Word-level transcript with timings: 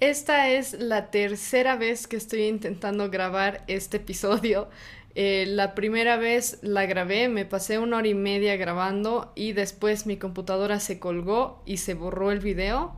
Esta 0.00 0.48
es 0.50 0.72
la 0.72 1.12
tercera 1.12 1.76
vez 1.76 2.08
que 2.08 2.16
estoy 2.16 2.42
intentando 2.44 3.10
grabar 3.10 3.62
este 3.68 3.98
episodio. 3.98 4.68
Eh, 5.14 5.44
la 5.46 5.76
primera 5.76 6.16
vez 6.16 6.58
la 6.62 6.84
grabé, 6.86 7.28
me 7.28 7.44
pasé 7.44 7.78
una 7.78 7.98
hora 7.98 8.08
y 8.08 8.14
media 8.14 8.56
grabando 8.56 9.32
y 9.36 9.52
después 9.52 10.06
mi 10.06 10.16
computadora 10.16 10.80
se 10.80 10.98
colgó 10.98 11.62
y 11.64 11.76
se 11.76 11.94
borró 11.94 12.32
el 12.32 12.40
video. 12.40 12.92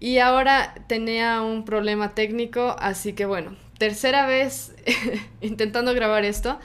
Y 0.00 0.18
ahora 0.18 0.74
tenía 0.88 1.40
un 1.40 1.64
problema 1.64 2.14
técnico, 2.14 2.74
así 2.80 3.12
que 3.12 3.24
bueno, 3.24 3.56
tercera 3.78 4.26
vez 4.26 4.74
intentando 5.40 5.94
grabar 5.94 6.24
esto. 6.24 6.58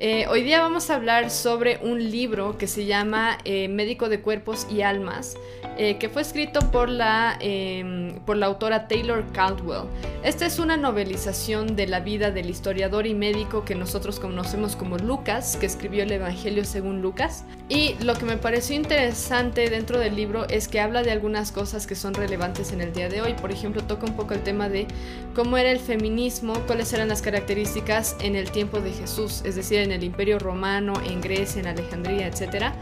Eh, 0.00 0.28
hoy 0.28 0.44
día 0.44 0.60
vamos 0.60 0.90
a 0.90 0.94
hablar 0.94 1.28
sobre 1.28 1.80
un 1.82 2.12
libro 2.12 2.56
que 2.56 2.68
se 2.68 2.86
llama 2.86 3.36
eh, 3.44 3.66
Médico 3.66 4.08
de 4.08 4.20
Cuerpos 4.20 4.68
y 4.70 4.82
Almas, 4.82 5.36
eh, 5.80 5.96
que 5.96 6.08
fue 6.08 6.22
escrito 6.22 6.58
por 6.72 6.88
la, 6.88 7.38
em, 7.40 8.18
por 8.26 8.36
la 8.36 8.46
autora 8.46 8.88
Taylor 8.88 9.24
Caldwell. 9.32 9.84
Esta 10.24 10.44
es 10.44 10.58
una 10.58 10.76
novelización 10.76 11.76
de 11.76 11.86
la 11.86 12.00
vida 12.00 12.32
del 12.32 12.50
historiador 12.50 13.06
y 13.06 13.14
médico 13.14 13.64
que 13.64 13.76
nosotros 13.76 14.18
conocemos 14.18 14.74
como 14.74 14.98
Lucas, 14.98 15.56
que 15.56 15.66
escribió 15.66 16.02
el 16.02 16.10
Evangelio 16.10 16.64
según 16.64 17.00
Lucas. 17.00 17.44
Y 17.68 17.94
lo 18.02 18.14
que 18.14 18.24
me 18.24 18.38
pareció 18.38 18.74
interesante 18.74 19.70
dentro 19.70 20.00
del 20.00 20.16
libro 20.16 20.48
es 20.48 20.66
que 20.66 20.80
habla 20.80 21.04
de 21.04 21.12
algunas 21.12 21.52
cosas 21.52 21.86
que 21.86 21.94
son 21.94 22.14
relevantes 22.14 22.72
en 22.72 22.80
el 22.80 22.92
día 22.92 23.08
de 23.08 23.22
hoy. 23.22 23.34
Por 23.34 23.52
ejemplo, 23.52 23.80
toca 23.82 24.06
un 24.06 24.16
poco 24.16 24.34
el 24.34 24.42
tema 24.42 24.68
de 24.68 24.88
cómo 25.32 25.58
era 25.58 25.70
el 25.70 25.78
feminismo, 25.78 26.54
cuáles 26.66 26.92
eran 26.92 27.06
las 27.06 27.22
características 27.22 28.16
en 28.20 28.34
el 28.34 28.50
tiempo 28.50 28.80
de 28.80 28.90
Jesús, 28.90 29.42
es 29.44 29.54
decir, 29.54 29.78
en 29.78 29.92
el 29.92 30.02
Imperio 30.02 30.40
Romano, 30.40 30.94
en 31.06 31.20
Grecia, 31.20 31.60
en 31.60 31.68
Alejandría, 31.68 32.26
etc. 32.26 32.72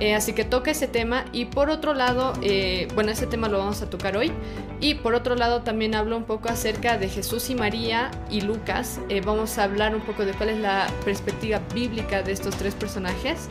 Eh, 0.00 0.14
así 0.14 0.32
que 0.32 0.44
toca 0.44 0.72
ese 0.72 0.88
tema 0.88 1.26
y 1.32 1.44
por 1.44 1.70
otro 1.70 1.94
lado, 1.94 2.32
eh, 2.42 2.88
bueno, 2.94 3.10
ese 3.10 3.26
tema 3.26 3.48
lo 3.48 3.58
vamos 3.58 3.82
a 3.82 3.90
tocar 3.90 4.16
hoy 4.16 4.32
y 4.80 4.94
por 4.94 5.14
otro 5.14 5.34
lado 5.34 5.60
también 5.60 5.94
hablo 5.94 6.16
un 6.16 6.24
poco 6.24 6.48
acerca 6.48 6.96
de 6.96 7.08
Jesús 7.08 7.50
y 7.50 7.54
María 7.54 8.10
y 8.30 8.40
Lucas. 8.40 9.00
Eh, 9.08 9.20
vamos 9.20 9.58
a 9.58 9.64
hablar 9.64 9.94
un 9.94 10.00
poco 10.00 10.24
de 10.24 10.32
cuál 10.32 10.50
es 10.50 10.58
la 10.58 10.86
perspectiva 11.04 11.60
bíblica 11.74 12.22
de 12.22 12.32
estos 12.32 12.56
tres 12.56 12.74
personajes. 12.74 13.48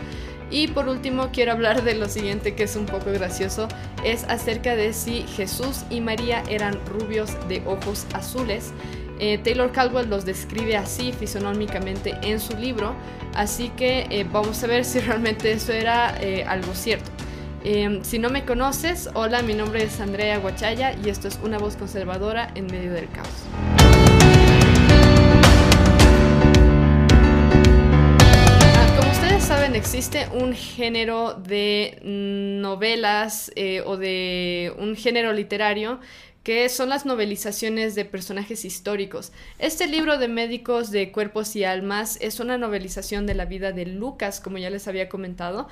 Y 0.52 0.70
por 0.70 0.88
último 0.88 1.30
quiero 1.32 1.52
hablar 1.52 1.84
de 1.84 1.94
lo 1.94 2.10
siguiente 2.10 2.56
que 2.56 2.64
es 2.64 2.76
un 2.76 2.88
poco 2.88 3.12
gracioso, 3.12 3.68
es 4.04 4.24
acerca 4.24 4.76
de 4.76 4.94
si 4.94 5.22
Jesús 5.36 5.84
y 5.92 6.02
María 6.02 6.42
eran 6.50 6.80
rubios 6.88 7.38
de 7.48 7.62
ojos 7.68 8.08
azules. 8.14 8.74
Eh, 9.20 9.38
Taylor 9.38 9.72
Caldwell 9.72 10.10
los 10.10 10.26
describe 10.26 10.76
así 10.76 11.12
fisonómicamente 11.12 12.16
en 12.24 12.40
su 12.40 12.58
libro, 12.58 12.96
así 13.36 13.70
que 13.70 14.08
eh, 14.10 14.26
vamos 14.32 14.64
a 14.64 14.68
ver 14.68 14.86
si 14.86 15.00
realmente 15.02 15.52
eso 15.52 15.72
era 15.72 16.16
algo 16.48 16.74
cierto. 16.74 17.12
Em, 17.64 18.04
si 18.04 18.20
no 18.20 18.30
me 18.30 18.46
conoces, 18.46 19.10
hola, 19.14 19.42
mi 19.42 19.54
nombre 19.54 19.84
es 19.84 20.00
Andrea 20.00 20.38
Guachaya 20.40 20.96
y 21.04 21.10
esto 21.10 21.28
es 21.28 21.40
una 21.44 21.58
voz 21.58 21.76
conservadora 21.76 22.52
en 22.56 22.68
medio 22.68 22.94
del 22.94 23.10
caos. 23.10 24.09
Saben, 29.50 29.74
existe 29.74 30.28
un 30.32 30.54
género 30.54 31.34
de 31.34 31.98
novelas 32.04 33.52
o 33.88 33.98
de 33.98 34.72
un 34.78 34.96
género 34.96 35.34
literario 35.34 36.00
que 36.44 36.70
son 36.70 36.90
las 36.90 37.08
novelizaciones 37.08 37.96
de 37.96 38.06
personajes 38.06 38.64
históricos. 38.64 39.32
Este 39.58 39.88
libro 39.88 40.20
de 40.20 40.28
médicos 40.28 40.92
de 40.92 41.12
cuerpos 41.12 41.56
y 41.56 41.64
almas 41.64 42.20
es 42.22 42.40
una 42.40 42.60
novelización 42.60 43.26
de 43.26 43.34
la 43.34 43.46
vida 43.46 43.72
de 43.72 43.88
Lucas, 43.88 44.40
como 44.40 44.60
ya 44.60 44.70
les 44.70 44.88
había 44.88 45.10
comentado. 45.10 45.68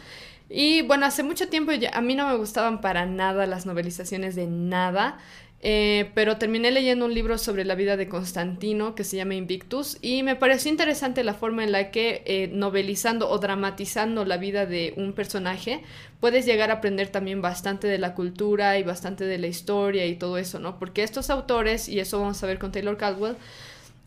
Y 0.49 0.81
bueno, 0.81 1.05
hace 1.05 1.21
mucho 1.21 1.47
tiempo 1.47 1.71
a 1.93 2.01
mí 2.01 2.15
no 2.15 2.27
me 2.29 2.37
gustaban 2.37 2.81
para 2.81 3.05
nada 3.05 3.45
las 3.45 3.67
novelizaciones 3.67 4.33
de 4.33 4.47
nada. 4.47 5.19
Eh, 5.59 6.11
pero 6.13 6.37
terminé 6.37 6.69
leyendo 6.69 7.05
un 7.05 7.15
libro 7.15 7.39
sobre 7.39 7.65
la 7.65 7.73
vida 7.73 7.97
de 7.97 8.07
Constantino 8.07 8.93
que 8.93 9.03
se 9.03 9.17
llama 9.17 9.33
Invictus 9.33 9.97
y 10.03 10.21
me 10.21 10.35
pareció 10.35 10.69
interesante 10.69 11.23
la 11.23 11.33
forma 11.33 11.63
en 11.63 11.71
la 11.71 11.89
que 11.89 12.21
eh, 12.27 12.47
novelizando 12.53 13.27
o 13.27 13.39
dramatizando 13.39 14.23
la 14.23 14.37
vida 14.37 14.67
de 14.67 14.93
un 14.97 15.13
personaje 15.13 15.81
puedes 16.19 16.45
llegar 16.45 16.69
a 16.69 16.75
aprender 16.75 17.09
también 17.09 17.41
bastante 17.41 17.87
de 17.87 17.97
la 17.97 18.13
cultura 18.13 18.77
y 18.77 18.83
bastante 18.83 19.25
de 19.25 19.39
la 19.39 19.47
historia 19.47 20.05
y 20.05 20.15
todo 20.15 20.37
eso, 20.37 20.59
¿no? 20.59 20.77
Porque 20.77 21.01
estos 21.01 21.31
autores, 21.31 21.89
y 21.89 21.99
eso 21.99 22.19
vamos 22.19 22.43
a 22.43 22.47
ver 22.47 22.59
con 22.59 22.71
Taylor 22.71 22.95
Caldwell, 22.97 23.35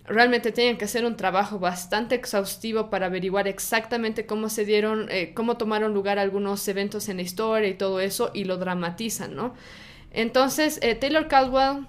realmente 0.06 0.52
tienen 0.52 0.78
que 0.78 0.84
hacer 0.84 1.04
un 1.04 1.16
trabajo 1.16 1.58
bastante 1.58 2.14
exhaustivo 2.14 2.90
para 2.90 3.06
averiguar 3.06 3.48
exactamente 3.48 4.24
cómo 4.26 4.48
se 4.48 4.64
dieron, 4.64 5.08
eh, 5.10 5.32
cómo 5.34 5.56
tomaron 5.56 5.94
lugar 5.94 6.18
algunos 6.18 6.66
eventos 6.68 7.08
en 7.08 7.16
la 7.16 7.22
historia 7.22 7.68
y 7.68 7.74
todo 7.74 8.00
eso 8.00 8.30
y 8.34 8.44
lo 8.44 8.56
dramatizan, 8.56 9.34
¿no? 9.34 9.54
Entonces, 10.10 10.78
eh, 10.82 10.94
Taylor 10.94 11.28
Caldwell, 11.28 11.86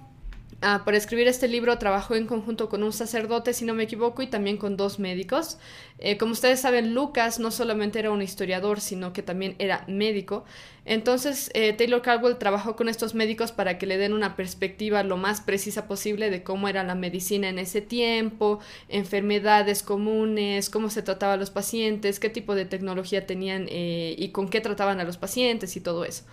ah, 0.62 0.84
para 0.86 0.98
escribir 0.98 1.28
este 1.28 1.48
libro, 1.48 1.78
trabajó 1.80 2.16
en 2.16 2.28
conjunto 2.28 2.70
con 2.70 2.84
un 2.84 2.94
sacerdote, 2.94 3.54
si 3.54 3.66
no 3.66 3.74
me 3.74 3.84
equivoco, 3.84 4.22
y 4.22 4.28
también 4.28 4.58
con 4.58 4.78
dos 4.78 5.00
médicos. 5.00 5.58
Eh, 5.98 6.18
como 6.18 6.34
ustedes 6.34 6.60
saben, 6.60 6.94
Lucas 6.94 7.40
no 7.40 7.50
solamente 7.50 7.98
era 8.00 8.12
un 8.12 8.22
historiador, 8.22 8.80
sino 8.80 9.12
que 9.12 9.24
también 9.24 9.56
era 9.58 9.84
médico. 9.88 10.46
Entonces, 10.86 11.50
eh, 11.54 11.74
Taylor 11.74 12.02
Caldwell 12.02 12.38
trabajó 12.38 12.76
con 12.76 12.90
estos 12.90 13.16
médicos 13.16 13.52
para 13.52 13.78
que 13.78 13.86
le 13.88 13.98
den 13.98 14.14
una 14.14 14.36
perspectiva 14.36 15.04
lo 15.04 15.18
más 15.18 15.42
precisa 15.42 15.88
posible 15.88 16.30
de 16.30 16.44
cómo 16.44 16.68
era 16.68 16.84
la 16.84 16.96
medicina 16.96 17.50
en 17.50 17.60
ese 17.60 17.82
tiempo, 17.82 18.60
enfermedades 18.90 19.84
comunes, 19.84 20.70
cómo 20.70 20.90
se 20.90 21.02
trataba 21.04 21.34
a 21.34 21.38
los 21.38 21.52
pacientes, 21.52 22.20
qué 22.20 22.30
tipo 22.30 22.56
de 22.56 22.66
tecnología 22.66 23.26
tenían 23.28 23.68
y 23.70 24.30
con 24.30 24.50
qué 24.50 24.60
trataban 24.62 25.00
a 25.00 25.04
los 25.04 25.18
pacientes 25.18 25.76
y 25.76 25.82
todo 25.82 26.04
eso. 26.04 26.24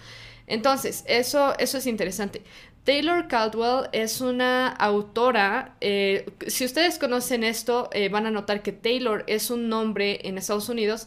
Entonces, 0.49 1.05
eso, 1.07 1.57
eso 1.59 1.79
es 1.79 1.87
interesante. 1.87 2.43
Taylor 2.89 3.29
Caldwell 3.29 3.91
es 3.93 4.23
una 4.23 4.69
autora, 4.69 5.77
eh, 5.83 6.25
si 6.47 6.65
ustedes 6.65 6.99
conocen 6.99 7.45
esto, 7.45 7.91
eh, 7.93 8.09
van 8.09 8.25
a 8.25 8.31
notar 8.31 8.63
que 8.63 8.73
Taylor 8.73 9.25
es 9.27 9.51
un 9.51 9.69
nombre 9.69 10.27
en 10.27 10.39
Estados 10.39 10.71
Unidos 10.71 11.07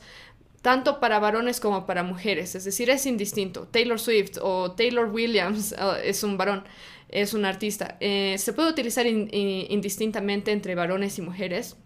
tanto 0.62 1.00
para 1.00 1.18
varones 1.18 1.59
como 1.59 1.88
para 1.88 2.03
mujeres, 2.03 2.53
es 2.53 2.66
decir, 2.66 2.91
es 2.91 3.07
indistinto. 3.07 3.68
Taylor 3.68 4.00
Swift 4.00 4.38
o 4.44 4.74
Taylor 4.74 5.09
Williams 5.12 5.72
uh, 5.72 5.96
es 6.03 6.24
un 6.24 6.38
varón, 6.38 6.66
es 7.09 7.34
un 7.34 7.46
artista. 7.46 7.97
Eh, 8.00 8.35
se 8.38 8.53
puede 8.53 8.69
utilizar 8.69 9.07
indistintamente 9.07 10.51
entre 10.51 10.75
varones 10.75 11.18
y 11.18 11.24
mujeres. 11.24 11.78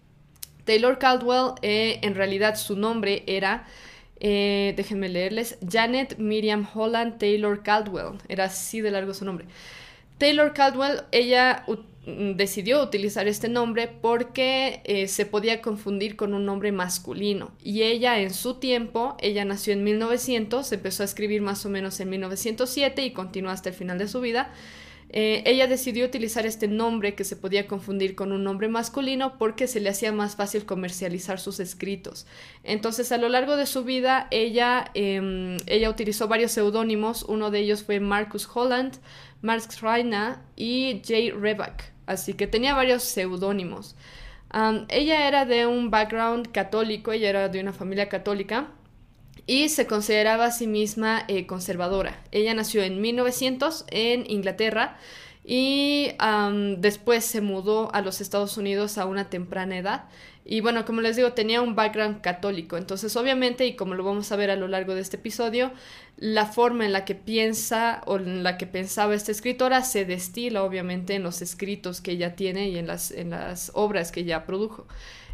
Taylor 0.66 0.98
Caldwell, 0.98 1.52
en 1.62 2.14
realidad 2.14 2.56
su 2.56 2.76
nombre 2.76 3.22
era 3.26 3.66
eh, 4.20 4.74
déjenme 4.76 5.08
leerles. 5.08 5.58
Janet 5.68 6.18
Miriam 6.18 6.66
Holland 6.72 7.18
Taylor 7.18 7.62
Caldwell. 7.62 8.18
Era 8.28 8.44
así 8.44 8.80
de 8.80 8.90
largo 8.90 9.14
su 9.14 9.24
nombre. 9.24 9.46
Taylor 10.18 10.54
Caldwell, 10.54 11.02
ella 11.12 11.64
mm, 12.06 12.32
decidió 12.32 12.82
utilizar 12.82 13.28
este 13.28 13.48
nombre 13.48 13.88
porque 13.88 14.80
eh, 14.84 15.08
se 15.08 15.26
podía 15.26 15.60
confundir 15.60 16.16
con 16.16 16.32
un 16.32 16.46
nombre 16.46 16.72
masculino. 16.72 17.50
Y 17.62 17.82
ella 17.82 18.18
en 18.20 18.32
su 18.32 18.54
tiempo, 18.54 19.16
ella 19.20 19.44
nació 19.44 19.74
en 19.74 19.84
1900, 19.84 20.72
empezó 20.72 21.02
a 21.02 21.06
escribir 21.06 21.42
más 21.42 21.66
o 21.66 21.68
menos 21.68 22.00
en 22.00 22.08
1907 22.10 23.04
y 23.04 23.12
continuó 23.12 23.50
hasta 23.50 23.68
el 23.68 23.74
final 23.74 23.98
de 23.98 24.08
su 24.08 24.20
vida. 24.20 24.50
Eh, 25.10 25.42
ella 25.46 25.66
decidió 25.66 26.04
utilizar 26.04 26.46
este 26.46 26.68
nombre 26.68 27.14
que 27.14 27.24
se 27.24 27.36
podía 27.36 27.66
confundir 27.66 28.14
con 28.16 28.32
un 28.32 28.42
nombre 28.42 28.68
masculino 28.68 29.38
porque 29.38 29.68
se 29.68 29.80
le 29.80 29.88
hacía 29.88 30.12
más 30.12 30.36
fácil 30.36 30.66
comercializar 30.66 31.38
sus 31.38 31.60
escritos. 31.60 32.26
Entonces, 32.64 33.12
a 33.12 33.18
lo 33.18 33.28
largo 33.28 33.56
de 33.56 33.66
su 33.66 33.84
vida, 33.84 34.26
ella, 34.30 34.90
em, 34.94 35.56
ella 35.66 35.90
utilizó 35.90 36.28
varios 36.28 36.52
seudónimos. 36.52 37.22
Uno 37.22 37.50
de 37.50 37.60
ellos 37.60 37.84
fue 37.84 38.00
Marcus 38.00 38.48
Holland, 38.52 38.98
Max 39.42 39.80
Reina 39.80 40.42
y 40.56 41.02
Jay 41.06 41.30
Reback. 41.30 41.92
Así 42.06 42.34
que 42.34 42.46
tenía 42.46 42.74
varios 42.74 43.02
seudónimos. 43.02 43.96
ella 44.88 45.28
era 45.28 45.44
de 45.44 45.66
un 45.66 45.90
background 45.90 46.50
católico, 46.50 47.12
ella 47.12 47.28
era 47.28 47.48
de 47.48 47.60
una 47.60 47.72
familia 47.72 48.08
católica 48.08 48.68
y 49.46 49.68
se 49.68 49.86
consideraba 49.86 50.46
a 50.46 50.50
sí 50.50 50.66
misma 50.66 51.24
eh, 51.28 51.46
conservadora. 51.46 52.20
Ella 52.32 52.54
nació 52.54 52.82
en 52.82 53.00
1900 53.00 53.84
en 53.90 54.28
Inglaterra 54.28 54.98
y 55.44 56.10
después 56.78 57.24
se 57.24 57.40
mudó 57.40 57.94
a 57.94 58.02
los 58.02 58.20
Estados 58.20 58.56
Unidos 58.56 58.98
a 58.98 59.06
una 59.06 59.30
temprana 59.30 59.78
edad. 59.78 60.04
Y 60.44 60.60
bueno, 60.60 60.84
como 60.84 61.00
les 61.00 61.16
digo, 61.16 61.32
tenía 61.32 61.60
un 61.60 61.74
background 61.76 62.20
católico. 62.20 62.76
Entonces, 62.76 63.16
obviamente, 63.16 63.66
y 63.66 63.74
como 63.74 63.94
lo 63.94 64.04
vamos 64.04 64.30
a 64.30 64.36
ver 64.36 64.50
a 64.50 64.56
lo 64.56 64.68
largo 64.68 64.94
de 64.94 65.00
este 65.00 65.16
episodio, 65.16 65.72
la 66.16 66.46
forma 66.46 66.84
en 66.84 66.92
la 66.92 67.04
que 67.04 67.14
piensa 67.14 68.02
o 68.06 68.16
en 68.16 68.42
la 68.42 68.56
que 68.58 68.66
pensaba 68.66 69.14
esta 69.14 69.32
escritora 69.32 69.82
se 69.82 70.04
destila, 70.04 70.62
obviamente, 70.62 71.14
en 71.14 71.22
los 71.24 71.42
escritos 71.42 72.00
que 72.00 72.12
ella 72.12 72.36
tiene 72.36 72.68
y 72.68 72.78
en 72.78 72.86
las, 72.86 73.10
en 73.10 73.30
las 73.30 73.70
obras 73.74 74.12
que 74.12 74.20
ella 74.20 74.46
produjo. 74.46 74.86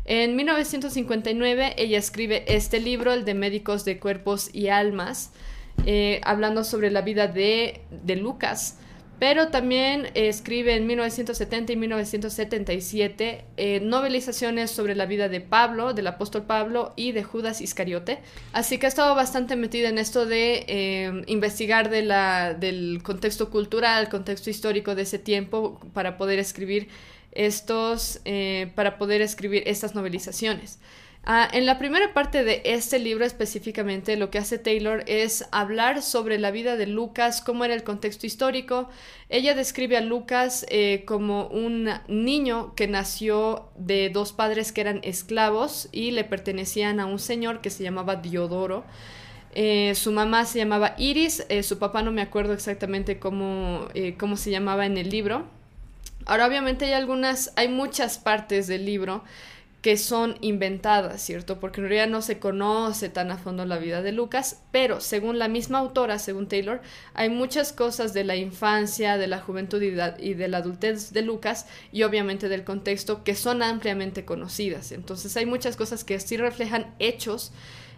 En 0.04 0.34
1959 0.34 1.74
ella 1.76 1.98
escribe 1.98 2.44
este 2.48 2.80
libro, 2.80 3.12
el 3.12 3.24
de 3.24 3.34
Médicos 3.34 3.84
de 3.84 4.00
Cuerpos 4.00 4.50
y 4.52 4.68
Almas, 4.68 5.30
eh, 5.86 6.20
hablando 6.24 6.64
sobre 6.64 6.90
la 6.90 7.02
vida 7.02 7.28
de, 7.28 7.82
Lucas. 8.16 8.78
pero 9.20 9.48
también 9.48 10.08
escribe 10.14 10.74
en 10.74 10.88
1970 10.88 11.72
y 11.72 11.76
1977 11.76 13.44
eh, 13.56 13.78
novelizaciones 13.80 14.72
sobre 14.72 14.96
la 14.96 15.06
vida 15.06 15.28
de 15.28 15.40
Pablo, 15.40 15.94
del 15.94 16.08
apóstol 16.08 16.42
Pablo 16.42 16.92
y 16.96 17.12
de 17.12 17.22
Judas 17.22 17.60
Iscariote. 17.60 18.18
Así 18.52 18.78
que 18.78 18.86
ha 18.86 18.88
estado 18.88 19.14
bastante 19.14 19.54
metida 19.54 19.88
en 19.90 19.98
esto 19.98 20.26
de 20.26 20.64
eh, 20.66 21.22
investigar 21.28 21.88
de 21.88 22.02
del 22.58 23.00
contexto 23.04 23.48
cultural, 23.48 24.08
contexto 24.08 24.50
histórico 24.50 24.96
de 24.96 25.02
ese 25.02 25.20
tiempo 25.20 25.78
para 25.94 26.16
poder 26.16 26.40
escribir 26.40 26.88
estos, 27.32 28.20
eh, 28.24 28.70
para 28.74 28.98
poder 28.98 29.22
escribir 29.22 29.62
estas 29.66 29.94
novelizaciones. 29.94 30.78
Ah, 31.24 31.48
en 31.52 31.66
la 31.66 31.78
primera 31.78 32.12
parte 32.14 32.42
de 32.42 32.62
este 32.64 32.98
libro 32.98 33.24
específicamente 33.24 34.16
lo 34.16 34.28
que 34.28 34.38
hace 34.38 34.58
Taylor 34.58 35.04
es 35.06 35.44
hablar 35.52 36.02
sobre 36.02 36.36
la 36.36 36.50
vida 36.50 36.76
de 36.76 36.88
Lucas, 36.88 37.40
cómo 37.40 37.64
era 37.64 37.74
el 37.74 37.84
contexto 37.84 38.26
histórico. 38.26 38.88
Ella 39.28 39.54
describe 39.54 39.96
a 39.96 40.00
Lucas 40.00 40.66
eh, 40.68 41.04
como 41.06 41.46
un 41.46 41.88
niño 42.08 42.74
que 42.74 42.88
nació 42.88 43.68
de 43.76 44.10
dos 44.10 44.32
padres 44.32 44.72
que 44.72 44.80
eran 44.80 44.98
esclavos 45.04 45.88
y 45.92 46.10
le 46.10 46.24
pertenecían 46.24 46.98
a 46.98 47.06
un 47.06 47.20
señor 47.20 47.60
que 47.60 47.70
se 47.70 47.84
llamaba 47.84 48.16
Diodoro. 48.16 48.84
Eh, 49.54 49.94
su 49.94 50.10
mamá 50.10 50.44
se 50.44 50.58
llamaba 50.58 50.96
Iris, 50.98 51.46
su 51.62 51.78
papá 51.78 52.02
no 52.02 52.10
me 52.10 52.22
acuerdo 52.22 52.52
exactamente 52.52 53.20
cómo, 53.20 53.86
cómo 54.18 54.36
se 54.36 54.50
llamaba 54.50 54.86
en 54.86 54.98
el 54.98 55.08
libro. 55.10 55.61
Ahora 56.26 56.46
obviamente 56.46 56.86
hay 56.86 56.92
algunas, 56.92 57.52
hay 57.56 57.68
muchas 57.68 58.18
partes 58.18 58.66
del 58.66 58.86
libro 58.86 59.22
que 59.82 59.96
son 59.96 60.36
inventadas, 60.40 61.20
¿cierto? 61.20 61.58
Porque 61.58 61.80
en 61.80 61.88
realidad 61.88 62.08
no 62.08 62.22
se 62.22 62.38
conoce 62.38 63.08
tan 63.08 63.32
a 63.32 63.36
fondo 63.36 63.66
la 63.66 63.78
vida 63.78 64.00
de 64.00 64.12
Lucas, 64.12 64.62
pero 64.70 65.00
según 65.00 65.40
la 65.40 65.48
misma 65.48 65.80
autora, 65.80 66.20
según 66.20 66.46
Taylor, 66.46 66.80
hay 67.14 67.28
muchas 67.30 67.72
cosas 67.72 68.14
de 68.14 68.22
la 68.22 68.36
infancia, 68.36 69.18
de 69.18 69.26
la 69.26 69.40
juventud 69.40 69.82
y 69.82 69.90
de, 69.90 70.48
la 70.48 70.58
adultez 70.58 71.12
de 71.12 71.22
Lucas 71.22 71.66
y 71.90 72.04
obviamente 72.04 72.48
del 72.48 72.62
contexto 72.62 73.24
que 73.24 73.34
son 73.34 73.60
ampliamente 73.60 74.24
conocidas. 74.24 74.92
Entonces 74.92 75.36
hay 75.36 75.46
muchas 75.46 75.76
cosas 75.76 76.04
que 76.04 76.20
sí 76.20 76.36
reflejan 76.36 76.94
hechos 77.00 77.52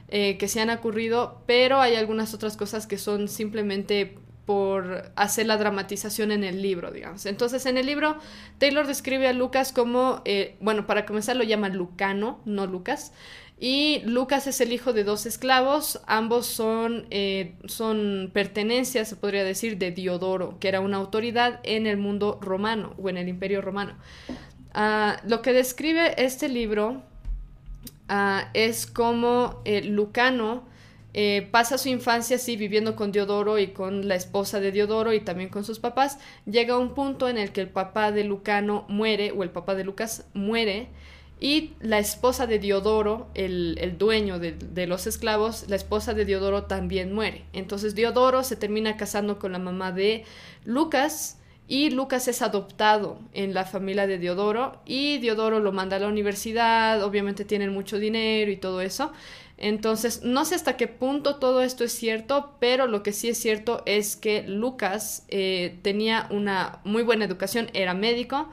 eh, 0.08 0.38
que 0.38 0.48
se 0.48 0.60
han 0.62 0.70
ocurrido, 0.70 1.42
pero 1.46 1.82
hay 1.82 1.96
algunas 1.96 2.32
otras 2.32 2.56
cosas 2.56 2.86
que 2.86 2.96
son 2.96 3.28
simplemente 3.28 4.16
por 4.46 5.10
hacer 5.16 5.46
la 5.46 5.56
dramatización 5.56 6.32
en 6.32 6.44
el 6.44 6.60
libro, 6.60 6.90
digamos. 6.90 7.26
Entonces, 7.26 7.66
en 7.66 7.78
el 7.78 7.86
libro, 7.86 8.18
Taylor 8.58 8.86
describe 8.86 9.26
a 9.28 9.32
Lucas 9.32 9.72
como, 9.72 10.22
eh, 10.24 10.56
bueno, 10.60 10.86
para 10.86 11.06
comenzar 11.06 11.36
lo 11.36 11.44
llama 11.44 11.68
Lucano, 11.68 12.40
no 12.44 12.66
Lucas, 12.66 13.12
y 13.58 14.02
Lucas 14.04 14.46
es 14.46 14.60
el 14.60 14.72
hijo 14.72 14.92
de 14.92 15.04
dos 15.04 15.26
esclavos, 15.26 16.00
ambos 16.06 16.46
son, 16.46 17.06
eh, 17.10 17.54
son 17.66 18.30
pertenencias, 18.32 19.08
se 19.08 19.16
podría 19.16 19.44
decir, 19.44 19.78
de 19.78 19.92
Diodoro, 19.92 20.58
que 20.58 20.68
era 20.68 20.80
una 20.80 20.96
autoridad 20.96 21.60
en 21.62 21.86
el 21.86 21.96
mundo 21.96 22.38
romano 22.42 22.94
o 23.00 23.08
en 23.08 23.16
el 23.16 23.28
imperio 23.28 23.62
romano. 23.62 23.94
Ah, 24.74 25.18
lo 25.24 25.40
que 25.40 25.52
describe 25.52 26.22
este 26.22 26.48
libro 26.48 27.02
ah, 28.08 28.50
es 28.54 28.86
como 28.86 29.62
eh, 29.64 29.82
Lucano, 29.82 30.64
eh, 31.14 31.48
pasa 31.52 31.78
su 31.78 31.88
infancia 31.88 32.36
así 32.36 32.56
viviendo 32.56 32.96
con 32.96 33.12
Diodoro 33.12 33.58
y 33.58 33.68
con 33.68 34.08
la 34.08 34.16
esposa 34.16 34.58
de 34.58 34.72
Diodoro 34.72 35.12
y 35.12 35.20
también 35.20 35.48
con 35.48 35.64
sus 35.64 35.78
papás. 35.78 36.18
Llega 36.44 36.76
un 36.76 36.92
punto 36.92 37.28
en 37.28 37.38
el 37.38 37.52
que 37.52 37.60
el 37.60 37.70
papá 37.70 38.10
de 38.10 38.24
Lucano 38.24 38.84
muere 38.88 39.30
o 39.30 39.44
el 39.44 39.50
papá 39.50 39.76
de 39.76 39.84
Lucas 39.84 40.26
muere 40.34 40.88
y 41.40 41.72
la 41.80 41.98
esposa 41.98 42.46
de 42.46 42.58
Diodoro, 42.58 43.28
el, 43.34 43.96
dueño 43.96 44.40
de, 44.40 44.52
de, 44.52 44.86
los 44.86 45.06
esclavos, 45.06 45.66
la 45.68 45.76
esposa 45.76 46.14
de 46.14 46.24
Diodoro 46.24 46.64
también 46.64 47.12
muere. 47.12 47.44
Entonces 47.52 47.94
Diodoro 47.94 48.42
se 48.42 48.56
termina 48.56 48.96
casando 48.96 49.38
con 49.38 49.52
la 49.52 49.58
mamá 49.58 49.92
de 49.92 50.24
Lucas 50.64 51.38
y 51.66 51.90
Lucas 51.90 52.28
es 52.28 52.42
adoptado 52.42 53.18
en 53.32 53.54
la 53.54 53.64
familia 53.64 54.06
de 54.06 54.18
Diodoro 54.18 54.80
y 54.84 55.18
Diodoro 55.18 55.60
lo 55.60 55.72
manda 55.72 55.96
a 55.96 56.00
la 56.00 56.08
universidad, 56.08 57.02
obviamente 57.02 57.44
tienen 57.44 57.72
mucho 57.72 57.98
dinero 57.98 58.50
y 58.50 58.56
todo 58.56 58.80
eso. 58.80 59.12
Entonces, 59.56 60.22
no 60.24 60.44
sé 60.44 60.56
hasta 60.56 60.76
qué 60.76 60.88
punto 60.88 61.36
todo 61.36 61.62
esto 61.62 61.84
es 61.84 61.92
cierto, 61.92 62.56
pero 62.58 62.86
lo 62.86 63.02
que 63.02 63.12
sí 63.12 63.28
es 63.28 63.38
cierto 63.38 63.82
es 63.86 64.16
que 64.16 64.42
Lucas 64.42 65.24
eh, 65.28 65.78
tenía 65.82 66.26
una 66.30 66.80
muy 66.84 67.02
buena 67.04 67.24
educación, 67.24 67.70
era 67.72 67.94
médico, 67.94 68.48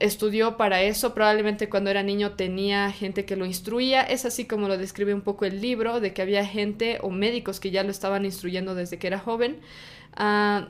estudió 0.00 0.56
para 0.56 0.82
eso, 0.82 1.14
probablemente 1.14 1.68
cuando 1.68 1.90
era 1.90 2.02
niño 2.02 2.32
tenía 2.32 2.90
gente 2.90 3.24
que 3.24 3.36
lo 3.36 3.46
instruía, 3.46 4.02
es 4.02 4.24
así 4.24 4.44
como 4.44 4.68
lo 4.68 4.76
describe 4.78 5.14
un 5.14 5.22
poco 5.22 5.44
el 5.44 5.60
libro, 5.60 6.00
de 6.00 6.12
que 6.12 6.22
había 6.22 6.44
gente 6.44 6.98
o 7.02 7.10
médicos 7.10 7.60
que 7.60 7.70
ya 7.70 7.82
lo 7.82 7.90
estaban 7.90 8.24
instruyendo 8.24 8.74
desde 8.74 8.98
que 8.98 9.06
era 9.06 9.18
joven. 9.18 9.60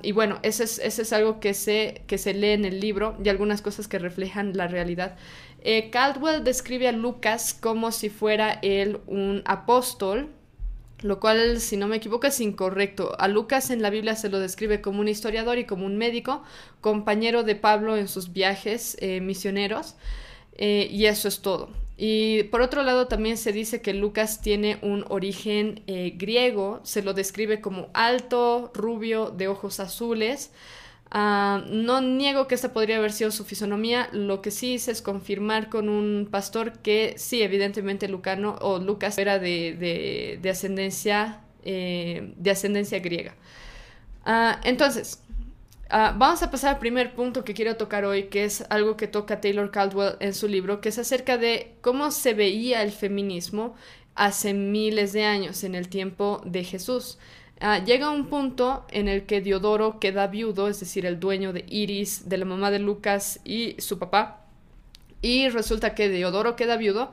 y 0.02 0.12
bueno, 0.12 0.38
eso 0.42 0.62
es, 0.62 0.78
es 0.78 1.12
algo 1.12 1.40
que 1.40 1.54
se, 1.54 2.02
que 2.06 2.18
se 2.18 2.34
lee 2.34 2.50
en 2.50 2.64
el 2.64 2.80
libro 2.80 3.16
y 3.22 3.28
algunas 3.28 3.62
cosas 3.62 3.88
que 3.88 3.98
reflejan 3.98 4.56
la 4.56 4.66
realidad. 4.66 5.16
Eh, 5.62 5.90
Caldwell 5.90 6.42
describe 6.42 6.88
a 6.88 6.92
Lucas 6.92 7.54
como 7.54 7.92
si 7.92 8.08
fuera 8.08 8.58
él 8.62 9.00
un 9.06 9.42
apóstol, 9.44 10.30
lo 11.02 11.20
cual, 11.20 11.60
si 11.60 11.76
no 11.76 11.86
me 11.86 11.96
equivoco, 11.96 12.26
es 12.26 12.40
incorrecto. 12.40 13.14
A 13.18 13.28
Lucas 13.28 13.70
en 13.70 13.82
la 13.82 13.90
Biblia 13.90 14.16
se 14.16 14.30
lo 14.30 14.38
describe 14.38 14.80
como 14.80 15.00
un 15.00 15.08
historiador 15.08 15.58
y 15.58 15.64
como 15.64 15.86
un 15.86 15.96
médico, 15.96 16.42
compañero 16.80 17.42
de 17.42 17.56
Pablo 17.56 17.96
en 17.96 18.08
sus 18.08 18.32
viajes 18.32 18.96
eh, 19.00 19.20
misioneros, 19.20 19.96
eh, 20.56 20.88
y 20.90 21.06
eso 21.06 21.28
es 21.28 21.40
todo. 21.40 21.70
Y 21.96 22.44
por 22.44 22.62
otro 22.62 22.82
lado, 22.82 23.08
también 23.08 23.36
se 23.36 23.52
dice 23.52 23.82
que 23.82 23.92
Lucas 23.92 24.40
tiene 24.40 24.78
un 24.80 25.04
origen 25.10 25.82
griego, 25.86 26.80
se 26.82 27.02
lo 27.02 27.12
describe 27.12 27.60
como 27.60 27.88
alto, 27.92 28.70
rubio, 28.72 29.30
de 29.30 29.48
ojos 29.48 29.80
azules. 29.80 30.50
Ah, 31.12 31.64
no 31.66 32.00
niego 32.00 32.46
que 32.46 32.54
esta 32.54 32.72
podría 32.72 32.98
haber 32.98 33.12
sido 33.12 33.32
su 33.32 33.44
fisonomía, 33.44 34.08
lo 34.12 34.40
que 34.42 34.52
sí 34.52 34.74
hice 34.74 34.92
es 34.92 35.02
confirmar 35.02 35.68
con 35.68 35.88
un 35.88 36.28
pastor 36.30 36.78
que 36.78 37.14
sí, 37.18 37.42
evidentemente 37.42 38.06
Lucano 38.06 38.56
o 38.60 38.78
Lucas 38.78 39.18
era 39.18 39.40
de, 39.40 40.40
ascendencia, 40.48 41.40
eh, 41.64 42.32
de 42.36 42.50
ascendencia 42.52 43.00
griega. 43.00 43.34
Ah, 44.24 44.60
entonces, 44.62 45.20
ah, 45.88 46.14
vamos 46.16 46.42
a 46.44 46.50
pasar 46.50 46.74
al 46.74 46.78
primer 46.80 47.14
punto 47.14 47.44
que 47.44 47.54
quiero 47.54 47.76
tocar 47.76 48.04
hoy, 48.04 48.24
que 48.24 48.44
es 48.44 48.64
algo 48.70 48.96
que 48.96 49.08
toca 49.08 49.40
Taylor 49.40 49.70
Caldwell 49.72 50.14
en 50.20 50.32
su 50.32 50.46
libro, 50.46 50.80
que 50.80 50.90
es 50.90 50.98
acerca 50.98 51.38
de 51.38 51.74
cómo 51.80 52.12
se 52.12 52.34
veía 52.34 52.82
el 52.82 52.92
feminismo 52.92 53.74
hace 54.14 54.54
miles 54.54 55.12
de 55.12 55.24
años, 55.24 55.64
en 55.64 55.74
el 55.74 55.88
tiempo 55.88 56.40
de 56.44 56.62
Jesús. 56.62 57.18
Ah, 57.62 57.84
llega 57.84 58.10
un 58.10 58.26
punto 58.26 58.86
en 58.90 59.06
el 59.06 59.26
que 59.26 59.42
Diodoro 59.42 60.00
queda 60.00 60.26
viudo, 60.28 60.68
es 60.68 60.80
decir, 60.80 61.04
el 61.04 61.20
dueño 61.20 61.52
de 61.52 61.66
Iris, 61.68 62.26
de 62.26 62.38
la 62.38 62.46
mamá 62.46 62.70
de 62.70 62.78
Lucas 62.78 63.40
y 63.44 63.76
su 63.78 63.98
papá. 63.98 64.46
Y 65.20 65.50
resulta 65.50 65.94
que 65.94 66.08
Diodoro 66.08 66.56
queda 66.56 66.78
viudo 66.78 67.12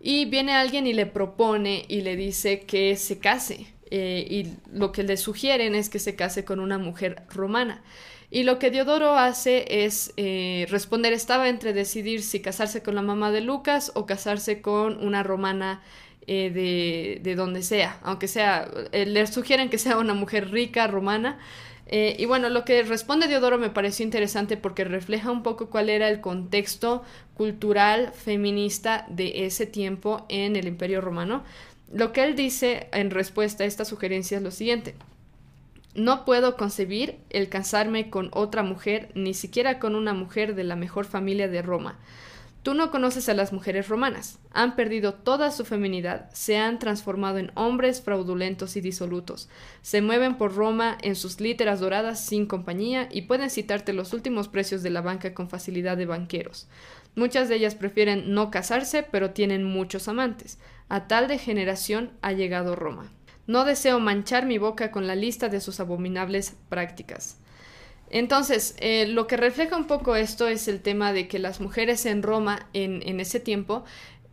y 0.00 0.26
viene 0.26 0.52
alguien 0.52 0.86
y 0.86 0.92
le 0.92 1.06
propone 1.06 1.84
y 1.88 2.02
le 2.02 2.14
dice 2.14 2.60
que 2.60 2.96
se 2.96 3.18
case. 3.18 3.66
Eh, 3.90 4.26
y 4.30 4.52
lo 4.72 4.92
que 4.92 5.02
le 5.02 5.16
sugieren 5.16 5.74
es 5.74 5.88
que 5.88 5.98
se 5.98 6.14
case 6.14 6.44
con 6.44 6.60
una 6.60 6.78
mujer 6.78 7.22
romana. 7.30 7.82
Y 8.30 8.44
lo 8.44 8.58
que 8.58 8.70
Diodoro 8.70 9.16
hace 9.16 9.84
es 9.84 10.12
eh, 10.16 10.66
responder, 10.68 11.12
estaba 11.12 11.48
entre 11.48 11.72
decidir 11.72 12.22
si 12.22 12.40
casarse 12.40 12.82
con 12.82 12.94
la 12.94 13.02
mamá 13.02 13.32
de 13.32 13.40
Lucas 13.40 13.90
o 13.94 14.06
casarse 14.06 14.60
con 14.60 15.04
una 15.04 15.22
romana 15.22 15.82
eh, 16.30 16.50
de, 16.50 17.20
de, 17.22 17.34
donde 17.36 17.62
sea, 17.62 17.98
aunque 18.02 18.28
sea, 18.28 18.70
eh, 18.92 19.06
le 19.06 19.26
sugieren 19.26 19.70
que 19.70 19.78
sea 19.78 19.96
una 19.96 20.12
mujer 20.12 20.50
rica, 20.50 20.86
romana. 20.86 21.38
Eh, 21.86 22.16
y 22.18 22.26
bueno, 22.26 22.50
lo 22.50 22.66
que 22.66 22.82
responde 22.82 23.28
Diodoro 23.28 23.56
me 23.56 23.70
pareció 23.70 24.04
interesante 24.04 24.58
porque 24.58 24.84
refleja 24.84 25.30
un 25.30 25.42
poco 25.42 25.70
cuál 25.70 25.88
era 25.88 26.10
el 26.10 26.20
contexto 26.20 27.02
cultural 27.32 28.12
feminista 28.12 29.06
de 29.08 29.46
ese 29.46 29.64
tiempo 29.64 30.26
en 30.28 30.56
el 30.56 30.68
Imperio 30.68 31.00
Romano. 31.00 31.44
Lo 31.90 32.12
que 32.12 32.24
él 32.24 32.36
dice 32.36 32.88
en 32.92 33.10
respuesta 33.10 33.64
a 33.64 33.66
esta 33.66 33.86
sugerencia 33.86 34.36
es 34.36 34.42
lo 34.42 34.50
siguiente. 34.50 34.96
No 35.94 36.26
puedo 36.26 36.58
concebir 36.58 37.16
el 37.30 37.48
casarme 37.48 38.10
con 38.10 38.28
otra 38.32 38.62
mujer, 38.62 39.10
ni 39.14 39.32
siquiera 39.32 39.78
con 39.78 39.94
una 39.94 40.12
mujer 40.12 40.54
de 40.54 40.64
la 40.64 40.76
mejor 40.76 41.06
familia 41.06 41.48
de 41.48 41.62
Roma. 41.62 41.98
Tú 42.68 42.74
no 42.74 42.90
conoces 42.90 43.30
a 43.30 43.34
las 43.34 43.54
mujeres 43.54 43.88
romanas. 43.88 44.40
Han 44.52 44.76
perdido 44.76 45.14
toda 45.14 45.50
su 45.52 45.64
feminidad, 45.64 46.28
se 46.34 46.58
han 46.58 46.78
transformado 46.78 47.38
en 47.38 47.50
hombres 47.54 48.02
fraudulentos 48.02 48.76
y 48.76 48.82
disolutos. 48.82 49.48
Se 49.80 50.02
mueven 50.02 50.36
por 50.36 50.54
Roma 50.54 50.98
en 51.00 51.16
sus 51.16 51.40
literas 51.40 51.80
doradas 51.80 52.22
sin 52.22 52.44
compañía 52.44 53.08
y 53.10 53.22
pueden 53.22 53.48
citarte 53.48 53.94
los 53.94 54.12
últimos 54.12 54.48
precios 54.48 54.82
de 54.82 54.90
la 54.90 55.00
banca 55.00 55.32
con 55.32 55.48
facilidad 55.48 55.96
de 55.96 56.04
banqueros. 56.04 56.68
Muchas 57.14 57.48
de 57.48 57.54
ellas 57.54 57.74
prefieren 57.74 58.34
no 58.34 58.50
casarse, 58.50 59.02
pero 59.02 59.30
tienen 59.30 59.64
muchos 59.64 60.06
amantes. 60.06 60.58
A 60.90 61.08
tal 61.08 61.26
degeneración 61.26 62.10
ha 62.20 62.32
llegado 62.32 62.76
Roma. 62.76 63.10
No 63.46 63.64
deseo 63.64 63.98
manchar 63.98 64.44
mi 64.44 64.58
boca 64.58 64.90
con 64.90 65.06
la 65.06 65.14
lista 65.16 65.48
de 65.48 65.62
sus 65.62 65.80
abominables 65.80 66.54
prácticas. 66.68 67.38
Entonces, 68.10 68.74
eh, 68.78 69.06
lo 69.06 69.26
que 69.26 69.36
refleja 69.36 69.76
un 69.76 69.86
poco 69.86 70.16
esto 70.16 70.48
es 70.48 70.68
el 70.68 70.80
tema 70.80 71.12
de 71.12 71.28
que 71.28 71.38
las 71.38 71.60
mujeres 71.60 72.06
en 72.06 72.22
Roma 72.22 72.68
en, 72.72 73.20
ese 73.20 73.40
tiempo 73.40 73.84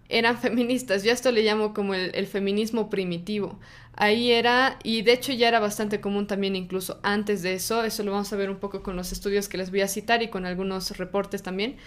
eran 0.10 0.38
feministas. 0.42 1.04
Yo 1.04 1.12
esto 1.12 1.32
le 1.32 1.44
llamo 1.44 1.74
como 1.74 1.94
el, 1.94 2.28
feminismo 2.28 2.90
primitivo. 2.90 3.60
Ahí 3.96 4.32
era, 4.32 4.80
y 4.84 5.02
de 5.04 5.14
hecho 5.14 5.34
ya 5.34 5.48
era 5.48 5.60
bastante 5.60 6.02
común 6.02 6.28
también 6.28 6.56
incluso 6.56 7.00
antes 7.02 7.42
de 7.42 7.54
eso, 7.54 7.84
eso 7.86 8.04
lo 8.04 8.12
vamos 8.12 8.32
a 8.34 8.36
ver 8.36 8.50
un 8.50 8.58
poco 8.58 8.84
con 8.84 8.98
los 8.98 9.14
estudios 9.14 9.48
que 9.48 9.58
les 9.58 9.72
voy 9.72 9.82
a 9.82 9.88
citar 9.88 10.22
y 10.22 10.30
con 10.30 10.46
algunos 10.46 10.98
reportes 10.98 11.44
también. 11.44 11.78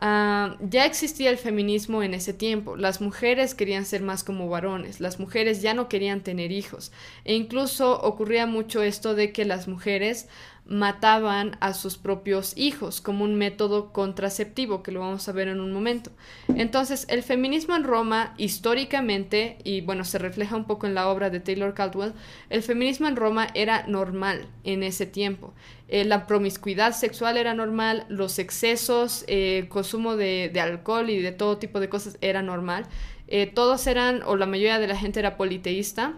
Ah, 0.00 0.56
ya 0.60 0.86
existía 0.86 1.28
el 1.28 1.38
feminismo 1.38 2.04
en 2.04 2.14
ese 2.14 2.32
tiempo. 2.32 2.76
Las 2.76 3.00
mujeres 3.00 3.54
querían 3.56 3.84
ser 3.84 4.00
más 4.02 4.22
como 4.22 4.48
varones, 4.48 5.00
las 5.00 5.18
mujeres 5.18 5.60
ya 5.60 5.74
no 5.74 5.88
querían 5.88 6.20
tener 6.22 6.52
hijos. 6.52 6.92
E 7.24 7.34
incluso 7.34 8.00
ocurría 8.00 8.46
mucho 8.46 8.82
esto 8.82 9.16
de 9.16 9.32
que 9.32 9.44
las 9.44 9.66
mujeres 9.66 10.28
mataban 10.68 11.56
a 11.60 11.72
sus 11.72 11.96
propios 11.96 12.52
hijos 12.56 13.00
como 13.00 13.24
un 13.24 13.34
método 13.36 13.90
contraceptivo, 13.92 14.82
que 14.82 14.92
lo 14.92 15.00
vamos 15.00 15.26
a 15.26 15.32
ver 15.32 15.48
en 15.48 15.60
un 15.60 15.72
momento. 15.72 16.10
Entonces, 16.48 17.06
el 17.08 17.22
feminismo 17.22 17.74
en 17.74 17.84
Roma, 17.84 18.34
históricamente, 18.36 19.56
y 19.64 19.80
bueno, 19.80 20.04
se 20.04 20.18
refleja 20.18 20.56
un 20.56 20.66
poco 20.66 20.86
en 20.86 20.94
la 20.94 21.08
obra 21.08 21.30
de 21.30 21.40
Taylor 21.40 21.72
Caldwell, 21.72 22.12
el 22.50 22.62
feminismo 22.62 23.08
en 23.08 23.16
Roma 23.16 23.48
era 23.54 23.86
normal 23.86 24.46
en 24.62 24.82
ese 24.82 25.06
tiempo. 25.06 25.54
Eh, 25.88 26.04
la 26.04 26.26
promiscuidad 26.26 26.92
sexual 26.92 27.38
era 27.38 27.54
normal, 27.54 28.04
los 28.10 28.38
excesos, 28.38 29.24
eh, 29.26 29.66
consumo 29.70 30.16
de, 30.16 30.52
alcohol 30.60 31.08
y 31.08 31.22
de 31.22 31.32
todo 31.32 31.56
tipo 31.56 31.80
de 31.80 31.88
cosas 31.88 32.18
era 32.20 32.42
normal. 32.42 32.84
Eh, 33.26 33.46
todos 33.46 33.86
eran, 33.86 34.22
o 34.24 34.36
la 34.36 34.46
mayoría 34.46 34.78
de 34.78 34.86
la 34.86 34.96
gente 34.96 35.18
era 35.20 35.38
politeísta, 35.38 36.14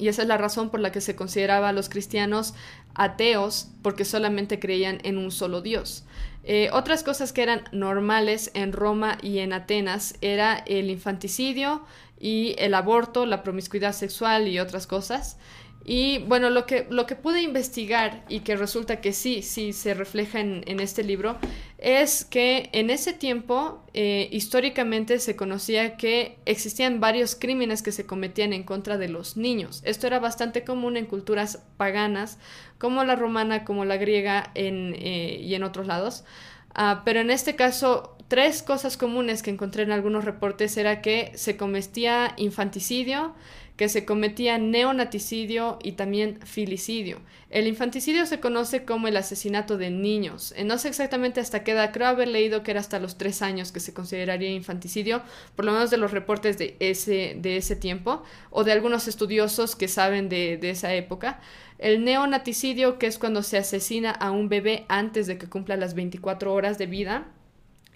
y 0.00 0.08
esa 0.08 0.22
es 0.22 0.28
la 0.28 0.38
razón 0.38 0.70
por 0.70 0.80
la 0.80 0.90
que 0.90 1.00
se 1.00 1.14
consideraba 1.14 1.68
a 1.68 1.72
los 1.72 1.88
cristianos 1.88 2.54
ateos 2.94 3.68
porque 3.82 4.04
solamente 4.04 4.58
creían 4.58 4.98
en 5.04 5.18
un 5.18 5.30
solo 5.30 5.60
Dios. 5.60 6.04
Eh, 6.42 6.70
otras 6.72 7.02
cosas 7.02 7.32
que 7.32 7.42
eran 7.42 7.64
normales 7.70 8.50
en 8.54 8.72
Roma 8.72 9.18
y 9.22 9.40
en 9.40 9.52
Atenas 9.52 10.14
era 10.22 10.56
el 10.66 10.88
infanticidio 10.88 11.82
y 12.18 12.54
el 12.58 12.72
aborto, 12.74 13.26
la 13.26 13.42
promiscuidad 13.42 13.92
sexual 13.92 14.48
y 14.48 14.58
otras 14.58 14.86
cosas. 14.86 15.36
Y 15.92 16.18
bueno, 16.18 16.50
lo 16.50 16.66
que, 16.66 16.86
lo 16.88 17.04
que 17.04 17.16
pude 17.16 17.42
investigar 17.42 18.22
y 18.28 18.40
que 18.40 18.54
resulta 18.54 19.00
que 19.00 19.12
sí, 19.12 19.42
sí 19.42 19.72
se 19.72 19.92
refleja 19.92 20.38
en, 20.38 20.78
este 20.78 21.02
libro, 21.02 21.36
es 21.78 22.24
que 22.24 22.70
en 22.72 22.90
ese 22.90 23.12
tiempo 23.12 23.82
eh, 23.92 24.28
históricamente 24.30 25.18
se 25.18 25.34
conocía 25.34 25.96
que 25.96 26.38
existían 26.46 27.00
varios 27.00 27.34
crímenes 27.34 27.82
que 27.82 27.90
se 27.90 28.06
cometían 28.06 28.52
en 28.52 28.62
contra 28.62 28.98
de 28.98 29.08
los 29.08 29.36
niños. 29.36 29.82
Esto 29.84 30.06
era 30.06 30.20
bastante 30.20 30.62
común 30.62 30.96
en 30.96 31.06
culturas 31.06 31.64
paganas, 31.76 32.38
como 32.78 33.02
la 33.02 33.16
romana, 33.16 33.64
como 33.64 33.84
la 33.84 33.96
griega 33.96 34.52
en, 34.54 34.94
eh, 34.96 35.40
y 35.42 35.56
en 35.56 35.64
otros 35.64 35.88
lados. 35.88 36.22
Ah, 36.72 37.02
pero 37.04 37.18
en 37.18 37.30
este 37.30 37.56
caso, 37.56 38.16
tres 38.28 38.62
cosas 38.62 38.96
comunes 38.96 39.42
que 39.42 39.50
encontré 39.50 39.82
en 39.82 39.90
algunos 39.90 40.24
reportes 40.24 40.76
era 40.76 41.02
que 41.02 41.32
se 41.34 41.56
cometía 41.56 42.32
infanticidio, 42.36 43.34
que 43.80 43.88
se 43.88 44.04
cometía 44.04 44.58
neonaticidio 44.58 45.78
y 45.82 45.92
también 45.92 46.38
filicidio. 46.44 47.22
El 47.48 47.66
infanticidio 47.66 48.26
se 48.26 48.38
conoce 48.38 48.84
como 48.84 49.08
el 49.08 49.16
asesinato 49.16 49.78
de 49.78 49.88
niños. 49.88 50.52
Eh, 50.54 50.64
no 50.64 50.76
sé 50.76 50.88
exactamente 50.88 51.40
hasta 51.40 51.64
qué 51.64 51.72
edad, 51.72 51.90
creo 51.90 52.08
haber 52.08 52.28
leído 52.28 52.62
que 52.62 52.72
era 52.72 52.80
hasta 52.80 52.98
los 52.98 53.16
tres 53.16 53.40
años 53.40 53.72
que 53.72 53.80
se 53.80 53.94
consideraría 53.94 54.50
infanticidio, 54.50 55.22
por 55.56 55.64
lo 55.64 55.72
menos 55.72 55.88
de 55.88 55.96
los 55.96 56.10
reportes 56.10 56.58
de 56.58 56.76
ese, 56.78 57.38
de 57.38 57.56
ese 57.56 57.74
tiempo, 57.74 58.22
o 58.50 58.64
de 58.64 58.72
algunos 58.72 59.08
estudiosos 59.08 59.76
que 59.76 59.88
saben 59.88 60.28
de, 60.28 60.58
de 60.58 60.68
esa 60.68 60.92
época. 60.92 61.40
El 61.78 62.04
neonaticidio, 62.04 62.98
que 62.98 63.06
es 63.06 63.18
cuando 63.18 63.42
se 63.42 63.56
asesina 63.56 64.10
a 64.10 64.30
un 64.30 64.50
bebé 64.50 64.84
antes 64.88 65.26
de 65.26 65.38
que 65.38 65.48
cumpla 65.48 65.78
las 65.78 65.94
24 65.94 66.52
horas 66.52 66.76
de 66.76 66.84
vida. 66.84 67.28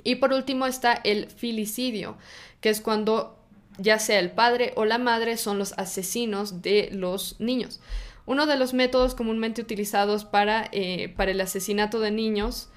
Y 0.02 0.14
por 0.14 0.32
último 0.32 0.64
está 0.64 0.94
el 0.94 1.26
filicidio, 1.26 2.16
que 2.62 2.70
es 2.70 2.80
cuando 2.80 3.43
ya 3.78 3.98
sea 3.98 4.18
el 4.18 4.30
padre 4.30 4.72
o 4.76 4.84
la 4.84 4.98
madre 4.98 5.36
son 5.36 5.58
los 5.58 5.72
asesinos 5.78 6.62
de 6.62 6.88
los 6.92 7.40
niños. 7.40 7.80
Uno 8.26 8.46
de 8.46 8.56
los 8.56 8.72
métodos 8.72 9.14
comúnmente 9.14 9.60
utilizados 9.60 10.24
para, 10.24 10.68
eh, 10.72 11.12
para 11.16 11.32
el 11.32 11.40
asesinato 11.40 12.00
de 12.00 12.10
niños 12.10 12.68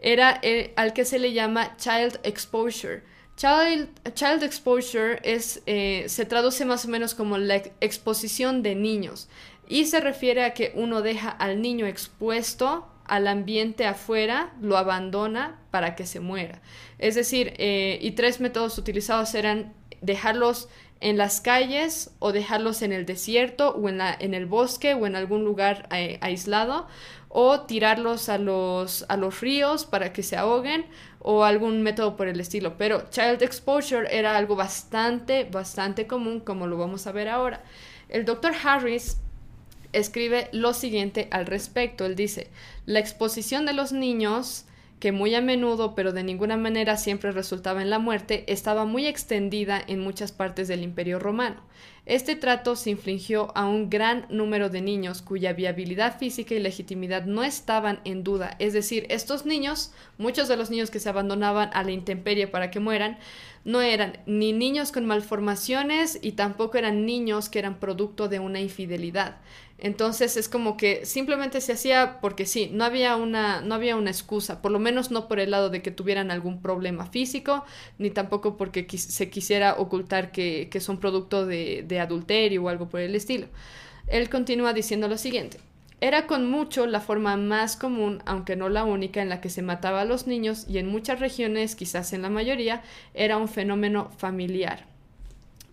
era 0.00 0.32
el, 0.42 0.72
al 0.76 0.92
que 0.92 1.04
se 1.04 1.18
le 1.18 1.32
llama 1.32 1.76
child 1.76 2.18
exposure. 2.24 3.02
Child, 3.36 3.88
child 4.14 4.42
exposure 4.42 5.20
es, 5.22 5.62
eh, 5.66 6.04
se 6.08 6.24
traduce 6.24 6.64
más 6.64 6.84
o 6.84 6.88
menos 6.88 7.14
como 7.14 7.38
la 7.38 7.56
exposición 7.80 8.62
de 8.64 8.74
niños 8.74 9.28
y 9.68 9.84
se 9.84 10.00
refiere 10.00 10.44
a 10.44 10.54
que 10.54 10.72
uno 10.74 11.02
deja 11.02 11.28
al 11.28 11.62
niño 11.62 11.86
expuesto 11.86 12.88
al 13.08 13.26
ambiente 13.26 13.86
afuera, 13.86 14.52
lo 14.60 14.76
abandona 14.76 15.58
para 15.70 15.96
que 15.96 16.06
se 16.06 16.20
muera. 16.20 16.60
Es 16.98 17.14
decir, 17.14 17.54
eh, 17.56 17.98
y 18.02 18.12
tres 18.12 18.38
métodos 18.38 18.76
utilizados 18.78 19.34
eran 19.34 19.72
dejarlos 20.00 20.68
en 21.00 21.16
las 21.16 21.40
calles 21.40 22.10
o 22.18 22.32
dejarlos 22.32 22.82
en 22.82 22.92
el 22.92 23.06
desierto 23.06 23.70
o 23.70 23.88
en, 23.88 23.98
la, 23.98 24.16
en 24.18 24.34
el 24.34 24.46
bosque 24.46 24.94
o 24.94 25.06
en 25.06 25.16
algún 25.16 25.44
lugar 25.44 25.88
eh, 25.92 26.18
aislado 26.20 26.88
o 27.28 27.60
tirarlos 27.60 28.28
a 28.28 28.38
los, 28.38 29.04
a 29.08 29.16
los 29.16 29.40
ríos 29.40 29.84
para 29.84 30.12
que 30.12 30.22
se 30.22 30.36
ahoguen 30.36 30.86
o 31.20 31.44
algún 31.44 31.82
método 31.82 32.16
por 32.16 32.26
el 32.26 32.40
estilo. 32.40 32.76
Pero 32.78 33.04
child 33.10 33.42
exposure 33.42 34.08
era 34.10 34.36
algo 34.36 34.56
bastante, 34.56 35.44
bastante 35.44 36.06
común 36.06 36.40
como 36.40 36.66
lo 36.66 36.78
vamos 36.78 37.06
a 37.06 37.12
ver 37.12 37.28
ahora. 37.28 37.62
El 38.08 38.24
doctor 38.24 38.52
Harris 38.62 39.18
escribe 39.92 40.48
lo 40.52 40.74
siguiente 40.74 41.28
al 41.30 41.46
respecto. 41.46 42.06
Él 42.06 42.16
dice, 42.16 42.48
la 42.86 42.98
exposición 42.98 43.66
de 43.66 43.74
los 43.74 43.92
niños 43.92 44.64
que 45.00 45.12
muy 45.12 45.34
a 45.34 45.40
menudo, 45.40 45.94
pero 45.94 46.12
de 46.12 46.24
ninguna 46.24 46.56
manera 46.56 46.96
siempre 46.96 47.32
resultaba 47.32 47.82
en 47.82 47.90
la 47.90 47.98
muerte, 47.98 48.44
estaba 48.52 48.84
muy 48.84 49.06
extendida 49.06 49.82
en 49.86 50.00
muchas 50.00 50.32
partes 50.32 50.68
del 50.68 50.82
Imperio 50.82 51.18
romano. 51.18 51.62
Este 52.08 52.36
trato 52.36 52.74
se 52.74 52.88
infligió 52.88 53.54
a 53.54 53.66
un 53.66 53.90
gran 53.90 54.24
número 54.30 54.70
de 54.70 54.80
niños 54.80 55.20
cuya 55.20 55.52
viabilidad 55.52 56.18
física 56.18 56.54
y 56.54 56.58
legitimidad 56.58 57.26
no 57.26 57.44
estaban 57.44 58.00
en 58.04 58.24
duda. 58.24 58.56
Es 58.58 58.72
decir, 58.72 59.06
estos 59.10 59.44
niños, 59.44 59.92
muchos 60.16 60.48
de 60.48 60.56
los 60.56 60.70
niños 60.70 60.90
que 60.90 61.00
se 61.00 61.10
abandonaban 61.10 61.68
a 61.74 61.84
la 61.84 61.90
intemperie 61.90 62.46
para 62.46 62.70
que 62.70 62.80
mueran, 62.80 63.18
no 63.64 63.82
eran 63.82 64.20
ni 64.24 64.54
niños 64.54 64.90
con 64.90 65.04
malformaciones 65.04 66.18
y 66.22 66.32
tampoco 66.32 66.78
eran 66.78 67.04
niños 67.04 67.50
que 67.50 67.58
eran 67.58 67.78
producto 67.78 68.28
de 68.28 68.38
una 68.38 68.60
infidelidad. 68.60 69.36
Entonces 69.78 70.36
es 70.36 70.48
como 70.48 70.76
que 70.76 71.06
simplemente 71.06 71.60
se 71.60 71.72
hacía 71.72 72.18
porque 72.20 72.46
sí, 72.46 72.68
no 72.72 72.84
había 72.84 73.14
una, 73.14 73.60
no 73.60 73.76
había 73.76 73.94
una 73.94 74.10
excusa, 74.10 74.60
por 74.60 74.72
lo 74.72 74.80
menos 74.80 75.12
no 75.12 75.28
por 75.28 75.38
el 75.38 75.52
lado 75.52 75.70
de 75.70 75.82
que 75.82 75.92
tuvieran 75.92 76.32
algún 76.32 76.60
problema 76.60 77.06
físico, 77.06 77.64
ni 77.96 78.10
tampoco 78.10 78.56
porque 78.56 78.86
se 78.98 79.30
quisiera 79.30 79.76
ocultar 79.78 80.32
que, 80.32 80.68
que 80.70 80.80
son 80.80 80.98
producto 80.98 81.46
de, 81.46 81.84
de 81.86 82.00
adulterio 82.00 82.64
o 82.64 82.68
algo 82.68 82.88
por 82.88 83.00
el 83.00 83.14
estilo. 83.14 83.46
Él 84.08 84.28
continúa 84.28 84.72
diciendo 84.72 85.06
lo 85.06 85.16
siguiente. 85.16 85.58
Era 86.00 86.26
con 86.26 86.50
mucho 86.50 86.86
la 86.86 87.00
forma 87.00 87.36
más 87.36 87.76
común, 87.76 88.22
aunque 88.26 88.56
no 88.56 88.68
la 88.68 88.84
única, 88.84 89.22
en 89.22 89.28
la 89.28 89.40
que 89.40 89.50
se 89.50 89.62
mataba 89.62 90.00
a 90.00 90.04
los 90.04 90.26
niños 90.26 90.64
y 90.68 90.78
en 90.78 90.88
muchas 90.88 91.20
regiones, 91.20 91.76
quizás 91.76 92.12
en 92.12 92.22
la 92.22 92.30
mayoría, 92.30 92.82
era 93.14 93.36
un 93.36 93.48
fenómeno 93.48 94.10
familiar. 94.16 94.87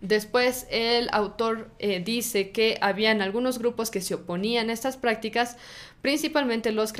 Después 0.00 0.66
el 0.70 1.08
autor 1.10 1.70
eh, 1.78 2.00
dice 2.04 2.50
que 2.50 2.76
habían 2.82 3.22
algunos 3.22 3.58
grupos 3.58 3.90
que 3.90 4.02
se 4.02 4.14
oponían 4.14 4.68
a 4.68 4.74
estas 4.74 4.96
prácticas, 4.96 5.56
principalmente 6.02 6.70
los, 6.70 6.92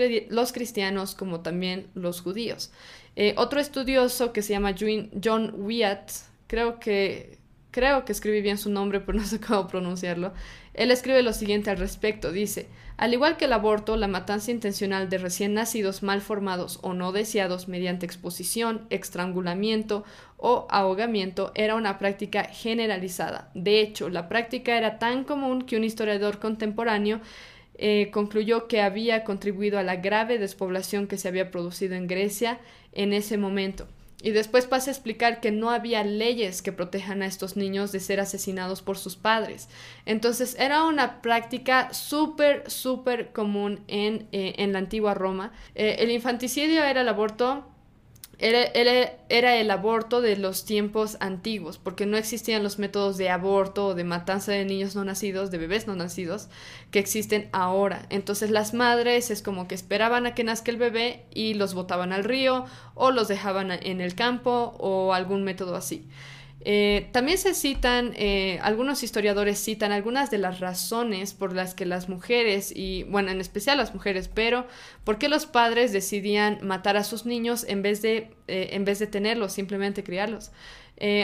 cristianos 0.53 1.15
como 1.15 1.41
también 1.41 1.89
los 1.95 2.23
judíos. 2.23 2.71
Eh, 3.15 3.35
otro 3.37 3.61
estudioso 3.61 4.33
que 4.33 4.43
se 4.43 4.55
llama 4.55 4.75
John 4.79 5.53
Wyatt, 5.57 6.11
creo 6.47 6.81
que, 6.81 7.36
creo 7.77 8.07
que 8.07 8.13
escribí 8.13 8.41
bien 8.41 8.57
su 8.57 8.71
nombre, 8.71 9.01
pero 9.01 9.19
no 9.19 9.25
sé 9.27 9.39
cómo 9.39 9.69
pronunciarlo, 9.69 10.33
él 10.73 10.91
escribe 10.91 11.23
lo 11.23 11.35
siguiente 11.35 11.69
al 11.69 11.77
respecto, 11.77 12.33
dice, 12.33 12.69
al 12.97 13.13
igual 13.13 13.37
que 13.37 13.45
el 13.45 13.53
aborto, 13.53 13.99
la 13.99 14.09
matanza 14.09 14.51
intencional 14.51 15.11
de 15.11 15.19
recién 15.19 15.53
nacidos 15.53 16.03
mal 16.03 16.23
formados 16.23 16.79
o 16.81 16.95
no 16.95 17.13
deseados 17.13 17.69
mediante 17.69 18.07
exposición, 18.07 18.87
estrangulamiento 18.89 20.05
o 20.39 20.67
ahogamiento 20.71 21.53
era 21.55 21.75
una 21.75 21.99
práctica 21.99 22.45
generalizada. 22.45 23.51
De 23.53 23.83
hecho, 23.83 24.09
la 24.09 24.27
práctica 24.27 24.79
era 24.79 24.99
tan 24.99 25.25
común 25.25 25.67
que 25.67 25.77
un 25.77 25.85
historiador 25.85 26.39
contemporáneo 26.39 27.21
eh, 27.75 28.09
concluyó 28.11 28.69
que 28.69 28.81
había 28.81 29.23
contribuido 29.23 29.79
a 29.79 29.83
la 29.83 29.97
grave 29.97 30.39
despoblación 30.39 31.07
que 31.09 31.19
se 31.19 31.29
había 31.29 31.51
producido 31.51 31.95
en 31.95 32.07
Grecia 32.07 32.59
en 32.93 33.13
ese 33.13 33.37
momento. 33.37 33.87
Y 34.23 34.31
después 34.31 34.67
pasa 34.67 34.91
a 34.91 34.95
explicar 34.95 35.41
que 35.41 35.51
no 35.51 35.71
había 35.71 36.03
leyes 36.03 36.63
que 36.63 36.73
protejan 36.73 37.23
a 37.23 37.27
estos 37.27 37.57
niños 37.57 37.93
de 37.93 38.01
ser 38.01 38.19
asesinados 38.19 38.81
por 38.81 38.97
sus 38.97 39.17
padres. 39.17 39.69
Entonces 40.07 40.57
era 40.59 40.85
una 40.85 41.21
práctica 41.21 41.93
súper, 41.93 42.71
súper 42.71 43.33
común 43.33 43.81
en, 43.89 44.27
eh, 44.33 44.55
en, 44.59 44.73
la 44.73 44.79
antigua 44.79 45.15
Roma. 45.15 45.53
Eh, 45.75 45.97
el 45.99 46.11
infanticidio 46.11 46.83
era 46.83 47.03
el 47.03 47.09
aborto 47.09 47.67
era, 48.39 49.55
el 49.57 49.71
aborto 49.71 50.21
de 50.21 50.37
los 50.37 50.65
tiempos 50.65 51.17
antiguos, 51.21 51.79
porque 51.79 52.05
no 52.05 52.17
existían 52.17 52.63
los 52.63 52.79
métodos 52.79 53.17
de 53.17 53.31
aborto 53.31 53.89
o 53.89 53.95
de 53.95 54.05
matanza 54.05 54.53
de 54.53 54.65
niños 54.65 54.95
no 54.95 55.05
nacidos, 55.05 55.51
de 55.51 55.59
bebés 55.59 55.87
no 55.87 55.97
nacidos, 55.97 56.49
que 56.91 56.99
existen 56.99 57.49
ahora. 57.53 58.07
Entonces 58.11 58.51
las 58.51 58.75
madres 58.75 59.31
es 59.31 59.43
como 59.43 59.69
que 59.69 59.75
esperaban 59.75 60.27
a 60.27 60.35
que 60.35 60.45
nazca 60.45 60.71
el 60.71 60.77
bebé 60.77 61.25
y 61.33 61.55
los 61.55 61.75
botaban 61.75 62.13
al 62.13 62.25
río 62.25 62.67
o 62.95 63.11
los 63.11 63.29
dejaban 63.29 63.71
en 63.71 64.01
el 64.01 64.15
campo 64.15 64.75
o 64.79 65.15
algún 65.15 65.43
método 65.43 65.77
así. 65.77 66.07
Eh, 66.69 67.11
también 67.13 67.39
se 67.39 67.55
citan, 67.55 68.13
eh, 68.17 68.59
algunos 68.63 69.03
historiadores 69.03 69.63
citan 69.63 69.93
algunas 69.93 70.31
de 70.31 70.39
las 70.39 70.59
razones 70.59 71.35
por 71.35 71.55
las 71.55 71.75
que 71.75 71.87
las 71.87 72.09
mujeres, 72.09 72.73
y 72.75 73.05
bueno, 73.05 73.31
en 73.31 73.41
especial 73.41 73.79
las 73.79 73.95
mujeres, 73.95 74.29
pero 74.33 74.67
por 75.05 75.19
qué 75.19 75.29
los 75.29 75.47
padres 75.47 75.93
decidían 75.93 76.59
matar 76.63 76.97
a 76.97 77.05
sus 77.05 77.27
niños 77.27 77.65
en 77.69 77.83
vez 77.83 78.03
de, 78.03 78.31
eh, 78.49 78.71
en 78.73 78.85
vez 78.85 78.99
de 78.99 79.07
tenerlos, 79.07 79.53
simplemente 79.53 80.03
criarlos. 80.03 80.51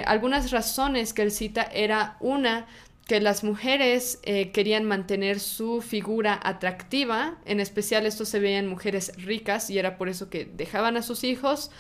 algunas 0.05 0.51
razones 0.51 1.15
que 1.15 1.23
él 1.23 1.31
cita 1.31 1.63
era 1.63 2.19
una, 2.21 2.67
que 3.07 3.21
las 3.21 3.43
mujeres 3.43 4.21
querían 4.53 4.85
mantener 4.85 5.41
su 5.41 5.81
figura 5.81 6.39
atractiva, 6.43 7.39
en 7.47 7.59
especial 7.59 8.05
esto 8.05 8.27
se 8.27 8.39
veía 8.39 8.59
en 8.59 8.69
mujeres 8.69 9.13
ricas 9.17 9.71
y 9.71 9.79
era 9.79 9.97
por 9.97 10.11
eso 10.11 10.29
que 10.29 10.45
dejaban 10.45 10.99
a 10.99 11.03
sus 11.03 11.25
hijos 11.25 11.71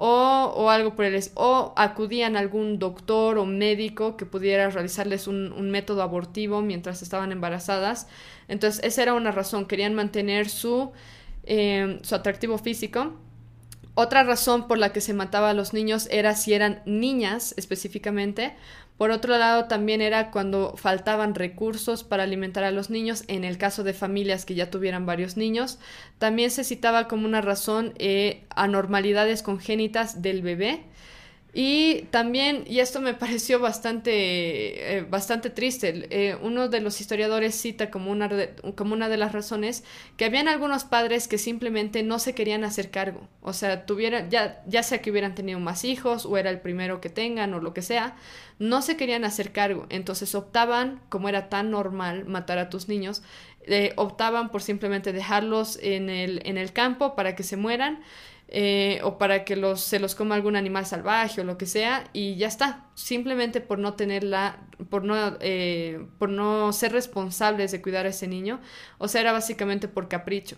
o, 0.00 0.70
algo 0.70 0.94
por 0.94 1.06
el 1.06 1.20
o 1.34 1.72
acudían 1.76 2.36
a 2.36 2.38
algún 2.38 2.78
doctor 2.78 3.36
o 3.36 3.44
médico 3.44 4.16
que 4.16 4.26
pudiera 4.26 4.70
realizarles 4.70 5.26
un, 5.26 5.70
método 5.72 6.02
abortivo 6.02 6.62
mientras 6.62 7.02
estaban 7.02 7.32
embarazadas. 7.32 8.06
Entonces, 8.46 8.80
esa 8.84 9.02
era 9.02 9.14
una 9.14 9.32
razón, 9.32 9.66
querían 9.66 9.94
mantener 9.94 10.48
su, 10.48 10.92
eh, 11.42 11.98
su 12.02 12.14
atractivo 12.14 12.58
físico. 12.58 13.14
Otra 13.94 14.22
razón 14.22 14.68
por 14.68 14.78
la 14.78 14.92
que 14.92 15.00
se 15.00 15.14
mataba 15.14 15.50
a 15.50 15.54
los 15.54 15.72
niños 15.72 16.06
era 16.12 16.36
si 16.36 16.54
eran 16.54 16.80
niñas 16.86 17.52
específicamente, 17.56 18.54
por 18.98 19.12
otro 19.12 19.38
lado, 19.38 19.66
también 19.66 20.02
era 20.02 20.32
cuando 20.32 20.74
faltaban 20.76 21.36
recursos 21.36 22.02
para 22.02 22.24
alimentar 22.24 22.64
a 22.64 22.72
los 22.72 22.90
niños, 22.90 23.22
en 23.28 23.44
el 23.44 23.56
caso 23.56 23.84
de 23.84 23.94
familias 23.94 24.44
que 24.44 24.56
ya 24.56 24.70
tuvieran 24.70 25.06
varios 25.06 25.36
niños. 25.36 25.78
También 26.18 26.50
se 26.50 26.64
citaba 26.64 27.06
como 27.06 27.24
una 27.24 27.40
razón 27.40 27.94
eh, 27.98 28.42
anormalidades 28.50 29.44
congénitas 29.44 30.20
del 30.20 30.42
bebé. 30.42 30.82
Y 31.54 32.02
también, 32.10 32.64
y 32.66 32.80
esto 32.80 33.00
me 33.00 33.14
pareció 33.14 33.58
bastante, 33.58 34.98
eh, 34.98 35.02
bastante 35.02 35.50
triste, 35.50 36.06
eh, 36.10 36.36
uno 36.42 36.68
de 36.68 36.80
los 36.80 37.00
historiadores 37.00 37.54
cita 37.54 37.90
como 37.90 38.10
una, 38.10 38.28
de, 38.28 38.54
como 38.74 38.92
una 38.94 39.08
de 39.08 39.16
las 39.16 39.32
razones 39.32 39.82
que 40.16 40.26
habían 40.26 40.46
algunos 40.48 40.84
padres 40.84 41.26
que 41.26 41.38
simplemente 41.38 42.02
no 42.02 42.18
se 42.18 42.34
querían 42.34 42.64
hacer 42.64 42.90
cargo. 42.90 43.26
O 43.42 43.52
sea, 43.52 43.86
tuvieran, 43.86 44.30
ya, 44.30 44.62
ya 44.66 44.82
sea 44.82 45.00
que 45.00 45.10
hubieran 45.10 45.34
tenido 45.34 45.58
más 45.58 45.84
hijos 45.84 46.26
o 46.26 46.36
era 46.36 46.50
el 46.50 46.60
primero 46.60 47.00
que 47.00 47.08
tengan 47.08 47.54
o 47.54 47.60
lo 47.60 47.72
que 47.72 47.82
sea, 47.82 48.16
no 48.58 48.82
se 48.82 48.96
querían 48.96 49.24
hacer 49.24 49.52
cargo. 49.52 49.86
Entonces 49.88 50.34
optaban, 50.34 51.00
como 51.08 51.28
era 51.28 51.48
tan 51.48 51.70
normal 51.70 52.26
matar 52.26 52.58
a 52.58 52.68
tus 52.68 52.88
niños, 52.88 53.22
eh, 53.64 53.92
optaban 53.96 54.50
por 54.50 54.62
simplemente 54.62 55.12
dejarlos 55.12 55.78
en 55.82 56.08
el, 56.10 56.40
en 56.44 56.56
el 56.58 56.72
campo 56.72 57.14
para 57.14 57.34
que 57.36 57.42
se 57.42 57.56
mueran 57.56 58.00
eh, 58.50 59.00
o 59.02 59.18
para 59.18 59.44
que 59.44 59.56
los, 59.56 59.82
se 59.82 59.98
los 59.98 60.14
coma 60.14 60.34
algún 60.34 60.56
animal 60.56 60.86
salvaje 60.86 61.42
o 61.42 61.44
lo 61.44 61.58
que 61.58 61.66
sea 61.66 62.04
y 62.14 62.36
ya 62.36 62.48
está, 62.48 62.86
simplemente 62.94 63.60
por 63.60 63.78
no 63.78 63.92
tenerla, 63.92 64.60
por 64.88 65.04
no, 65.04 65.36
eh, 65.40 66.06
por 66.18 66.30
no 66.30 66.72
ser 66.72 66.92
responsables 66.92 67.72
de 67.72 67.82
cuidar 67.82 68.06
a 68.06 68.08
ese 68.08 68.26
niño, 68.26 68.60
o 68.96 69.06
sea, 69.06 69.20
era 69.20 69.32
básicamente 69.32 69.86
por 69.86 70.08
capricho. 70.08 70.56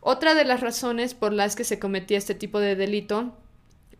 Otra 0.00 0.34
de 0.34 0.44
las 0.44 0.60
razones 0.60 1.14
por 1.14 1.32
las 1.32 1.56
que 1.56 1.64
se 1.64 1.80
cometía 1.80 2.18
este 2.18 2.36
tipo 2.36 2.60
de 2.60 2.76
delito 2.76 3.36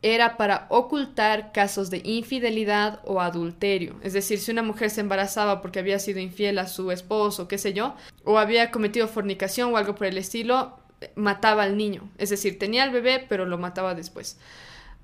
era 0.02 0.36
para 0.36 0.66
ocultar 0.68 1.52
casos 1.52 1.90
de 1.90 2.00
infidelidad 2.04 3.00
o 3.04 3.20
adulterio. 3.20 3.96
Es 4.02 4.12
decir, 4.12 4.40
si 4.40 4.50
una 4.50 4.62
mujer 4.62 4.90
se 4.90 5.00
embarazaba 5.00 5.62
porque 5.62 5.78
había 5.78 6.00
sido 6.00 6.18
infiel 6.18 6.58
a 6.58 6.66
su 6.66 6.90
esposo, 6.90 7.46
qué 7.46 7.56
sé 7.56 7.72
yo, 7.72 7.94
o 8.24 8.38
había 8.38 8.72
cometido 8.72 9.06
fornicación 9.06 9.72
o 9.72 9.76
algo 9.76 9.94
por 9.94 10.08
el 10.08 10.18
estilo, 10.18 10.76
mataba 11.14 11.64
al 11.64 11.76
niño. 11.76 12.10
Es 12.18 12.30
decir, 12.30 12.58
tenía 12.58 12.84
al 12.84 12.90
bebé, 12.90 13.24
pero 13.28 13.46
lo 13.46 13.58
mataba 13.58 13.94
después. 13.94 14.38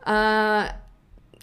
Ah, 0.04 0.82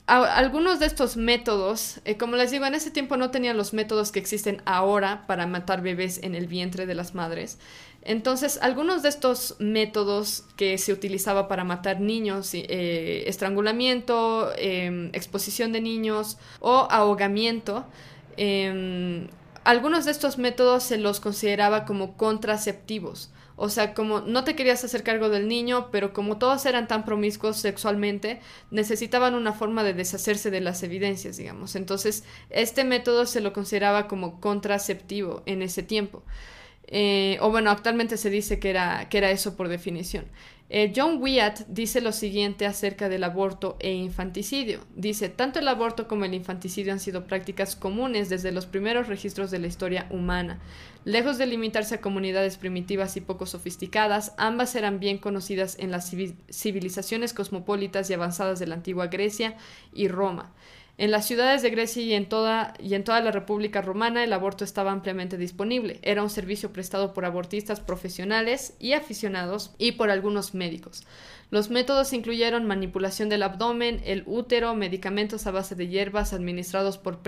algunos 0.08 0.80
de 0.80 0.86
estos 0.86 1.18
métodos, 1.18 2.00
eh, 2.06 2.16
como 2.16 2.36
les 2.36 2.52
digo, 2.52 2.66
en 2.66 2.76
ese 2.76 2.92
tiempo 2.92 3.18
no 3.18 3.32
tenían 3.32 3.58
los 3.58 3.74
métodos 3.74 4.12
que 4.12 4.20
existen 4.20 4.62
ahora 4.66 5.26
para 5.26 5.48
matar 5.48 5.82
bebés 5.82 6.20
en 6.22 6.36
el 6.36 6.46
vientre 6.46 6.86
de 6.86 6.94
las 6.94 7.16
madres. 7.16 7.58
Entonces, 8.04 8.60
algunos 8.62 9.02
de 9.02 9.10
estos 9.10 9.56
métodos 9.58 10.44
que 10.58 10.78
se 10.78 10.94
utilizaba 10.94 11.48
para 11.48 11.64
matar 11.64 12.02
niños, 12.02 12.52
eh, 12.54 13.24
estrangulamiento, 13.26 14.52
em, 14.58 15.10
exposición 15.14 15.72
de 15.72 15.82
niños 15.82 16.38
o 16.60 16.88
ahogamiento, 16.92 17.86
em, 18.38 19.28
algunos 19.64 20.06
de 20.06 20.12
estos 20.12 20.38
métodos 20.38 20.84
se 20.84 21.00
los 21.00 21.20
consideraba 21.20 21.86
como 21.86 22.16
contraceptivos. 22.16 23.32
O 23.58 23.70
sea, 23.70 23.94
como 23.94 24.20
no 24.22 24.44
te 24.44 24.56
querías 24.56 24.84
hacer 24.84 25.04
cargo 25.04 25.30
del 25.30 25.48
niño, 25.48 25.90
pero 25.92 26.12
como 26.14 26.38
todos 26.38 26.66
eran 26.66 26.88
tan 26.88 27.06
promiscuos 27.06 27.58
sexualmente, 27.58 28.42
necesitaban 28.70 29.34
una 29.34 29.54
forma 29.54 29.84
de 29.84 29.94
deshacerse 29.94 30.52
de 30.52 30.62
las 30.62 30.84
evidencias, 30.84 31.38
digamos. 31.38 31.76
Entonces, 31.76 32.26
este 32.50 32.84
método 32.84 33.26
se 33.26 33.42
lo 33.42 33.54
consideraba 33.54 34.08
como 34.08 34.42
contraceptivo 34.42 35.44
en 35.46 35.62
ese 35.62 35.84
tiempo. 35.84 36.24
Eh, 36.88 37.38
o 37.42 37.50
bueno, 37.50 37.72
actualmente 37.72 38.18
se 38.18 38.30
dice 38.30 38.60
que 38.60 38.70
era, 38.70 39.10
que 39.10 39.18
era 39.18 39.32
eso 39.32 39.56
por 39.56 39.70
definición. 39.70 40.26
Eh, 40.68 40.92
John 40.96 41.22
Wyatt 41.22 41.68
dice 41.68 42.02
lo 42.02 42.12
siguiente 42.12 42.66
acerca 42.66 43.08
del 43.08 43.24
aborto 43.24 43.78
e 43.80 43.94
infanticidio. 43.94 44.80
Dice, 44.96 45.30
tanto 45.30 45.60
el 45.60 45.68
aborto 45.68 46.08
como 46.08 46.26
el 46.26 46.34
infanticidio 46.34 46.92
han 46.92 47.00
sido 47.00 47.28
prácticas 47.28 47.76
comunes 47.76 48.30
desde 48.30 48.52
los 48.52 48.66
primeros 48.66 49.08
registros 49.08 49.52
de 49.52 49.60
la 49.60 49.68
historia 49.68 50.08
humana. 50.10 50.60
Lejos 51.04 51.38
de 51.38 51.46
limitarse 51.46 51.96
a 51.96 52.02
comunidades 52.02 52.58
primitivas 52.58 53.16
y 53.16 53.22
poco 53.22 53.46
sofisticadas, 53.46 54.34
ambas 54.38 54.74
eran 54.74 55.00
bien 55.00 55.20
conocidas 55.20 55.78
en 55.78 55.92
las 55.92 56.12
civilizaciones 56.50 57.34
cosmopolitas 57.34 58.10
y 58.10 58.16
avanzadas 58.16 58.58
de 58.58 58.66
la 58.66 58.76
antigua 58.76 59.06
Grecia 59.06 59.58
y 59.94 60.08
Roma. 60.08 60.52
En 60.98 61.12
las 61.12 61.28
ciudades 61.28 61.62
de 61.62 61.72
Grecia 61.72 62.02
y 62.02 62.14
en, 62.14 62.30
toda, 62.30 62.74
y 62.80 62.94
en 62.94 63.04
toda 63.04 63.20
la 63.20 63.32
República 63.32 63.82
Romana 63.82 64.24
el 64.24 64.32
aborto 64.32 64.64
estaba 64.64 64.94
ampliamente 64.94 65.38
disponible. 65.38 66.00
Era 66.04 66.24
un 66.24 66.30
servicio 66.30 66.72
prestado 66.72 67.14
por 67.14 67.26
abortistas 67.26 67.82
profesionales 67.82 68.76
y 68.80 68.94
aficionados 68.94 69.76
y 69.78 69.94
por 69.94 70.10
algunos 70.10 70.54
médicos. 70.54 71.04
Los 71.52 71.70
métodos 71.70 72.14
incluyeron 72.14 72.66
manipulación 72.66 73.28
del 73.28 73.44
abdomen, 73.44 74.02
el 74.06 74.24
útero, 74.26 74.74
medicamentos 74.74 75.46
a 75.46 75.52
base 75.52 75.76
de 75.76 75.90
hierbas 75.90 76.32
administrados 76.32 76.98
por, 76.98 77.20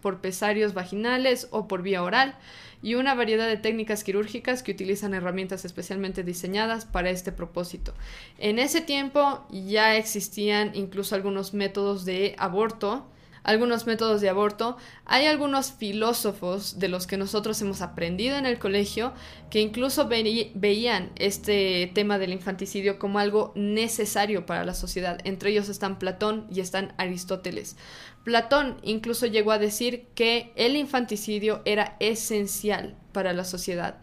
por 0.00 0.20
pesarios 0.20 0.72
vaginales 0.72 1.48
o 1.50 1.66
por 1.66 1.82
vía 1.82 2.04
oral, 2.04 2.36
y 2.80 2.94
una 2.94 3.14
variedad 3.14 3.48
de 3.48 3.56
técnicas 3.56 4.04
quirúrgicas 4.04 4.62
que 4.62 4.70
utilizan 4.70 5.14
herramientas 5.14 5.64
especialmente 5.64 6.22
diseñadas 6.22 6.84
para 6.84 7.10
este 7.10 7.32
propósito. 7.32 7.92
En 8.38 8.60
ese 8.60 8.80
tiempo 8.80 9.44
ya 9.50 9.96
existían 9.96 10.70
incluso 10.74 11.16
algunos 11.16 11.54
métodos 11.54 12.04
de 12.04 12.36
aborto 12.38 13.06
algunos 13.46 13.86
métodos 13.86 14.20
de 14.20 14.28
aborto, 14.28 14.76
hay 15.04 15.26
algunos 15.26 15.70
filósofos 15.70 16.80
de 16.80 16.88
los 16.88 17.06
que 17.06 17.16
nosotros 17.16 17.62
hemos 17.62 17.80
aprendido 17.80 18.36
en 18.36 18.44
el 18.44 18.58
colegio 18.58 19.12
que 19.50 19.60
incluso 19.60 20.08
veían 20.08 21.12
este 21.14 21.92
tema 21.94 22.18
del 22.18 22.32
infanticidio 22.32 22.98
como 22.98 23.20
algo 23.20 23.52
necesario 23.54 24.46
para 24.46 24.64
la 24.64 24.74
sociedad. 24.74 25.20
Entre 25.22 25.50
ellos 25.50 25.68
están 25.68 26.00
Platón 26.00 26.48
y 26.50 26.58
están 26.58 26.92
Aristóteles. 26.98 27.76
Platón 28.24 28.80
incluso 28.82 29.26
llegó 29.26 29.52
a 29.52 29.58
decir 29.58 30.08
que 30.16 30.52
el 30.56 30.74
infanticidio 30.74 31.62
era 31.64 31.96
esencial 32.00 32.96
para 33.12 33.32
la 33.32 33.44
sociedad. 33.44 33.98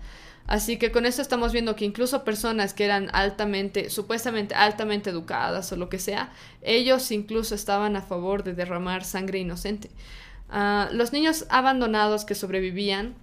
Así 0.46 0.78
que 0.78 0.92
con 0.92 1.06
esto 1.06 1.22
estamos 1.22 1.54
viendo 1.54 1.76
que 1.76 1.86
incluso 1.86 2.24
personas 2.24 2.74
que 2.74 2.84
eran 2.84 3.10
altamente, 3.14 3.90
supuestamente 3.90 4.54
altamente 4.56 5.10
educadas 5.10 5.72
o 5.72 5.78
lo 5.78 5.90
que 5.90 6.00
sea, 6.00 6.34
ellos 6.62 7.10
incluso 7.12 7.56
estaban 7.56 7.96
a 7.96 8.02
favor 8.02 8.44
de 8.44 8.54
derramar 8.54 9.06
sangre 9.06 9.40
inocente. 9.40 9.90
Ah, 10.50 10.90
los 10.92 11.14
niños 11.14 11.46
abandonados 11.50 12.26
que 12.26 12.36
sobrevivían, 12.36 13.16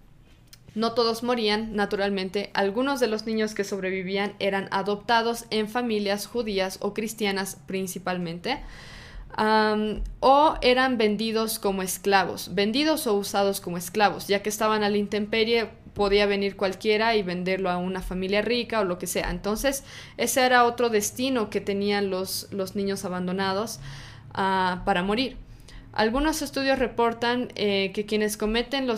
no 0.75 0.93
todos 0.93 1.23
morían, 1.23 1.75
naturalmente, 1.75 2.51
algunos 2.55 3.01
de 3.01 3.09
los 3.09 3.27
niños 3.27 3.55
que 3.55 3.65
sobrevivían 3.65 4.35
eran 4.39 4.69
adoptados 4.71 5.45
en 5.51 5.69
familias 5.69 6.27
judías 6.27 6.79
o 6.81 6.95
cristianas 6.95 7.59
principalmente. 7.67 8.61
o 10.21 10.55
eran 10.61 10.99
vendidos 10.99 11.59
como 11.59 11.83
esclavos, 11.83 12.55
vendidos 12.55 13.07
o 13.07 13.15
usados 13.15 13.61
como 13.61 13.79
esclavos, 13.79 14.27
ya 14.27 14.43
que 14.43 14.49
estaban 14.49 14.83
a 14.83 14.91
la 14.91 14.97
intemperie 14.97 15.71
podía 15.95 16.27
venir 16.27 16.57
cualquiera 16.57 17.17
y 17.17 17.23
venderlo 17.23 17.71
a 17.71 17.79
una 17.79 18.03
familia 18.03 18.43
rica 18.43 18.81
o 18.81 18.85
lo 18.85 18.99
que 18.99 19.07
sea. 19.07 19.31
Entonces, 19.31 19.85
ese 20.17 20.43
era 20.43 20.65
otro 20.65 20.89
destino 20.89 21.51
que 21.51 21.61
tenían 21.61 22.11
los, 22.11 22.49
los 22.51 22.77
niños 22.77 23.05
abandonados 23.05 23.81
ah, 24.33 24.83
para 24.85 25.03
morir. 25.03 25.37
Algunos 25.93 26.41
estudios 26.41 26.79
reportan 26.79 27.49
eh, 27.57 27.91
que 27.93 28.07
quienes 28.07 28.37
cometen 28.37 28.89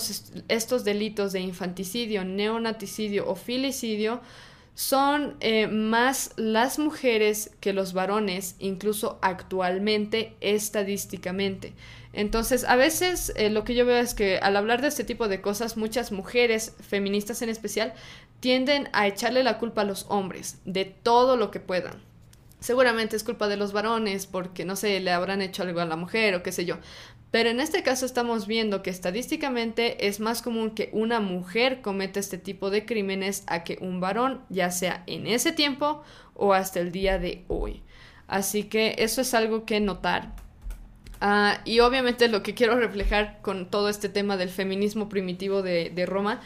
estos 0.49 0.85
delitos 0.85 1.33
de 1.33 1.41
infanticidio, 1.41 2.25
neonaticidio 2.25 3.27
o 3.29 3.35
filicidio 3.35 4.21
son 4.75 5.37
eh, 5.41 5.67
más 5.67 6.33
las 6.37 6.79
mujeres 6.79 7.51
que 7.61 7.73
los 7.73 7.93
varones, 7.93 8.57
incluso 8.59 9.19
actualmente, 9.21 10.35
estadísticamente. 10.41 11.75
Entonces, 12.13 12.65
a 12.65 12.77
veces 12.77 13.33
eh, 13.37 13.51
lo 13.51 13.65
que 13.65 13.75
yo 13.75 13.87
veo 13.87 13.99
es 13.99 14.15
que 14.15 14.39
al 14.39 14.57
hablar 14.57 14.83
de 14.83 14.89
este 14.89 15.05
tipo 15.05 15.29
de 15.29 15.41
cosas, 15.41 15.77
muchas 15.77 16.13
mujeres, 16.13 16.75
feministas 16.81 17.43
en 17.43 17.49
especial, 17.49 17.95
tienden 18.41 18.89
a 18.93 19.07
echarle 19.07 19.43
la 19.43 19.59
culpa 19.59 19.83
a 19.83 19.85
los 19.85 20.07
hombres 20.09 20.59
de 20.65 20.85
todo 20.85 21.37
lo 21.37 21.51
que 21.51 21.61
puedan. 21.61 22.03
Seguramente 22.61 23.17
es 23.17 23.25
culpa 23.25 23.49
de 23.49 23.57
los 23.57 23.73
varones 23.73 24.27
porque, 24.27 24.65
no 24.65 24.77
sé, 24.77 25.01
le 25.01 25.11
habrán 25.11 25.43
hecho 25.43 25.65
algo 25.65 25.81
a 25.81 25.85
la 25.85 25.97
mujer 25.97 26.35
o 26.35 26.43
qué 26.43 26.53
sé 26.53 26.65
yo. 26.65 26.77
Pero 27.33 27.49
en 27.49 27.61
este 27.61 27.83
caso 27.83 28.05
estamos 28.05 28.47
viendo 28.47 28.83
que 28.83 28.91
estadísticamente 28.91 30.07
es 30.07 30.21
más 30.21 30.43
común 30.43 30.73
que 30.73 30.91
una 30.93 31.19
mujer 31.19 31.81
cometa 31.81 32.21
este 32.21 32.37
tipo 32.37 32.69
de 32.69 32.85
crímenes 32.85 33.43
a 33.47 33.65
que 33.65 33.79
un 33.81 34.01
varón, 34.01 34.43
ya 34.51 34.71
sea 34.71 35.03
en 35.07 35.27
ese 35.27 35.51
tiempo 35.51 36.03
o 36.35 36.53
hasta 36.53 36.79
el 36.79 36.93
día 36.93 37.19
de 37.19 37.45
hoy. 37.49 37.83
Así 38.29 38.65
que 38.65 38.97
eso 38.99 39.23
es 39.23 39.33
algo 39.33 39.65
que 39.65 39.81
notar. 39.81 40.35
Ah, 41.23 41.63
y 41.65 41.81
obviamente 41.81 42.29
lo 42.29 42.43
que 42.43 42.53
quiero 42.53 42.79
reflejar 42.79 43.41
con 43.41 43.71
todo 43.71 43.89
este 43.89 44.11
tema 44.11 44.37
del 44.37 44.51
feminismo 44.51 45.09
primitivo 45.09 45.63
de, 45.63 45.89
de 45.89 46.05
Roma 46.05 46.43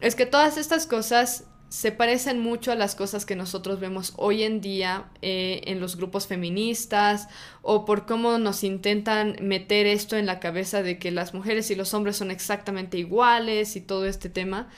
es 0.00 0.16
que 0.16 0.26
todas 0.26 0.56
estas 0.56 0.88
cosas 0.88 1.44
se 1.70 1.92
parecen 1.92 2.40
mucho 2.40 2.72
a 2.72 2.74
las 2.74 2.96
cosas 2.96 3.24
que 3.24 3.36
nosotros 3.36 3.78
vemos 3.78 4.12
hoy 4.16 4.42
en 4.42 4.60
día 4.60 5.04
eh, 5.22 5.62
en 5.66 5.78
los 5.78 5.96
grupos 5.96 6.26
feministas 6.26 7.28
o 7.62 7.84
por 7.84 8.06
cómo 8.06 8.38
nos 8.38 8.64
intentan 8.64 9.36
meter 9.40 9.86
esto 9.86 10.16
en 10.16 10.26
la 10.26 10.40
cabeza 10.40 10.82
de 10.82 10.98
que 10.98 11.12
las 11.12 11.32
mujeres 11.32 11.70
y 11.70 11.76
los 11.76 11.94
hombres 11.94 12.16
son 12.16 12.32
exactamente 12.32 12.98
iguales 12.98 13.76
y 13.76 13.80
todo 13.80 14.04
este 14.06 14.28
tema. 14.28 14.68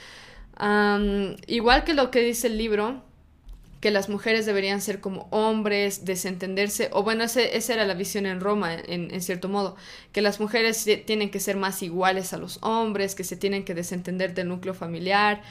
igual 1.47 1.85
que 1.85 1.95
lo 1.95 2.11
que 2.11 2.21
dice 2.21 2.49
el 2.49 2.59
libro, 2.59 3.03
que 3.81 3.91
las 3.91 4.11
mujeres 4.11 4.45
deberían 4.45 4.83
ser 4.83 5.01
como 5.01 5.29
hombres, 5.31 6.05
desentenderse, 6.05 6.91
o 6.93 7.03
bueno, 7.03 7.25
esa 7.25 7.73
era 7.73 7.87
la 7.87 7.95
visión 7.95 8.27
en 8.27 8.41
Roma, 8.41 8.75
en, 8.75 9.13
en, 9.13 9.23
cierto 9.23 9.49
modo, 9.49 9.77
que 10.13 10.21
las 10.21 10.41
mujeres 10.41 10.87
tienen 11.07 11.31
que 11.31 11.41
ser 11.41 11.57
más 11.57 11.83
iguales 11.83 12.35
a 12.35 12.37
los 12.37 12.59
hombres, 12.63 13.15
que 13.15 13.25
se 13.25 13.37
tienen 13.37 13.65
que 13.65 13.75
desentender 13.75 14.35
del 14.35 14.49
núcleo 14.49 14.75
familiar, 14.75 15.43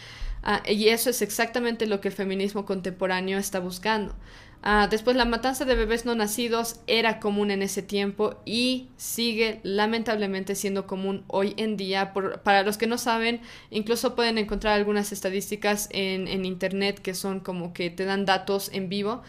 Ah, 0.44 0.64
y 0.68 0.90
eso 0.90 1.10
es 1.10 1.22
exactamente 1.22 1.86
lo 1.86 2.02
que 2.02 2.10
el 2.10 2.14
feminismo 2.14 2.66
contemporáneo 2.66 3.38
está 3.38 3.60
buscando. 3.60 4.16
Ah, 4.64 4.88
después, 4.90 5.16
la 5.16 5.26
matanza 5.26 5.66
de 5.66 5.74
bebés 5.76 6.06
no 6.06 6.14
nacidos 6.14 6.80
era 6.86 7.20
común 7.20 7.50
en 7.50 7.64
ese 7.64 7.82
tiempo 7.82 8.36
y 8.46 8.90
sigue 8.96 9.60
lamentablemente 9.64 10.54
siendo 10.56 10.86
común 10.86 11.24
hoy 11.28 11.54
en 11.58 11.78
día. 11.78 12.14
para 12.14 12.64
los 12.64 12.78
que 12.78 12.86
no 12.88 12.98
saben, 13.00 13.42
incluso 13.72 14.16
pueden 14.16 14.38
encontrar 14.38 14.74
algunas 14.76 15.12
estadísticas 15.12 15.90
en, 15.92 16.28
en 16.28 16.46
Internet 16.46 17.00
que 17.00 17.16
son 17.16 17.40
como 17.40 17.74
que 17.74 17.90
te 17.90 18.06
dan 18.06 18.26
datos 18.26 18.70
en 18.74 18.88
vivo. 18.90 19.24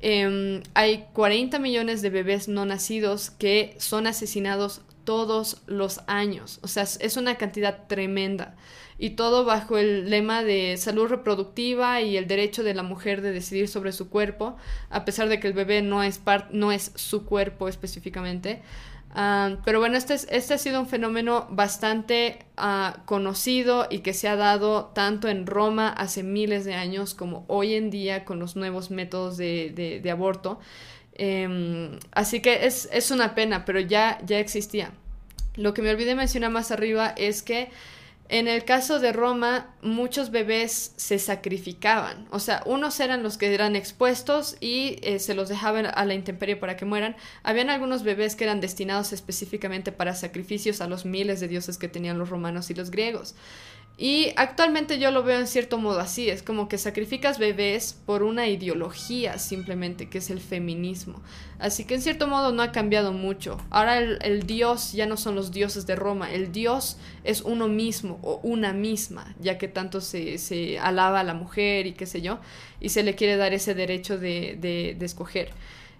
Em, 0.00 0.62
hay 0.74 1.06
40 1.14 1.58
millones 1.58 2.02
de 2.02 2.10
bebés 2.10 2.48
no 2.48 2.66
nacidos 2.66 3.30
que 3.30 3.74
son 3.78 4.06
asesinados 4.06 4.82
todos 5.06 5.62
los 5.66 6.02
años. 6.06 6.58
O 6.62 6.68
sea, 6.68 6.82
es 6.82 7.16
una 7.16 7.36
cantidad 7.36 7.86
tremenda 7.86 8.54
y 8.98 9.10
todo 9.10 9.44
bajo 9.44 9.78
el 9.78 10.10
lema 10.10 10.42
de 10.42 10.76
salud 10.76 11.08
reproductiva 11.08 12.02
y 12.02 12.18
el 12.18 12.26
derecho 12.26 12.62
de 12.62 12.74
la 12.74 12.82
mujer 12.82 13.22
de 13.22 13.32
decidir 13.32 13.68
sobre 13.68 13.92
su 13.92 14.10
cuerpo, 14.10 14.56
a 14.90 15.06
pesar 15.06 15.28
de 15.28 15.40
que 15.40 15.48
el 15.48 15.54
bebé 15.54 15.80
no 15.80 16.02
es, 16.02 16.20
no 16.50 16.72
es 16.72 16.92
su 16.94 17.24
cuerpo 17.24 17.68
específicamente. 17.68 18.62
Ah, 19.18 19.56
pero 19.64 19.80
bueno, 19.80 19.96
este, 19.96 20.14
este 20.14 20.54
ha 20.54 20.58
sido 20.58 20.78
un 20.78 20.86
fenómeno 20.86 21.46
bastante 21.50 22.40
ah, 22.58 22.98
conocido 23.06 23.86
y 23.88 24.00
que 24.00 24.12
se 24.12 24.28
ha 24.28 24.36
dado 24.36 24.86
tanto 24.94 25.28
en 25.28 25.46
Roma 25.46 25.88
hace 25.88 26.22
miles 26.22 26.66
de 26.66 26.74
años 26.74 27.14
como 27.14 27.46
hoy 27.48 27.74
en 27.74 27.88
día 27.88 28.26
con 28.26 28.38
los 28.38 28.56
nuevos 28.56 28.90
métodos 28.90 29.38
de, 29.38 30.00
de, 30.02 30.10
aborto. 30.10 30.58
Em, 31.18 31.98
así 32.12 32.40
que 32.40 32.66
es, 32.66 32.88
es, 32.92 33.10
una 33.10 33.34
pena, 33.34 33.64
pero 33.64 33.80
ya, 33.80 34.18
ya 34.26 34.38
existía. 34.38 34.92
Lo 35.56 35.72
que 35.72 35.80
me 35.80 35.90
olvidé 35.90 36.14
mencionar 36.14 36.50
más 36.50 36.70
arriba 36.70 37.14
es 37.16 37.42
que 37.42 37.70
en 38.28 38.48
el 38.48 38.64
caso 38.64 38.98
de 38.98 39.12
Roma, 39.12 39.74
muchos 39.82 40.30
bebés 40.30 40.92
se 40.96 41.20
sacrificaban, 41.20 42.26
o 42.30 42.40
sea, 42.40 42.62
unos 42.66 42.98
eran 42.98 43.22
los 43.22 43.38
que 43.38 43.54
eran 43.54 43.76
expuestos 43.76 44.56
y 44.60 44.98
eh, 45.02 45.20
se 45.20 45.34
los 45.34 45.48
dejaban 45.48 45.86
a 45.86 46.04
la 46.04 46.14
intemperie 46.14 46.56
para 46.56 46.76
que 46.76 46.84
mueran. 46.84 47.14
Habían 47.44 47.70
algunos 47.70 48.02
bebés 48.02 48.34
que 48.34 48.42
eran 48.42 48.60
destinados 48.60 49.12
específicamente 49.12 49.92
para 49.92 50.14
sacrificios 50.14 50.80
a 50.80 50.88
los 50.88 51.04
miles 51.04 51.38
de 51.38 51.46
dioses 51.46 51.78
que 51.78 51.88
tenían 51.88 52.18
los 52.18 52.28
romanos 52.28 52.68
y 52.70 52.74
los 52.74 52.90
griegos. 52.90 53.36
Y 53.98 54.34
actualmente 54.36 54.98
yo 54.98 55.10
lo 55.10 55.22
veo 55.22 55.38
en 55.38 55.46
cierto 55.46 55.78
modo 55.78 56.00
así, 56.00 56.28
es 56.28 56.42
como 56.42 56.68
que 56.68 56.76
sacrificas 56.76 57.38
bebés 57.38 57.98
por 58.04 58.22
una 58.22 58.46
ideología 58.46 59.38
simplemente, 59.38 60.10
que 60.10 60.18
es 60.18 60.28
el 60.28 60.40
feminismo. 60.40 61.22
Así 61.58 61.86
que 61.86 61.94
en 61.94 62.02
cierto 62.02 62.26
modo 62.26 62.52
no 62.52 62.62
ha 62.62 62.72
cambiado 62.72 63.12
mucho. 63.12 63.56
Ahora 63.70 63.98
el, 63.98 64.42
dios 64.46 64.92
ya 64.92 65.06
no 65.06 65.16
son 65.16 65.34
los 65.34 65.50
dioses 65.50 65.86
de 65.86 65.96
Roma, 65.96 66.30
el 66.30 66.52
dios 66.52 66.98
es 67.24 67.40
uno 67.40 67.68
mismo 67.68 68.18
o 68.20 68.38
una 68.42 68.74
misma, 68.74 69.34
ya 69.40 69.56
que 69.56 69.66
tanto 69.66 70.02
se, 70.02 70.36
se 70.36 70.78
alaba 70.78 71.20
a 71.20 71.24
la 71.24 71.32
mujer 71.32 71.86
y 71.86 71.92
qué 71.92 72.04
sé 72.04 72.20
yo, 72.20 72.38
y 72.80 72.90
se 72.90 73.02
le 73.02 73.14
quiere 73.14 73.38
dar 73.38 73.54
ese 73.54 73.74
derecho 73.74 74.18
de, 74.18 74.58
de, 74.60 75.04
escoger. 75.06 75.52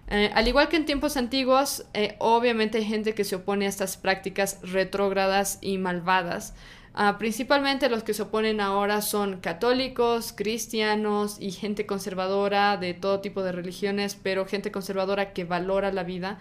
Eh, 0.09 0.29
al 0.35 0.47
igual 0.47 0.69
que 0.69 0.77
en 0.77 0.85
tiempos 0.85 1.17
antiguos, 1.17 1.85
eh, 1.95 2.15
obviamente 2.19 2.77
hay 2.77 2.85
gente 2.85 3.15
que 3.15 3.23
se 3.23 3.35
opone 3.35 3.65
a 3.65 3.69
estas 3.69 3.97
prácticas 3.97 4.59
retrógradas 4.61 5.57
y 5.61 5.79
malvadas, 5.79 6.53
Ah, 6.99 7.19
principalmente 7.19 7.89
los 7.89 8.01
que 8.01 8.15
se 8.15 8.23
oponen 8.23 8.59
ahora 8.59 9.03
son 9.03 9.39
católicos, 9.39 10.33
cristianos 10.35 11.37
y 11.39 11.51
gente 11.51 11.85
conservadora 11.85 12.75
de 12.77 12.95
todo 12.95 13.19
tipo 13.19 13.43
de 13.43 13.51
religiones, 13.51 14.15
pero 14.15 14.47
gente 14.47 14.71
conservadora 14.71 15.31
que 15.31 15.43
valora 15.43 15.91
la 15.91 16.01
vida. 16.01 16.39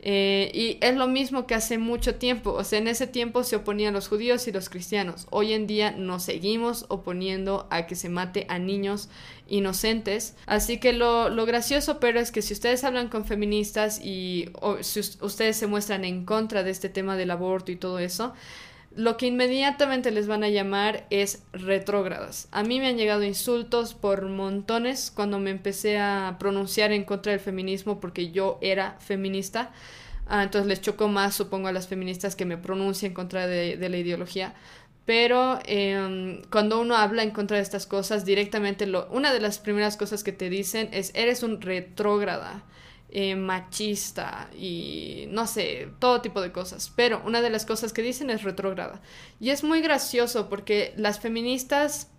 Eh, 0.00 0.50
y 0.52 0.76
es 0.84 0.94
lo 0.94 1.08
mismo 1.08 1.46
que 1.46 1.54
hace 1.54 1.78
mucho 1.78 2.16
tiempo, 2.16 2.52
o 2.52 2.64
sea, 2.64 2.80
en 2.80 2.88
ese 2.88 3.06
tiempo 3.06 3.44
se 3.44 3.56
oponían 3.56 3.94
los 3.94 4.08
judíos 4.08 4.46
y 4.46 4.52
los 4.52 4.68
cristianos. 4.68 5.26
Hoy 5.30 5.54
en 5.54 5.66
día 5.66 5.92
nos 5.92 6.24
seguimos 6.24 6.84
oponiendo 6.90 7.66
a 7.70 7.86
que 7.86 7.94
se 7.94 8.10
mate 8.10 8.44
a 8.50 8.58
niños 8.58 9.08
inocentes. 9.48 10.36
Así 10.44 10.76
que 10.76 10.92
lo, 10.92 11.30
lo 11.30 11.46
gracioso, 11.46 11.98
pero 11.98 12.20
es 12.20 12.30
que 12.30 12.42
si 12.42 12.52
ustedes 12.52 12.84
hablan 12.84 13.08
con 13.08 13.24
feministas 13.24 14.02
y 14.04 14.50
si 14.82 15.00
ustedes 15.22 15.56
se 15.56 15.66
muestran 15.66 16.04
en 16.04 16.26
contra 16.26 16.62
de 16.62 16.72
este 16.72 16.90
tema 16.90 17.16
del 17.16 17.30
aborto 17.30 17.72
y 17.72 17.76
todo 17.76 17.98
eso, 17.98 18.34
lo 18.96 19.16
que 19.16 19.26
inmediatamente 19.26 20.10
les 20.10 20.26
van 20.26 20.44
a 20.44 20.48
llamar 20.48 21.06
es 21.10 21.42
retrógradas. 21.52 22.48
A 22.52 22.62
mí 22.62 22.78
me 22.78 22.88
han 22.88 22.96
llegado 22.96 23.24
insultos 23.24 23.94
por 23.94 24.28
montones 24.28 25.10
cuando 25.10 25.38
me 25.38 25.50
empecé 25.50 25.98
a 25.98 26.36
pronunciar 26.38 26.92
en 26.92 27.04
contra 27.04 27.32
del 27.32 27.40
feminismo 27.40 28.00
porque 28.00 28.30
yo 28.30 28.58
era 28.60 28.96
feminista. 29.00 29.72
Ah, 30.26 30.42
entonces 30.44 30.68
les 30.68 30.80
chocó 30.80 31.08
más, 31.08 31.34
supongo, 31.34 31.68
a 31.68 31.72
las 31.72 31.88
feministas 31.88 32.36
que 32.36 32.44
me 32.44 32.56
pronuncien 32.56 33.10
en 33.10 33.14
contra 33.14 33.46
de, 33.46 33.76
la 33.88 33.96
ideología. 33.96 34.54
Pero 35.04 35.58
em, 35.66 36.42
cuando 36.50 36.80
uno 36.80 36.96
habla 36.96 37.22
en 37.22 37.30
contra 37.30 37.58
de 37.58 37.62
estas 37.62 37.86
cosas, 37.86 38.24
directamente 38.24 38.86
lo, 38.86 39.08
una 39.10 39.32
de 39.34 39.40
las 39.40 39.58
primeras 39.58 39.96
cosas 39.96 40.24
que 40.24 40.32
te 40.32 40.48
dicen 40.48 40.88
es 40.92 41.10
eres 41.14 41.42
un 41.42 41.60
retrógrada. 41.60 42.64
Eh, 43.16 43.36
machista 43.36 44.50
y 44.58 45.26
no 45.28 45.46
sé, 45.46 45.88
todo 46.00 46.20
tipo 46.20 46.40
de 46.42 46.50
cosas. 46.50 46.92
Pero 46.96 47.22
una 47.24 47.42
de 47.42 47.48
las 47.48 47.64
cosas 47.64 47.92
que 47.92 48.02
dicen 48.02 48.28
es 48.28 48.42
retrógrada. 48.42 49.00
Y 49.38 49.50
es 49.50 49.62
muy 49.62 49.80
gracioso 49.80 50.48
porque 50.48 50.92
las 50.96 51.20
feministas 51.20 52.10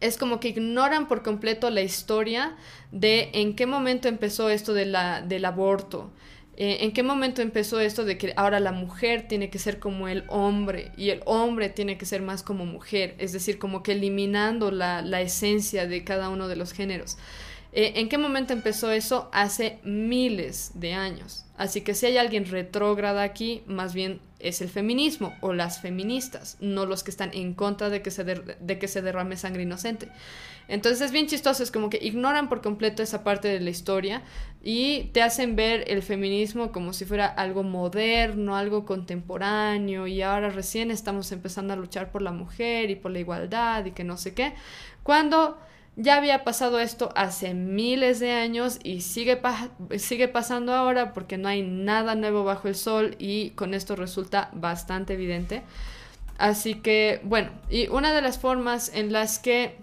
es 0.00 0.18
como 0.18 0.38
que 0.38 0.48
ignoran 0.48 1.08
por 1.08 1.22
completo 1.22 1.70
la 1.70 1.80
historia 1.80 2.56
de 2.92 3.30
en 3.32 3.56
qué 3.56 3.64
momento 3.64 4.06
empezó 4.08 4.50
esto 4.50 4.74
de 4.74 4.84
la, 4.84 5.22
del 5.22 5.46
aborto. 5.46 6.12
Eh, 6.58 6.84
¿En 6.84 6.92
qué 6.92 7.02
momento 7.02 7.40
empezó 7.40 7.80
esto 7.80 8.04
de 8.04 8.18
que 8.18 8.34
ahora 8.36 8.60
la 8.60 8.72
mujer 8.72 9.28
tiene 9.28 9.48
que 9.48 9.58
ser 9.58 9.78
como 9.78 10.08
el 10.08 10.24
hombre 10.28 10.92
y 10.96 11.08
el 11.08 11.22
hombre 11.24 11.70
tiene 11.70 11.96
que 11.96 12.04
ser 12.04 12.20
más 12.20 12.42
como 12.42 12.66
mujer? 12.66 13.14
Es 13.18 13.32
decir, 13.32 13.58
como 13.58 13.82
que 13.82 13.92
eliminando 13.92 14.70
la, 14.70 15.00
la 15.00 15.22
esencia 15.22 15.86
de 15.86 16.04
cada 16.04 16.28
uno 16.28 16.48
de 16.48 16.56
los 16.56 16.72
géneros. 16.72 17.16
Eh, 17.72 17.94
¿En 17.96 18.08
qué 18.08 18.18
momento 18.18 18.52
empezó 18.52 18.90
eso? 18.90 19.28
Hace 19.32 19.78
miles 19.84 20.72
de 20.74 20.94
años. 20.94 21.44
Así 21.56 21.82
que 21.82 21.94
si 21.94 22.06
hay 22.06 22.16
alguien 22.16 22.46
retrógrada 22.46 23.22
aquí, 23.22 23.62
más 23.66 23.92
bien 23.92 24.20
es 24.38 24.60
el 24.60 24.68
feminismo 24.68 25.34
o 25.40 25.52
las 25.52 25.80
feministas, 25.80 26.56
no 26.60 26.86
los 26.86 27.02
que 27.02 27.10
están 27.10 27.30
en 27.34 27.54
contra 27.54 27.90
de 27.90 28.00
que 28.00 28.12
se, 28.12 28.24
de 28.24 28.78
que 28.78 28.88
se 28.88 29.02
derrame 29.02 29.36
sangre 29.36 29.64
inocente. 29.64 30.08
Entonces 30.68 31.00
es 31.00 31.12
bien 31.12 31.26
chistoso, 31.26 31.62
es 31.62 31.70
como 31.70 31.90
que 31.90 31.98
ignoran 32.00 32.48
por 32.48 32.60
completo 32.60 33.02
esa 33.02 33.24
parte 33.24 33.48
de 33.48 33.58
la 33.58 33.70
historia 33.70 34.22
y 34.62 35.04
te 35.14 35.22
hacen 35.22 35.56
ver 35.56 35.84
el 35.88 36.02
feminismo 36.02 36.72
como 36.72 36.92
si 36.92 37.06
fuera 37.06 37.26
algo 37.26 37.62
moderno, 37.62 38.54
algo 38.54 38.84
contemporáneo 38.84 40.06
y 40.06 40.20
ahora 40.22 40.50
recién 40.50 40.90
estamos 40.90 41.32
empezando 41.32 41.72
a 41.72 41.76
luchar 41.76 42.12
por 42.12 42.22
la 42.22 42.32
mujer 42.32 42.90
y 42.90 42.96
por 42.96 43.10
la 43.10 43.18
igualdad 43.18 43.84
y 43.86 43.92
que 43.92 44.04
no 44.04 44.18
sé 44.18 44.34
qué, 44.34 44.52
cuando 45.02 45.58
ya 46.00 46.16
había 46.16 46.44
pasado 46.44 46.78
esto 46.78 47.10
hace 47.16 47.54
miles 47.54 48.20
de 48.20 48.30
años 48.30 48.78
y 48.84 49.00
sigue, 49.00 49.40
sigue 49.98 50.28
pasando 50.28 50.72
ahora 50.72 51.12
porque 51.12 51.38
no 51.38 51.48
hay 51.48 51.62
nada 51.62 52.14
nuevo 52.14 52.44
bajo 52.44 52.68
el 52.68 52.76
sol 52.76 53.16
y 53.18 53.50
con 53.50 53.74
esto 53.74 53.96
resulta 53.96 54.48
bastante 54.52 55.14
evidente. 55.14 55.64
Así 56.38 56.76
que, 56.76 57.20
bueno, 57.24 57.50
y 57.68 57.88
una 57.88 58.12
de 58.12 58.22
las 58.22 58.38
formas 58.38 58.92
en 58.94 59.12
las 59.12 59.40
que 59.40 59.76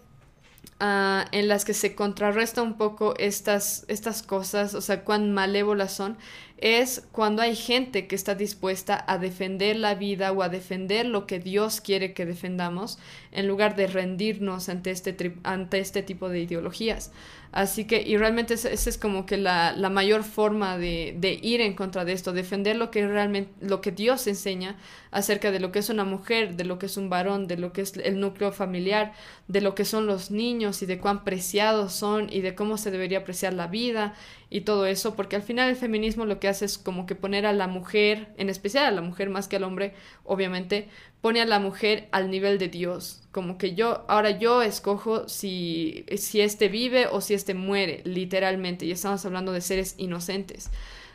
ah, 0.80 1.26
en 1.34 1.50
las 1.50 1.66
que 1.66 1.74
se 1.74 1.96
contrarresta 1.96 2.62
un 2.62 2.78
poco 2.78 3.14
estas, 3.18 3.84
estas 3.90 4.24
cosas, 4.24 4.74
o 4.74 4.80
sea, 4.80 5.04
cuán 5.04 5.34
malévolas 5.34 5.92
son, 5.92 6.18
es 6.58 7.06
cuando 7.12 7.42
hay 7.42 7.56
gente 7.56 8.08
que 8.08 8.16
está 8.16 8.34
dispuesta 8.34 9.04
a 9.08 9.18
defender 9.18 9.76
la 9.76 9.96
vida 9.96 10.32
o 10.32 10.42
a 10.42 10.50
defender 10.50 11.06
lo 11.06 11.28
que 11.28 11.40
Dios 11.40 11.82
quiere 11.82 12.14
que 12.14 12.26
defendamos 12.26 12.98
en 13.32 13.48
lugar 13.48 13.76
de 13.76 13.88
rendirnos 13.88 14.70
ante 14.70 14.92
este, 14.92 15.36
ante 15.44 15.80
este 15.80 16.02
tipo 16.02 16.30
de 16.30 16.42
ideologías. 16.42 17.12
Así 17.52 17.86
que, 17.86 18.02
y 18.02 18.18
realmente 18.18 18.56
esa 18.56 18.70
es 18.70 18.98
como 18.98 19.26
que 19.26 19.38
la, 19.38 19.72
la 19.72 19.90
mayor 19.90 20.26
forma 20.26 20.78
de, 20.78 21.16
de, 21.18 21.40
ir 21.42 21.62
en 21.62 21.74
contra 21.74 22.04
de 22.04 22.12
esto, 22.12 22.34
defender 22.34 22.76
lo 22.76 22.92
que 22.92 23.08
realmente, 23.08 23.54
lo 23.66 23.80
que 23.80 23.92
Dios 23.92 24.28
enseña 24.28 24.76
acerca 25.12 25.52
de 25.52 25.62
lo 25.62 25.72
que 25.72 25.80
es 25.80 25.90
una 25.90 26.04
mujer, 26.04 26.58
de 26.58 26.66
lo 26.66 26.80
que 26.80 26.88
es 26.88 26.98
un 26.98 27.10
varón, 27.10 27.48
de 27.48 27.56
lo 27.56 27.72
que 27.72 27.82
es 27.82 27.96
el 27.96 28.20
núcleo 28.20 28.52
familiar, 28.52 29.14
de 29.48 29.62
lo 29.62 29.74
que 29.74 29.86
son 29.86 30.06
los 30.06 30.32
niños 30.32 30.82
y 30.82 30.86
de 30.86 31.00
cuán 31.00 31.24
preciados 31.24 31.94
son 31.94 32.28
y 32.30 32.42
de 32.42 32.56
cómo 32.56 32.78
se 32.78 32.92
debería 32.92 33.20
apreciar 33.20 33.54
la 33.54 33.68
vida 33.68 34.16
y 34.50 34.62
todo 34.62 34.86
eso, 34.86 35.16
porque 35.16 35.36
al 35.36 35.42
final 35.42 35.70
el 35.70 35.76
feminismo 35.76 36.26
lo 36.26 36.40
que 36.40 36.48
hace 36.48 36.66
es 36.66 36.78
como 36.78 37.06
que 37.06 37.16
poner 37.16 37.46
a 37.46 37.54
la 37.54 37.68
mujer, 37.68 38.30
en 38.38 38.50
especial 38.50 38.86
a 38.86 38.92
la 38.92 39.02
mujer 39.02 39.30
más 39.30 39.48
que 39.48 39.56
al 39.56 39.64
hombre, 39.64 39.94
obviamente, 40.24 40.90
pone 41.22 41.42
a 41.42 41.46
la 41.46 41.60
mujer 41.60 42.08
al 42.12 42.30
nivel 42.30 42.60
de 42.60 42.68
Dios, 42.68 43.24
como 43.32 43.58
que 43.58 43.74
yo, 43.74 44.06
ahora 44.08 44.32
yo 44.32 44.62
escojo 44.62 45.28
si, 45.28 46.06
si 46.18 46.42
este 46.42 46.70
vive 46.70 47.08
o 47.08 47.22
si 47.22 47.34
este 47.34 47.54
muere, 47.54 48.02
literalmente, 48.06 48.86
y 48.86 48.92
estamos 48.92 49.26
hablando 49.26 49.52
de 49.52 49.62
seres 49.62 49.96
inocentes. 49.98 50.70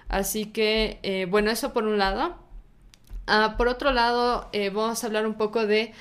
Así 0.08 0.46
que, 0.46 0.98
eh, 1.02 1.26
bueno, 1.30 1.50
eso 1.52 1.72
por 1.72 1.84
un 1.84 1.98
lado. 1.98 2.36
Ah, 3.28 3.54
por 3.56 3.68
otro 3.68 3.92
lado, 3.92 4.48
eh, 4.52 4.70
vamos 4.70 5.04
a 5.04 5.06
hablar 5.06 5.24
un 5.24 5.34
poco 5.34 5.66
de 5.66 5.92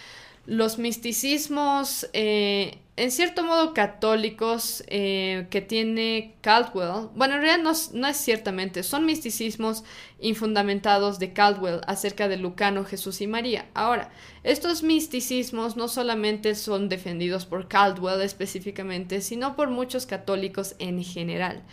los 0.47 0.79
misticismos 0.79 2.09
eh, 2.13 2.79
en 2.99 3.11
cierto 3.11 3.43
modo 3.43 3.73
católicos 3.73 4.83
eh, 4.87 5.47
que 5.49 5.61
tiene 5.61 6.35
Caldwell, 6.41 7.07
bueno, 7.15 7.35
en 7.35 7.41
realidad 7.41 7.63
no, 7.93 8.07
es 8.07 8.17
ciertamente, 8.17 8.83
son 8.83 9.05
misticismos 9.05 9.85
infundamentados 10.19 11.17
de 11.17 11.31
Caldwell 11.31 11.79
acerca 11.87 12.27
de 12.27 12.35
Lucano, 12.35 12.83
Jesús 12.83 13.21
y 13.21 13.27
María. 13.27 13.67
Ahora, 13.73 14.11
estos 14.43 14.83
misticismos 14.83 15.77
no 15.77 15.87
solamente 15.87 16.55
son 16.55 16.89
defendidos 16.89 17.45
por 17.45 17.69
Caldwell 17.69 18.21
específicamente, 18.21 19.21
sino 19.21 19.55
por 19.55 19.69
muchos 19.69 20.05
católicos 20.05 20.75
en 20.79 21.01
general. 21.01 21.63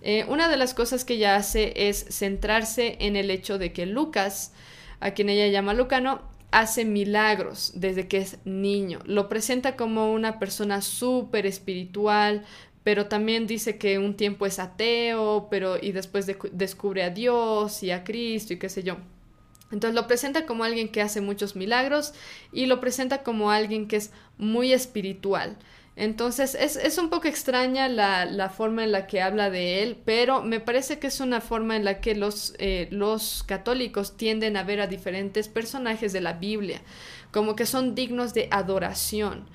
Eh, 0.00 0.24
una 0.28 0.48
de 0.48 0.56
las 0.56 0.72
cosas 0.72 1.04
que 1.04 1.14
ella 1.14 1.36
hace 1.36 1.74
es 1.76 2.06
centrarse 2.08 2.96
en 3.00 3.16
el 3.16 3.30
hecho 3.30 3.58
de 3.58 3.74
que 3.74 3.84
Lucas, 3.84 4.52
a 5.00 5.10
quien 5.10 5.28
ella 5.28 5.48
llama 5.48 5.74
Lucano, 5.74 6.22
hace 6.50 6.84
milagros 6.84 7.72
desde 7.74 8.08
que 8.08 8.18
es 8.18 8.38
niño. 8.44 9.00
Lo 9.04 9.28
presenta 9.28 9.76
como 9.76 10.12
una 10.12 10.38
persona 10.38 10.82
súper 10.82 11.46
espiritual, 11.46 12.44
pero 12.82 13.06
también 13.06 13.46
dice 13.46 13.78
que 13.78 13.98
un 13.98 14.16
tiempo 14.16 14.46
es 14.46 14.58
ateo, 14.58 15.48
pero 15.50 15.76
y 15.80 15.92
después 15.92 16.26
descubre 16.52 17.02
a 17.02 17.10
Dios 17.10 17.82
y 17.82 17.90
a 17.90 18.04
Cristo 18.04 18.54
y 18.54 18.58
qué 18.58 18.68
sé 18.68 18.82
yo. 18.82 18.96
Entonces 19.70 19.94
lo 19.94 20.06
presenta 20.06 20.46
como 20.46 20.64
alguien 20.64 20.88
que 20.88 21.00
hace 21.00 21.20
muchos 21.20 21.54
milagros 21.54 22.12
y 22.52 22.66
lo 22.66 22.80
presenta 22.80 23.22
como 23.22 23.50
alguien 23.50 23.86
que 23.86 23.96
es 23.96 24.10
muy 24.36 24.72
espiritual. 24.72 25.56
Entonces 26.00 26.54
es, 26.54 26.96
un 26.96 27.10
poco 27.10 27.28
extraña 27.28 27.86
la, 27.86 28.48
forma 28.48 28.84
en 28.84 28.90
la 28.90 29.06
que 29.06 29.20
habla 29.20 29.50
de 29.50 29.82
él, 29.82 29.98
pero 30.02 30.40
me 30.42 30.58
parece 30.58 30.98
que 30.98 31.08
es 31.08 31.20
una 31.20 31.42
forma 31.42 31.76
en 31.76 31.84
la 31.84 32.00
que 32.00 32.14
los, 32.14 32.54
eh, 32.58 32.88
los 32.90 33.42
católicos 33.42 34.16
tienden 34.16 34.56
a 34.56 34.62
ver 34.62 34.80
a 34.80 34.86
diferentes 34.86 35.48
personajes 35.48 36.14
de 36.14 36.22
la 36.22 36.32
Biblia, 36.32 36.80
como 37.32 37.54
que 37.54 37.66
son 37.66 37.94
dignos 37.94 38.32
de 38.32 38.48
adoración. 38.50 39.46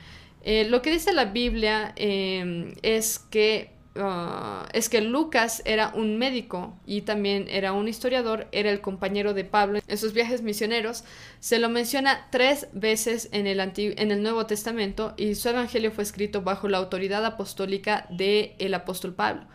Eh, 0.44 0.68
lo 0.70 0.84
que 0.84 0.92
dice 0.92 1.14
la 1.14 1.26
Biblia 1.26 1.94
eh, 1.96 2.76
es 2.84 3.18
que 3.18 3.72
Ah, 3.98 4.68
es 4.74 4.90
que 4.90 5.00
Lucas 5.00 5.62
era 5.64 5.94
un 5.96 6.18
médico 6.18 6.78
y 6.86 7.04
también 7.04 7.48
era 7.50 7.72
un 7.72 7.88
historiador, 7.88 8.48
era 8.52 8.70
el 8.70 8.82
compañero 8.82 9.34
de 9.34 9.46
Pablo 9.46 9.80
en 9.88 9.98
sus 9.98 10.12
viajes 10.12 10.42
misioneros. 10.42 11.06
Se 11.40 11.60
lo 11.60 11.70
menciona 11.70 12.28
tres 12.30 12.68
veces 12.74 13.30
en 13.32 13.48
el, 13.48 13.60
en 13.62 14.12
el 14.12 14.22
Nuevo 14.22 14.46
Testamento 14.48 15.14
y 15.16 15.36
su 15.36 15.48
evangelio 15.48 15.92
fue 15.92 16.04
escrito 16.04 16.42
bajo 16.42 16.68
la 16.68 16.78
autoridad 16.78 17.26
apostólica 17.26 18.06
del 18.10 18.52
el 18.60 18.74
apóstol 18.74 19.14
Pablo. 19.14 19.48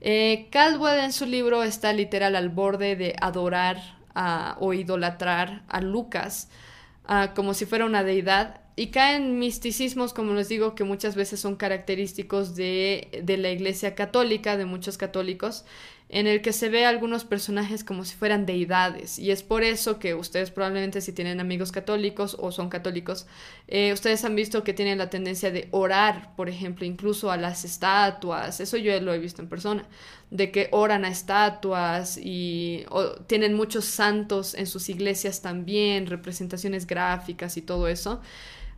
Eh, 0.00 0.48
Caldwell 0.50 1.00
en 1.00 1.12
su 1.12 1.26
libro 1.26 1.62
está 1.62 1.92
literal 1.92 2.34
al 2.34 2.48
borde 2.48 2.96
de 2.96 3.14
adorar 3.20 4.00
o 4.58 4.74
idolatrar 4.74 5.62
a 5.68 5.80
Lucas 5.80 6.50
ah, 7.06 7.32
como 7.34 7.54
si 7.54 7.64
fuera 7.64 7.86
una 7.86 8.04
deidad 8.04 8.61
y 8.82 8.88
caen 8.88 9.38
misticismos, 9.38 10.12
como 10.12 10.34
les 10.34 10.48
digo, 10.48 10.74
que 10.74 10.82
muchas 10.82 11.14
veces 11.14 11.38
son 11.38 11.54
característicos 11.54 12.56
de, 12.56 13.22
de, 13.22 13.36
la 13.36 13.50
Iglesia 13.50 13.94
católica, 13.94 14.56
de 14.56 14.64
muchos 14.64 14.98
católicos, 14.98 15.64
en 16.08 16.26
el 16.26 16.42
que 16.42 16.52
se 16.52 16.68
ve 16.68 16.84
a 16.84 16.88
algunos 16.88 17.24
personajes 17.24 17.84
como 17.84 18.04
si 18.04 18.16
fueran 18.16 18.44
deidades. 18.44 19.20
Y 19.20 19.30
es 19.30 19.44
por 19.44 19.62
eso 19.62 20.00
que 20.00 20.14
ustedes 20.14 20.50
probablemente 20.50 21.00
si 21.00 21.12
tienen 21.12 21.38
amigos 21.38 21.70
católicos 21.70 22.36
o 22.40 22.50
son 22.50 22.70
católicos, 22.70 23.28
eh, 23.68 23.92
ustedes 23.92 24.24
han 24.24 24.34
visto 24.34 24.64
que 24.64 24.74
tienen 24.74 24.98
la 24.98 25.10
tendencia 25.10 25.52
de 25.52 25.68
orar, 25.70 26.34
por 26.34 26.48
ejemplo, 26.48 26.84
incluso 26.84 27.30
a 27.30 27.36
las 27.36 27.64
estatuas. 27.64 28.58
Eso 28.58 28.78
yo 28.78 29.00
lo 29.00 29.14
he 29.14 29.20
visto 29.20 29.42
en 29.42 29.48
persona, 29.48 29.86
de 30.32 30.50
que 30.50 30.70
oran 30.72 31.04
a 31.04 31.08
estatuas 31.08 32.18
y 32.20 32.84
tienen 33.28 33.54
muchos 33.54 33.84
santos 33.84 34.54
en 34.54 34.66
sus 34.66 34.88
iglesias 34.88 35.40
también, 35.40 36.08
representaciones 36.08 36.84
gráficas 36.84 37.56
y 37.56 37.62
todo 37.62 37.86
eso. 37.86 38.20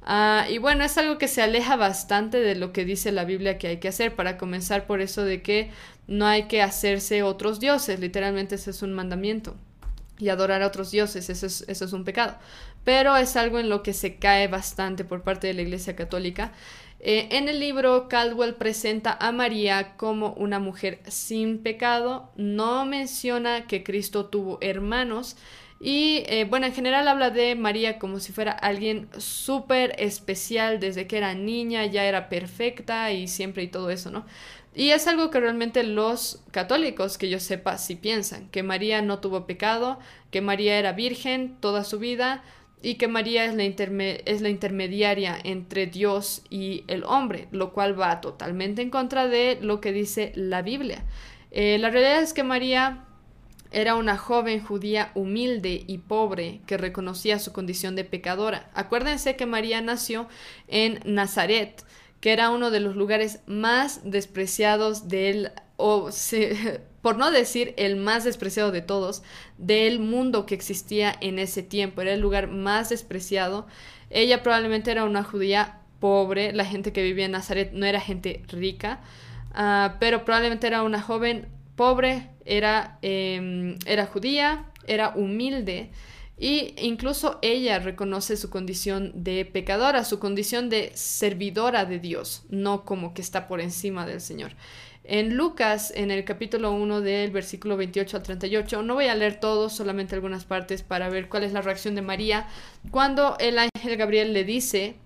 Ah, 0.06 0.46
y 0.50 0.58
bueno, 0.58 0.84
es 0.84 0.98
algo 0.98 1.16
que 1.16 1.28
se 1.28 1.40
aleja 1.40 1.76
bastante 1.76 2.38
de 2.40 2.54
lo 2.54 2.72
que 2.72 2.84
dice 2.84 3.10
la 3.10 3.24
Biblia 3.24 3.56
que 3.56 3.68
hay 3.68 3.78
que 3.78 3.88
hacer, 3.88 4.14
para 4.14 4.36
comenzar 4.36 4.86
por 4.86 5.00
eso 5.00 5.24
de 5.24 5.40
que 5.42 5.70
no 6.06 6.26
hay 6.26 6.46
que 6.46 6.60
hacerse 6.60 7.22
otros 7.22 7.58
dioses, 7.58 7.98
literalmente 8.00 8.56
ese 8.56 8.70
es 8.70 8.82
un 8.82 8.92
mandamiento. 8.92 9.56
Y 10.18 10.28
adorar 10.28 10.62
a 10.62 10.66
otros 10.66 10.90
dioses, 10.90 11.30
eso 11.30 11.46
es, 11.46 11.64
eso 11.68 11.84
es 11.86 11.92
un 11.92 12.04
pecado. 12.04 12.36
Pero 12.84 13.16
es 13.16 13.34
algo 13.36 13.58
en 13.58 13.70
lo 13.70 13.82
que 13.82 13.94
se 13.94 14.16
cae 14.16 14.46
bastante 14.46 15.04
por 15.04 15.22
parte 15.22 15.46
de 15.46 15.54
la 15.54 15.62
Iglesia 15.62 15.96
Católica. 15.96 16.52
Eh, 17.00 17.28
en 17.32 17.48
el 17.48 17.58
libro, 17.58 18.08
Caldwell 18.08 18.54
presenta 18.54 19.16
a 19.18 19.32
María 19.32 19.96
como 19.96 20.34
una 20.34 20.58
mujer 20.58 21.00
sin 21.08 21.58
pecado, 21.58 22.30
no 22.36 22.86
menciona 22.86 23.66
que 23.66 23.82
Cristo 23.82 24.26
tuvo 24.26 24.58
hermanos, 24.60 25.36
y 25.86 26.24
eh, 26.28 26.46
bueno, 26.48 26.64
en 26.64 26.72
general 26.72 27.06
habla 27.08 27.28
de 27.28 27.54
María 27.56 27.98
como 27.98 28.18
si 28.18 28.32
fuera 28.32 28.52
alguien 28.52 29.06
súper 29.18 29.94
especial 29.98 30.80
desde 30.80 31.06
que 31.06 31.18
era 31.18 31.34
niña, 31.34 31.84
ya 31.84 32.06
era 32.06 32.30
perfecta 32.30 33.12
y 33.12 33.28
siempre 33.28 33.64
y 33.64 33.68
todo 33.68 33.90
eso, 33.90 34.10
¿no? 34.10 34.24
Y 34.74 34.92
es 34.92 35.06
algo 35.06 35.30
que 35.30 35.40
realmente 35.40 35.82
los 35.82 36.42
católicos, 36.52 37.18
que 37.18 37.28
yo 37.28 37.38
sepa, 37.38 37.76
sí 37.76 37.96
piensan, 37.96 38.48
que 38.48 38.62
María 38.62 39.02
no 39.02 39.18
tuvo 39.18 39.46
pecado, 39.46 39.98
que 40.30 40.40
María 40.40 40.78
era 40.78 40.92
virgen 40.92 41.58
toda 41.60 41.84
su 41.84 41.98
vida 41.98 42.42
y 42.80 42.94
que 42.94 43.06
María 43.06 43.44
es 43.44 43.54
la, 43.54 43.64
es 43.64 44.40
la 44.40 44.48
intermediaria 44.48 45.36
entre 45.44 45.86
Dios 45.86 46.44
y 46.48 46.84
el 46.88 47.04
hombre, 47.04 47.46
lo 47.50 47.74
cual 47.74 48.00
va 48.00 48.22
totalmente 48.22 48.80
en 48.80 48.88
contra 48.88 49.28
de 49.28 49.58
lo 49.60 49.82
que 49.82 49.92
dice 49.92 50.32
la 50.34 50.62
Biblia. 50.62 51.04
Eh, 51.50 51.76
la 51.78 51.90
realidad 51.90 52.22
es 52.22 52.32
que 52.32 52.42
María 52.42 53.04
era 53.74 53.96
una 53.96 54.16
joven 54.16 54.62
judía 54.62 55.10
humilde 55.14 55.84
y 55.86 55.98
pobre 55.98 56.60
que 56.66 56.76
reconocía 56.76 57.40
su 57.40 57.52
condición 57.52 57.96
de 57.96 58.04
pecadora. 58.04 58.70
Acuérdense 58.72 59.34
que 59.34 59.46
María 59.46 59.80
nació 59.80 60.28
en 60.68 61.00
Nazaret, 61.04 61.84
que 62.20 62.32
era 62.32 62.50
uno 62.50 62.70
de 62.70 62.80
los 62.80 62.94
lugares 62.94 63.40
más 63.46 64.00
despreciados 64.04 65.08
del, 65.08 65.50
o 65.76 66.08
por 67.02 67.18
no 67.18 67.30
decir 67.32 67.74
el 67.76 67.96
más 67.96 68.22
despreciado 68.22 68.70
de 68.70 68.80
todos, 68.80 69.24
del 69.58 69.98
mundo 69.98 70.46
que 70.46 70.54
existía 70.54 71.12
en 71.20 71.40
ese 71.40 71.64
tiempo. 71.64 72.00
Era 72.00 72.14
el 72.14 72.20
lugar 72.20 72.48
más 72.48 72.90
despreciado. 72.90 73.66
Ella 74.08 74.42
probablemente 74.44 74.92
era 74.92 75.02
una 75.02 75.24
judía 75.24 75.80
pobre, 75.98 76.52
la 76.52 76.64
gente 76.64 76.92
que 76.92 77.02
vivía 77.02 77.24
en 77.24 77.32
Nazaret 77.32 77.72
no 77.72 77.86
era 77.86 78.00
gente 78.00 78.42
rica, 78.48 79.00
ah, 79.52 79.96
pero 79.98 80.24
probablemente 80.24 80.66
era 80.66 80.82
una 80.82 81.02
joven 81.02 81.48
pobre, 81.76 82.30
era, 82.44 82.98
em, 83.02 83.76
era 83.86 84.06
judía, 84.06 84.66
era 84.86 85.10
humilde 85.10 85.90
y 86.36 86.74
incluso 86.78 87.38
ella 87.42 87.78
reconoce 87.78 88.36
su 88.36 88.50
condición 88.50 89.12
de 89.14 89.44
pecadora, 89.44 90.04
su 90.04 90.18
condición 90.18 90.68
de 90.68 90.90
servidora 90.94 91.84
de 91.84 92.00
Dios, 92.00 92.44
no 92.48 92.84
como 92.84 93.14
que 93.14 93.22
está 93.22 93.46
por 93.46 93.60
encima 93.60 94.04
del 94.04 94.20
Señor. 94.20 94.52
En 95.04 95.36
Lucas, 95.36 95.92
en 95.94 96.10
el 96.10 96.24
capítulo 96.24 96.72
1 96.72 97.02
del 97.02 97.30
versículo 97.30 97.76
28 97.76 98.16
al 98.16 98.22
38, 98.22 98.82
no 98.82 98.94
voy 98.94 99.06
a 99.06 99.14
leer 99.14 99.38
todo, 99.38 99.68
solamente 99.68 100.14
algunas 100.14 100.44
partes 100.44 100.82
para 100.82 101.10
ver 101.10 101.28
cuál 101.28 101.44
es 101.44 101.52
la 101.52 101.60
reacción 101.60 101.94
de 101.94 102.02
María 102.02 102.48
cuando 102.90 103.36
el 103.38 103.58
ángel 103.58 103.96
Gabriel 103.98 104.32
le 104.32 104.44
dice 104.44 104.96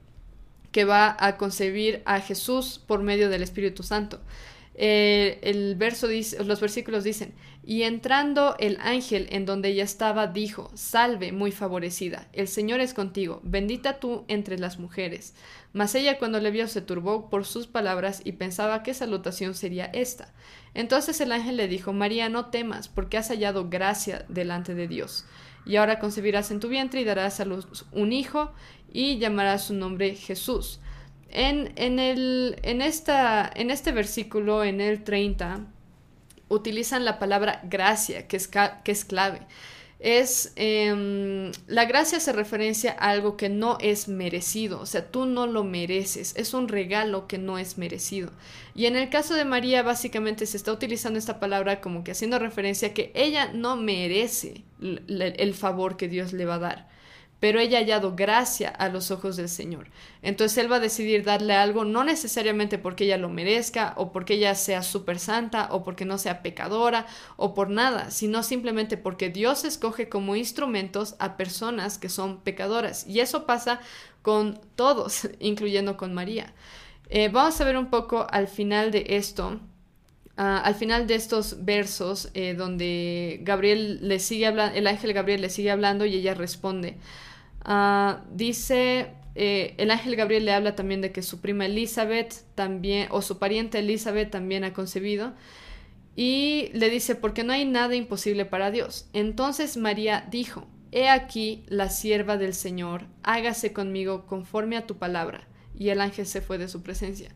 que 0.70 0.85
va 0.85 1.16
a 1.18 1.37
concebir 1.37 2.02
a 2.04 2.20
Jesús 2.20 2.81
por 2.87 3.02
medio 3.02 3.28
del 3.28 3.42
Espíritu 3.42 3.83
Santo. 3.83 4.20
Eh, 4.80 5.40
el 5.42 5.74
verso 5.74 6.06
dice, 6.06 6.44
los 6.44 6.60
versículos 6.60 7.02
dicen, 7.02 7.34
y 7.64 7.82
entrando 7.82 8.54
el 8.60 8.78
ángel 8.80 9.26
en 9.30 9.44
donde 9.44 9.70
ella 9.70 9.82
estaba, 9.82 10.28
dijo, 10.28 10.70
Salve, 10.74 11.32
muy 11.32 11.50
favorecida, 11.50 12.28
el 12.32 12.46
Señor 12.46 12.78
es 12.78 12.94
contigo, 12.94 13.40
bendita 13.42 13.98
tú 13.98 14.24
entre 14.28 14.56
las 14.56 14.78
mujeres. 14.78 15.34
Mas 15.72 15.96
ella 15.96 16.18
cuando 16.18 16.38
le 16.38 16.52
vio 16.52 16.68
se 16.68 16.80
turbó 16.80 17.28
por 17.28 17.44
sus 17.44 17.66
palabras 17.66 18.22
y 18.24 18.32
pensaba 18.32 18.84
qué 18.84 18.94
salutación 18.94 19.54
sería 19.54 19.86
esta. 19.86 20.32
Entonces 20.74 21.20
el 21.20 21.32
ángel 21.32 21.56
le 21.56 21.66
dijo, 21.66 21.92
María, 21.92 22.28
no 22.28 22.46
temas, 22.46 22.88
porque 22.88 23.18
has 23.18 23.30
hallado 23.30 23.68
gracia 23.68 24.26
delante 24.28 24.76
de 24.76 24.86
Dios. 24.86 25.24
Y 25.66 25.74
ahora 25.74 25.98
concebirás 25.98 26.52
en 26.52 26.60
tu 26.60 26.68
vientre 26.68 27.00
y 27.00 27.04
darás 27.04 27.40
a 27.40 27.44
luz 27.44 27.84
un 27.90 28.12
hijo 28.12 28.52
y 28.92 29.18
llamarás 29.18 29.64
su 29.64 29.74
nombre 29.74 30.14
Jesús 30.14 30.78
en, 31.30 31.72
en, 31.76 31.98
el, 31.98 32.56
en, 32.62 32.82
esta, 32.82 33.50
en 33.54 33.70
este 33.70 33.92
versículo, 33.92 34.64
en 34.64 34.80
el 34.80 35.04
30, 35.04 35.60
utilizan 36.48 37.04
la 37.04 37.18
palabra 37.18 37.60
gracia, 37.64 38.26
que 38.26 38.36
es, 38.36 38.48
que 38.48 38.92
es 38.92 39.04
clave. 39.04 39.40
Es 40.00 40.52
em, 40.54 41.50
la 41.66 41.84
gracia 41.84 42.20
se 42.20 42.32
referencia 42.32 42.92
a 42.92 43.10
algo 43.10 43.36
que 43.36 43.48
no 43.48 43.78
es 43.80 44.06
merecido, 44.06 44.80
o 44.80 44.86
sea, 44.86 45.10
tú 45.10 45.26
no 45.26 45.48
lo 45.48 45.64
mereces, 45.64 46.34
es 46.36 46.54
un 46.54 46.68
regalo 46.68 47.26
que 47.26 47.36
no 47.36 47.58
es 47.58 47.78
merecido. 47.78 48.30
Y 48.76 48.86
en 48.86 48.94
el 48.94 49.10
caso 49.10 49.34
de 49.34 49.44
María, 49.44 49.82
básicamente 49.82 50.46
se 50.46 50.56
está 50.56 50.72
utilizando 50.72 51.18
esta 51.18 51.40
palabra 51.40 51.80
como 51.80 52.04
que 52.04 52.12
haciendo 52.12 52.38
referencia 52.38 52.88
a 52.88 52.94
que 52.94 53.10
ella 53.14 53.50
no 53.52 53.74
merece 53.74 54.62
el 54.80 55.54
favor 55.54 55.96
que 55.96 56.08
Dios 56.08 56.32
le 56.32 56.44
va 56.44 56.54
a 56.54 56.60
dar 56.60 56.97
pero 57.40 57.61
ella 57.61 57.79
ha 57.79 57.81
hallado 57.81 58.16
gracia 58.16 58.68
a 58.68 58.88
los 58.88 59.11
ojos 59.11 59.37
del 59.37 59.48
Señor. 59.48 59.88
Entonces 60.22 60.59
Él 60.59 60.70
va 60.70 60.77
a 60.77 60.81
decidir 60.81 61.24
darle 61.24 61.55
algo, 61.55 61.85
no 61.85 62.03
necesariamente 62.05 62.79
porque 62.79 63.05
ella 63.05 63.16
lo 63.16 63.29
merezca, 63.29 63.94
o 63.96 64.11
porque 64.12 64.35
ella 64.35 64.55
sea 64.55 64.83
súper 64.83 65.18
santa, 65.18 65.68
o 65.70 65.85
porque 65.85 66.05
no 66.05 66.18
sea 66.18 66.42
pecadora, 66.42 67.07
o 67.37 67.55
por 67.55 67.70
nada, 67.70 68.11
sino 68.11 68.42
simplemente 68.42 68.96
porque 68.96 69.31
Dios 69.31 69.64
escoge 69.64 70.09
como 70.09 70.35
instrumentos 70.37 71.14
a 71.20 71.37
personas 71.37 71.98
que 71.98 72.09
son 72.09 72.40
pecadoras. 72.40 73.07
Y 73.07 73.20
eso 73.20 73.46
pasa 73.46 73.81
con 74.22 74.61
todos, 74.74 75.29
incluyendo 75.38 75.96
con 75.96 76.14
María. 76.14 76.53
Eh, 77.11 77.29
vamos 77.29 77.61
a 77.61 77.64
ver 77.64 77.77
un 77.79 77.88
poco 77.88 78.27
al 78.31 78.48
final 78.48 78.90
de 78.90 79.05
esto. 79.11 79.61
Ah, 80.37 80.61
al 80.64 80.77
final 80.77 81.09
de 81.09 81.16
estos 81.16 81.64
versos, 81.64 82.31
eh, 82.35 82.55
donde 82.55 83.40
Gabriel 83.42 83.98
le 84.07 84.20
sigue 84.20 84.46
hablando, 84.46 84.77
el 84.77 84.87
ángel 84.87 85.12
Gabriel 85.12 85.40
le 85.40 85.51
sigue 85.51 85.70
hablando 85.70 86.07
y 86.07 86.14
ella 86.14 86.35
responde. 86.35 86.96
Ah, 87.62 88.24
dice, 88.32 89.12
eh, 89.34 89.74
el 89.78 89.90
ángel 89.90 90.16
Gabriel 90.16 90.44
le 90.44 90.52
habla 90.52 90.74
también 90.74 91.00
de 91.00 91.12
que 91.12 91.22
su 91.22 91.40
prima 91.40 91.66
Elizabeth 91.66 92.44
también, 92.54 93.08
o 93.10 93.22
su 93.22 93.38
pariente 93.38 93.78
Elizabeth 93.78 94.30
también 94.30 94.64
ha 94.64 94.72
concebido. 94.72 95.34
Y 96.16 96.70
le 96.72 96.90
dice, 96.90 97.14
porque 97.14 97.44
no 97.44 97.52
hay 97.52 97.64
nada 97.64 97.94
imposible 97.94 98.44
para 98.44 98.70
Dios. 98.70 99.08
Entonces 99.12 99.76
María 99.76 100.26
dijo, 100.30 100.66
He 100.90 101.08
aquí 101.08 101.64
la 101.68 101.90
sierva 101.90 102.38
del 102.38 102.54
Señor, 102.54 103.04
hágase 103.22 103.72
conmigo 103.72 104.26
conforme 104.26 104.76
a 104.76 104.86
tu 104.86 104.96
palabra. 104.96 105.46
Y 105.78 105.90
el 105.90 106.00
ángel 106.00 106.26
se 106.26 106.40
fue 106.40 106.58
de 106.58 106.68
su 106.68 106.82
presencia. 106.82 107.30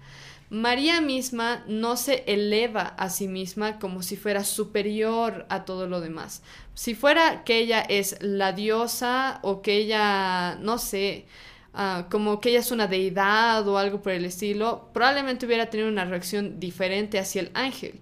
María 0.48 1.00
misma 1.00 1.64
no 1.68 1.96
se 1.96 2.24
eleva 2.26 2.82
a 2.82 3.08
sí 3.08 3.28
misma 3.28 3.78
como 3.78 4.02
si 4.02 4.16
fuera 4.16 4.44
superior 4.44 5.46
a 5.48 5.64
todo 5.64 5.86
lo 5.86 6.00
demás. 6.00 6.42
Si 6.74 6.94
fuera 6.94 7.44
que 7.44 7.58
ella 7.58 7.82
es 7.82 8.16
la 8.20 8.52
diosa 8.52 9.40
o 9.42 9.62
que 9.62 9.76
ella, 9.76 10.56
no 10.60 10.78
sé, 10.78 11.26
ah, 11.74 12.06
como 12.10 12.40
que 12.40 12.50
ella 12.50 12.60
es 12.60 12.70
una 12.70 12.86
deidad 12.86 13.66
o 13.68 13.78
algo 13.78 14.00
por 14.02 14.12
el 14.12 14.24
estilo, 14.24 14.90
probablemente 14.92 15.46
hubiera 15.46 15.70
tenido 15.70 15.88
una 15.88 16.04
reacción 16.04 16.58
diferente 16.58 17.18
hacia 17.18 17.42
el 17.42 17.50
ángel. 17.54 18.00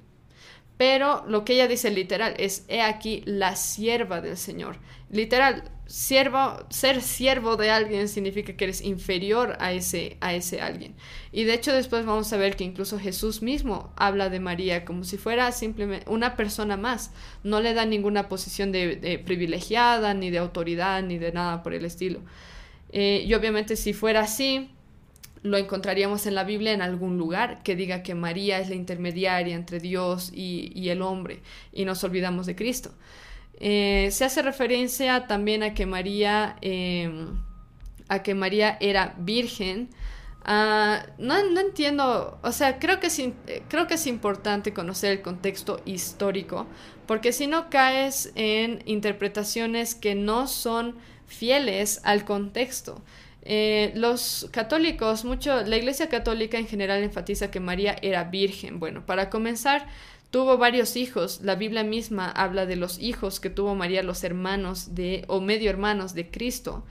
Pero 0.77 1.25
lo 1.29 1.45
que 1.45 1.55
ella 1.55 1.69
dice 1.69 1.91
literal 1.91 2.35
es, 2.39 2.65
he 2.69 2.81
aquí 2.81 3.23
la 3.27 3.57
sierva 3.57 4.21
del 4.21 4.39
Señor. 4.39 4.79
Literal, 5.11 5.65
siervo, 5.91 6.65
ser 6.71 7.03
siervo 7.03 7.57
de 7.57 7.71
alguien 7.71 8.09
significa 8.09 8.53
que 8.53 8.63
eres 8.65 8.81
inferior 8.81 9.57
a 9.59 9.73
ese, 9.73 10.19
a 10.21 10.33
ese 10.35 10.61
alguien. 10.61 10.95
Y 11.33 11.43
de 11.43 11.55
hecho 11.55 11.73
después 11.73 12.07
vamos 12.07 12.33
a 12.33 12.37
ver 12.37 12.55
que 12.55 12.63
incluso 12.63 12.97
Jesús 12.97 13.43
mismo 13.43 13.93
habla 13.97 14.31
de 14.31 14.39
María 14.39 14.85
como 14.85 15.03
si 15.03 15.19
fuera 15.19 15.51
simplemente 15.51 16.09
una 16.09 16.37
persona 16.37 16.77
más. 16.77 17.11
No 17.43 17.61
le 17.61 17.75
da 17.75 17.87
ninguna 17.87 18.29
posición 18.29 18.71
de, 18.71 19.21
privilegiada, 19.27 20.15
ni 20.15 20.31
de 20.31 20.39
autoridad, 20.39 21.03
ni 21.03 21.19
de 21.19 21.33
nada 21.33 21.65
por 21.65 21.75
el 21.75 21.85
estilo. 21.85 22.21
Eh, 22.93 23.25
y 23.27 23.35
obviamente 23.35 23.75
si 23.75 23.93
fuera 23.93 24.21
así, 24.21 24.71
lo 25.43 25.57
encontraríamos 25.57 26.27
en 26.27 26.37
la 26.37 26.45
Biblia 26.45 26.73
en 26.73 26.83
algún 26.83 27.19
lugar 27.19 27.65
que 27.65 27.75
diga 27.75 28.05
que 28.05 28.15
María 28.15 28.61
es 28.61 28.69
la 28.69 28.77
intermediaria 28.77 29.57
entre 29.57 29.81
Dios 29.81 30.31
y, 30.33 30.89
el 30.89 31.03
hombre 31.03 31.41
y 31.73 31.85
nos 31.85 32.05
olvidamos 32.05 32.47
de 32.47 32.55
Cristo. 32.55 32.93
Eh, 33.61 34.09
se 34.11 34.25
hace 34.25 34.43
referencia 34.43 35.27
también 35.27 35.63
a 35.63 35.75
que 35.75 35.87
María, 35.87 36.57
em, 36.63 37.43
a 38.09 38.23
que 38.23 38.35
María 38.35 38.79
era 38.81 39.15
virgen. 39.19 39.91
Ah, 40.45 41.05
no, 41.19 41.37
entiendo, 41.61 42.39
o 42.43 42.53
sea, 42.53 42.79
creo 42.79 42.99
que, 42.99 43.09
es, 43.09 43.23
creo 43.69 43.87
que 43.87 43.95
es 43.95 44.07
importante 44.07 44.73
conocer 44.73 45.13
el 45.13 45.23
contexto 45.23 45.81
histórico, 45.85 46.67
porque 47.07 47.33
si 47.33 47.47
no 47.47 47.69
caes 47.69 48.33
en 48.35 48.83
interpretaciones 48.87 49.95
que 49.95 50.15
no 50.15 50.47
son 50.47 50.97
fieles 51.27 52.01
al 52.05 52.25
contexto. 52.25 53.03
Eh, 53.43 53.93
los 53.95 54.49
católicos, 54.53 55.25
mucho, 55.25 55.63
la 55.63 55.77
Iglesia 55.77 56.09
Católica 56.09 56.59
en 56.59 56.67
general 56.67 57.03
enfatiza 57.03 57.51
que 57.51 57.61
María 57.61 57.97
era 58.03 58.25
virgen. 58.25 58.81
Bueno, 58.81 59.05
para 59.07 59.31
comenzar, 59.31 59.87
tuvo 60.31 60.59
varios 60.59 60.97
hijos. 60.97 61.41
La 61.43 61.57
Biblia 61.57 61.85
misma 61.85 62.31
habla 62.31 62.67
de 62.67 62.77
los 62.77 62.99
hijos 62.99 63.41
que 63.41 63.51
tuvo 63.51 63.75
María, 63.75 64.03
los 64.03 64.25
hermanos 64.25 64.95
de, 64.95 65.25
o 65.29 65.41
medio 65.41 65.71
hermanos 65.71 66.15
de 66.15 66.31
Cristo. 66.31 66.85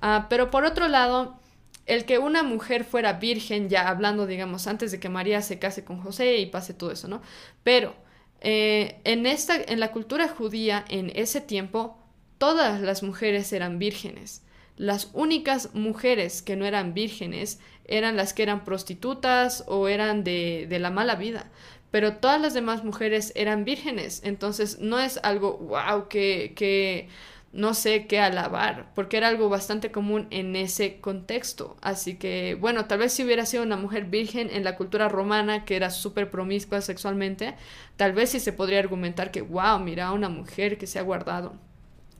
Ah, 0.00 0.26
pero 0.28 0.50
por 0.50 0.64
otro 0.64 0.88
lado, 0.88 1.38
el 1.86 2.04
que 2.04 2.18
una 2.18 2.42
mujer 2.42 2.84
fuera 2.84 3.14
virgen, 3.14 3.68
ya 3.68 3.88
hablando, 3.88 4.26
digamos, 4.26 4.66
antes 4.66 4.92
de 4.92 5.00
que 5.00 5.08
María 5.08 5.42
se 5.42 5.58
case 5.58 5.84
con 5.84 6.00
José 6.00 6.38
y 6.38 6.46
pase 6.46 6.74
todo 6.74 6.92
eso, 6.92 7.08
¿no? 7.08 7.22
Pero 7.64 7.94
eh, 8.40 9.00
en, 9.04 9.26
esta, 9.26 9.56
en 9.56 9.80
la 9.80 9.92
cultura 9.92 10.28
judía, 10.28 10.84
en 10.88 11.10
ese 11.14 11.40
tiempo, 11.40 11.98
todas 12.38 12.80
las 12.80 13.02
mujeres 13.02 13.52
eran 13.52 13.78
vírgenes. 13.78 14.42
Las 14.76 15.10
únicas 15.12 15.74
mujeres 15.74 16.42
que 16.42 16.56
no 16.56 16.64
eran 16.64 16.94
vírgenes 16.94 17.60
eran 17.84 18.16
las 18.16 18.32
que 18.32 18.42
eran 18.42 18.64
prostitutas 18.64 19.64
o 19.66 19.86
eran 19.86 20.24
de, 20.24 20.66
de 20.68 20.78
la 20.78 20.90
mala 20.90 21.14
vida 21.14 21.50
pero 21.92 22.14
todas 22.16 22.40
las 22.40 22.54
demás 22.54 22.82
mujeres 22.82 23.32
eran 23.36 23.64
vírgenes, 23.64 24.22
entonces 24.24 24.80
no 24.80 24.98
es 24.98 25.20
algo 25.22 25.58
wow 25.58 26.08
que, 26.08 26.54
que 26.56 27.08
no 27.52 27.74
sé 27.74 28.06
qué 28.06 28.18
alabar, 28.18 28.90
porque 28.94 29.18
era 29.18 29.28
algo 29.28 29.50
bastante 29.50 29.92
común 29.92 30.26
en 30.30 30.56
ese 30.56 31.00
contexto. 31.00 31.76
Así 31.82 32.16
que, 32.16 32.56
bueno, 32.58 32.86
tal 32.86 32.98
vez 33.00 33.12
si 33.12 33.24
hubiera 33.24 33.44
sido 33.44 33.62
una 33.62 33.76
mujer 33.76 34.06
virgen 34.06 34.48
en 34.50 34.64
la 34.64 34.74
cultura 34.76 35.08
romana, 35.08 35.66
que 35.66 35.76
era 35.76 35.90
súper 35.90 36.30
promiscua 36.30 36.80
sexualmente, 36.80 37.54
tal 37.96 38.12
vez 38.14 38.30
sí 38.30 38.40
se 38.40 38.54
podría 38.54 38.78
argumentar 38.78 39.30
que, 39.30 39.42
wow, 39.42 39.78
mira, 39.78 40.12
una 40.12 40.30
mujer 40.30 40.78
que 40.78 40.86
se 40.86 40.98
ha 40.98 41.02
guardado 41.02 41.52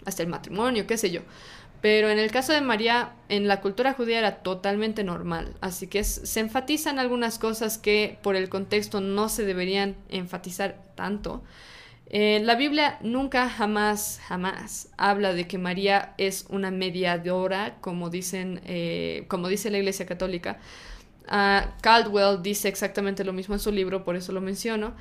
hasta 0.04 0.22
el 0.22 0.28
matrimonio, 0.28 0.86
qué 0.86 0.98
sé 0.98 1.10
yo. 1.10 1.22
Pero 1.82 2.10
en 2.10 2.20
el 2.20 2.30
caso 2.30 2.52
de 2.52 2.60
María, 2.60 3.12
en 3.28 3.48
la 3.48 3.60
cultura 3.60 3.92
judía 3.92 4.20
era 4.20 4.36
totalmente 4.36 5.02
normal, 5.02 5.52
así 5.60 5.88
que 5.88 6.04
se 6.04 6.38
enfatizan 6.38 7.00
algunas 7.00 7.40
cosas 7.40 7.76
que 7.76 8.18
por 8.22 8.36
el 8.36 8.48
contexto 8.48 9.00
no 9.00 9.28
se 9.28 9.44
deberían 9.44 9.96
enfatizar 10.08 10.80
tanto. 10.94 11.42
Eh, 12.06 12.40
la 12.44 12.54
Biblia 12.54 12.98
nunca, 13.02 13.48
jamás, 13.48 14.20
jamás 14.28 14.90
habla 14.96 15.34
de 15.34 15.48
que 15.48 15.58
María 15.58 16.14
es 16.18 16.46
una 16.50 16.70
mediadora, 16.70 17.78
como, 17.80 18.10
dicen, 18.10 18.60
eh, 18.64 19.24
como 19.28 19.48
dice 19.48 19.70
la 19.70 19.78
Iglesia 19.78 20.06
Católica. 20.06 20.60
Uh, 21.26 21.68
Caldwell 21.80 22.42
dice 22.42 22.68
exactamente 22.68 23.24
lo 23.24 23.32
mismo 23.32 23.54
en 23.54 23.60
su 23.60 23.72
libro, 23.72 24.04
por 24.04 24.14
eso 24.14 24.30
lo 24.32 24.40
menciono. 24.40 24.94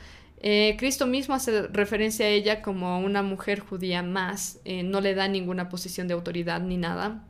Eh, 0.43 0.75
Cristo 0.79 1.05
mismo 1.05 1.35
hace 1.35 1.67
referencia 1.67 2.25
a 2.25 2.29
ella 2.29 2.63
como 2.63 2.99
una 2.99 3.21
mujer 3.21 3.59
judía 3.59 4.01
más, 4.01 4.59
eh, 4.65 4.81
no 4.81 4.99
le 4.99 5.13
da 5.13 5.27
ninguna 5.27 5.69
posición 5.69 6.07
de 6.07 6.15
autoridad 6.15 6.59
ni 6.61 6.77
nada. 6.77 7.23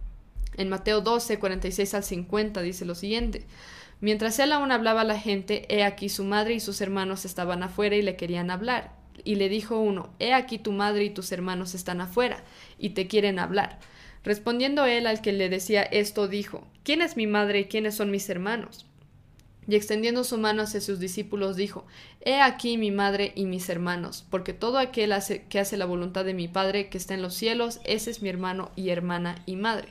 En 0.55 0.69
Mateo 0.69 1.01
12, 1.01 1.37
46 1.37 1.93
al 1.93 2.03
50 2.05 2.61
dice 2.61 2.85
lo 2.85 2.95
siguiente. 2.95 3.45
Mientras 3.99 4.39
él 4.39 4.53
aún 4.53 4.71
hablaba 4.71 5.01
a 5.01 5.05
la 5.05 5.19
gente, 5.19 5.65
he 5.67 5.83
aquí 5.83 6.07
su 6.07 6.23
madre 6.23 6.53
y 6.53 6.61
sus 6.61 6.79
hermanos 6.79 7.25
estaban 7.25 7.63
afuera 7.63 7.97
y 7.97 8.01
le 8.01 8.15
querían 8.15 8.49
hablar. 8.49 8.93
Y 9.25 9.35
le 9.35 9.49
dijo 9.49 9.77
uno, 9.77 10.13
he 10.19 10.33
aquí 10.33 10.57
tu 10.57 10.71
madre 10.71 11.03
y 11.03 11.09
tus 11.09 11.33
hermanos 11.33 11.75
están 11.75 11.99
afuera 11.99 12.43
y 12.79 12.91
te 12.91 13.07
quieren 13.07 13.39
hablar. 13.39 13.79
Respondiendo 14.23 14.85
él 14.85 15.05
al 15.05 15.21
que 15.21 15.33
le 15.33 15.49
decía 15.49 15.83
esto, 15.83 16.29
dijo, 16.29 16.65
¿quién 16.83 17.01
es 17.01 17.17
mi 17.17 17.27
madre 17.27 17.59
y 17.59 17.65
quiénes 17.65 17.95
son 17.95 18.09
mis 18.09 18.29
hermanos? 18.29 18.85
Y 19.67 19.75
extendiendo 19.75 20.23
su 20.23 20.37
mano 20.37 20.63
hacia 20.63 20.81
sus 20.81 20.99
discípulos, 20.99 21.55
dijo, 21.55 21.85
He 22.21 22.41
aquí 22.41 22.77
mi 22.77 22.91
madre 22.91 23.31
y 23.35 23.45
mis 23.45 23.69
hermanos, 23.69 24.25
porque 24.29 24.53
todo 24.53 24.79
aquel 24.79 25.13
que 25.49 25.59
hace 25.59 25.77
la 25.77 25.85
voluntad 25.85 26.25
de 26.25 26.33
mi 26.33 26.47
Padre 26.47 26.89
que 26.89 26.97
está 26.97 27.13
en 27.13 27.21
los 27.21 27.35
cielos, 27.35 27.79
ese 27.83 28.09
es 28.09 28.21
mi 28.21 28.29
hermano 28.29 28.71
y 28.75 28.89
hermana 28.89 29.43
y 29.45 29.55
madre. 29.55 29.89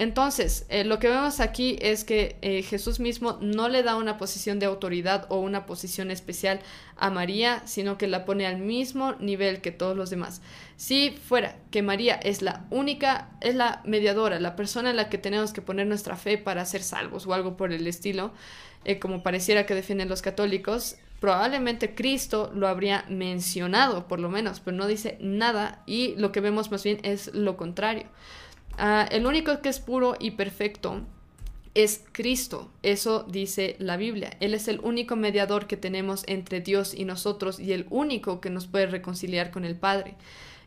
Entonces, 0.00 0.64
eh, 0.70 0.84
lo 0.84 0.98
que 0.98 1.10
vemos 1.10 1.40
aquí 1.40 1.76
es 1.78 2.04
que 2.04 2.38
eh, 2.40 2.62
Jesús 2.62 3.00
mismo 3.00 3.36
no 3.42 3.68
le 3.68 3.82
da 3.82 3.96
una 3.96 4.16
posición 4.16 4.58
de 4.58 4.64
autoridad 4.64 5.26
o 5.28 5.40
una 5.40 5.66
posición 5.66 6.10
especial 6.10 6.60
a 6.96 7.10
María, 7.10 7.60
sino 7.66 7.98
que 7.98 8.06
la 8.06 8.24
pone 8.24 8.46
al 8.46 8.56
mismo 8.56 9.12
nivel 9.20 9.60
que 9.60 9.72
todos 9.72 9.94
los 9.94 10.08
demás. 10.08 10.40
Si 10.78 11.10
fuera 11.10 11.58
que 11.70 11.82
María 11.82 12.14
es 12.14 12.40
la 12.40 12.64
única, 12.70 13.28
es 13.42 13.54
la 13.54 13.82
mediadora, 13.84 14.40
la 14.40 14.56
persona 14.56 14.88
en 14.88 14.96
la 14.96 15.10
que 15.10 15.18
tenemos 15.18 15.52
que 15.52 15.60
poner 15.60 15.86
nuestra 15.86 16.16
fe 16.16 16.38
para 16.38 16.64
ser 16.64 16.82
salvos 16.82 17.26
o 17.26 17.34
algo 17.34 17.58
por 17.58 17.70
el 17.70 17.86
estilo, 17.86 18.32
eh, 18.86 18.98
como 18.98 19.22
pareciera 19.22 19.66
que 19.66 19.74
defienden 19.74 20.08
los 20.08 20.22
católicos, 20.22 20.96
probablemente 21.20 21.94
Cristo 21.94 22.50
lo 22.54 22.68
habría 22.68 23.04
mencionado, 23.10 24.08
por 24.08 24.18
lo 24.18 24.30
menos, 24.30 24.60
pero 24.60 24.78
no 24.78 24.86
dice 24.86 25.18
nada 25.20 25.82
y 25.84 26.14
lo 26.16 26.32
que 26.32 26.40
vemos 26.40 26.70
más 26.70 26.84
bien 26.84 27.00
es 27.02 27.34
lo 27.34 27.58
contrario. 27.58 28.06
Ah, 28.82 29.06
el 29.10 29.26
único 29.26 29.60
que 29.60 29.68
es 29.68 29.78
puro 29.78 30.16
y 30.18 30.30
perfecto 30.30 31.02
es 31.74 32.02
Cristo. 32.12 32.70
Eso 32.82 33.26
dice 33.28 33.76
la 33.78 33.98
Biblia. 33.98 34.38
Él 34.40 34.54
es 34.54 34.68
el 34.68 34.80
único 34.80 35.16
mediador 35.16 35.66
que 35.66 35.76
tenemos 35.76 36.24
entre 36.26 36.62
Dios 36.62 36.94
y 36.94 37.04
nosotros 37.04 37.60
y 37.60 37.74
el 37.74 37.86
único 37.90 38.40
que 38.40 38.48
nos 38.48 38.68
puede 38.68 38.86
reconciliar 38.86 39.50
con 39.50 39.66
el 39.66 39.76
Padre. 39.76 40.14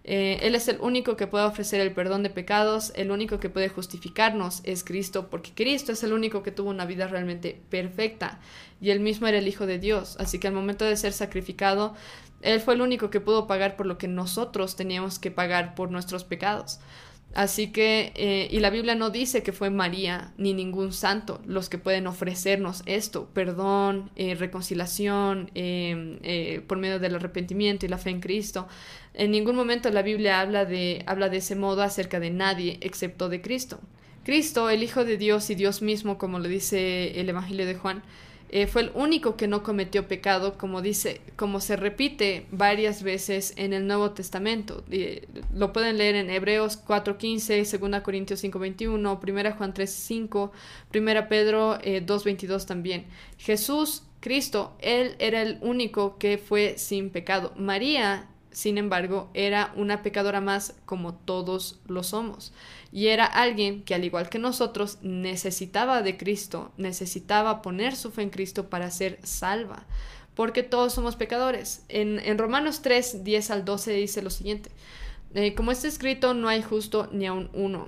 Eh, 0.04 0.38
él 0.44 0.54
es 0.54 0.68
el 0.68 0.80
único 0.80 1.18
que 1.18 1.26
puede 1.26 1.46
ofrecer 1.46 1.82
el 1.82 1.92
perdón 1.92 2.22
de 2.22 2.30
pecados, 2.30 2.94
el 2.96 3.10
único 3.10 3.40
que 3.40 3.50
puede 3.50 3.70
justificarnos 3.70 4.62
es 4.64 4.84
Cristo, 4.84 5.30
porque 5.32 5.52
Cristo 5.56 5.92
es 5.94 6.04
el 6.04 6.14
único 6.14 6.44
que 6.44 6.52
tuvo 6.52 6.70
una 6.70 6.86
vida 6.86 7.08
realmente 7.08 7.60
perfecta 7.72 8.40
y 8.80 8.92
él 8.92 9.00
mismo 9.00 9.26
era 9.26 9.40
el 9.40 9.48
Hijo 9.48 9.66
de 9.66 9.80
Dios. 9.80 10.18
Así 10.20 10.38
que 10.38 10.48
al 10.48 10.54
momento 10.54 10.86
de 10.86 10.98
ser 10.98 11.14
sacrificado, 11.14 11.96
él 12.44 12.60
fue 12.60 12.76
el 12.76 12.82
único 12.82 13.10
que 13.10 13.22
pudo 13.22 13.48
pagar 13.48 13.76
por 13.76 13.88
lo 13.88 13.98
que 13.98 14.08
nosotros 14.08 14.76
teníamos 14.76 15.18
que 15.18 15.32
pagar 15.32 15.74
por 15.74 15.90
nuestros 15.90 16.24
pecados. 16.26 16.80
Así 17.34 17.72
que, 17.72 18.12
eh, 18.16 18.48
y 18.52 18.60
la 18.60 18.70
Biblia 18.70 18.94
no 18.94 19.10
dice 19.10 19.42
que 19.42 19.54
fue 19.54 19.72
María 19.72 20.34
ni 20.38 20.54
ningún 20.54 20.94
santo 20.94 21.42
los 21.48 21.68
que 21.68 21.80
pueden 21.80 22.06
ofrecernos 22.06 22.84
esto, 22.86 23.28
perdón, 23.34 24.12
eh, 24.16 24.36
reconciliación 24.36 25.50
em, 25.56 26.20
eh, 26.22 26.62
por 26.68 26.78
medio 26.78 27.00
del 27.00 27.16
arrepentimiento 27.16 27.88
y 27.88 27.90
la 27.90 27.98
fe 27.98 28.12
en 28.12 28.20
Cristo. 28.20 28.68
En 29.16 29.32
ningún 29.32 29.56
momento 29.56 29.90
la 29.90 30.04
Biblia 30.04 30.42
habla 30.42 30.66
de, 30.66 31.02
habla 31.08 31.30
de 31.30 31.38
ese 31.38 31.56
modo 31.56 31.82
acerca 31.82 32.20
de 32.20 32.30
nadie 32.30 32.78
excepto 32.82 33.30
de 33.30 33.42
Cristo. 33.42 33.80
Cristo, 34.24 34.70
el 34.70 34.84
Hijo 34.84 35.04
de 35.04 35.18
Dios 35.18 35.50
y 35.50 35.56
Dios 35.56 35.82
mismo, 35.82 36.20
como 36.20 36.38
lo 36.38 36.48
dice 36.48 37.20
el 37.20 37.30
Evangelio 37.30 37.66
de 37.66 37.76
Juan, 37.76 38.04
eh, 38.56 38.68
fue 38.68 38.84
el 38.84 38.92
único 38.94 39.36
que 39.36 39.48
no 39.48 39.64
cometió 39.64 40.08
pecado, 40.08 40.60
como 40.60 40.84
dice, 40.84 41.22
como 41.36 41.60
se 41.60 41.76
repite 41.76 42.46
varias 42.52 43.02
veces 43.02 43.56
en 43.58 43.74
el 43.74 43.88
Nuevo 43.88 44.12
Testamento. 44.12 44.84
lo 45.52 45.74
pueden 45.74 45.98
leer 45.98 46.14
en 46.14 46.30
Hebreos 46.30 46.80
4.15, 46.86 47.80
2 47.80 48.02
Corintios 48.04 48.44
5.21, 48.44 48.90
1 48.90 49.56
Juan 49.58 49.74
3.5, 49.74 50.52
1 50.94 51.28
Pedro 51.30 51.80
2.22 51.80 52.62
eh, 52.62 52.66
también. 52.68 53.06
Jesús, 53.40 54.04
Cristo, 54.20 54.76
Él 54.78 55.16
era 55.18 55.42
el 55.42 55.58
único 55.62 56.20
que 56.20 56.38
fue 56.38 56.76
sin 56.78 57.10
pecado. 57.10 57.54
María 57.58 58.28
sin 58.54 58.78
embargo, 58.78 59.30
era 59.34 59.74
una 59.76 60.04
pecadora 60.04 60.40
más 60.40 60.76
como 60.86 61.16
todos 61.16 61.80
lo 61.88 62.04
somos. 62.04 62.54
Y 62.94 63.08
era 63.08 63.26
alguien 63.26 63.82
que, 63.82 63.96
al 63.96 64.06
igual 64.06 64.30
que 64.30 64.38
nosotros, 64.38 65.00
necesitaba 65.02 66.04
de 66.04 66.16
Cristo, 66.16 66.72
necesitaba 66.78 67.64
poner 67.64 67.96
su 67.96 68.12
fe 68.12 68.22
en 68.22 68.30
Cristo 68.30 68.70
para 68.70 68.92
ser 68.92 69.18
salva. 69.24 69.88
Porque 70.36 70.62
todos 70.62 70.94
somos 70.94 71.16
pecadores. 71.16 71.84
En, 71.90 72.38
Romanos 72.38 72.84
3, 72.84 73.24
10 73.24 73.50
al 73.50 73.66
12 73.66 73.94
dice 73.94 74.22
lo 74.22 74.30
siguiente. 74.30 74.70
Eh, 75.34 75.56
como 75.56 75.72
está 75.72 75.88
escrito, 75.88 76.36
no 76.36 76.48
hay 76.48 76.62
justo 76.62 77.10
ni 77.12 77.26
aun 77.26 77.50
uno 77.54 77.88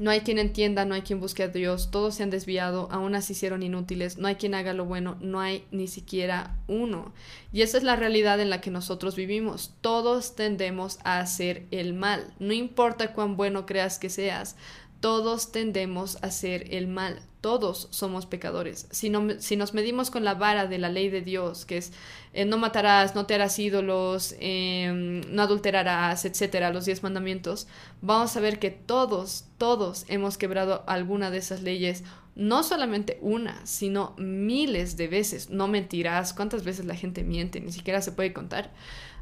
no 0.00 0.10
hay 0.10 0.22
quien 0.22 0.38
entienda, 0.38 0.86
no 0.86 0.94
hay 0.94 1.02
quien 1.02 1.20
busque 1.20 1.42
a 1.42 1.48
Dios, 1.48 1.90
todos 1.90 2.14
se 2.14 2.22
han 2.22 2.30
desviado, 2.30 2.88
aún 2.90 3.14
así 3.14 3.34
hicieron 3.34 3.62
inútiles, 3.62 4.16
no 4.16 4.28
hay 4.28 4.36
quien 4.36 4.54
haga 4.54 4.72
lo 4.72 4.86
bueno, 4.86 5.18
no 5.20 5.40
hay 5.40 5.66
ni 5.72 5.88
siquiera 5.88 6.56
uno. 6.68 7.12
Y 7.52 7.60
esa 7.60 7.76
es 7.76 7.84
la 7.84 7.96
realidad 7.96 8.40
en 8.40 8.48
la 8.48 8.62
que 8.62 8.70
nosotros 8.70 9.14
vivimos. 9.14 9.74
Todos 9.82 10.36
tendemos 10.36 11.00
a 11.04 11.18
hacer 11.18 11.66
el 11.70 11.92
mal, 11.92 12.32
no 12.38 12.54
importa 12.54 13.12
cuán 13.12 13.36
bueno 13.36 13.66
creas 13.66 13.98
que 13.98 14.08
seas, 14.08 14.56
todos 15.00 15.50
tendemos 15.50 16.16
a 16.22 16.26
hacer 16.26 16.74
el 16.74 16.86
mal, 16.86 17.20
todos 17.40 17.88
somos 17.90 18.26
pecadores. 18.26 18.86
Si, 18.90 19.10
si, 19.38 19.56
nos 19.56 19.74
medimos 19.74 20.10
con 20.10 20.24
la 20.24 20.34
vara 20.34 20.66
de 20.66 20.78
la 20.78 20.90
ley 20.90 21.08
de 21.08 21.22
Dios, 21.22 21.64
que 21.64 21.78
es 21.78 21.92
eh, 22.34 22.44
no 22.44 22.58
matarás, 22.58 23.14
no 23.14 23.24
te 23.24 23.34
harás 23.34 23.58
ídolos, 23.58 24.34
em, 24.38 25.22
no 25.34 25.42
adulterarás, 25.42 26.26
etcétera, 26.26 26.70
los 26.70 26.84
diez 26.84 27.02
mandamientos, 27.02 27.66
vamos 28.02 28.36
a 28.36 28.40
ver 28.40 28.58
que 28.58 28.70
todos, 28.70 29.46
todos 29.56 30.04
hemos 30.08 30.36
quebrado 30.36 30.84
alguna 30.86 31.30
de 31.30 31.38
esas 31.38 31.62
leyes, 31.62 32.04
no 32.36 32.62
solamente 32.62 33.18
una, 33.22 33.64
sino 33.64 34.14
miles 34.18 34.96
de 34.98 35.08
veces. 35.08 35.50
No 35.50 35.66
mentirás, 35.66 36.34
cuántas 36.34 36.62
veces 36.62 36.84
la 36.84 36.94
gente 36.94 37.24
miente, 37.24 37.60
ni 37.60 37.72
siquiera 37.72 38.02
se 38.02 38.12
puede 38.12 38.34
contar. 38.34 38.70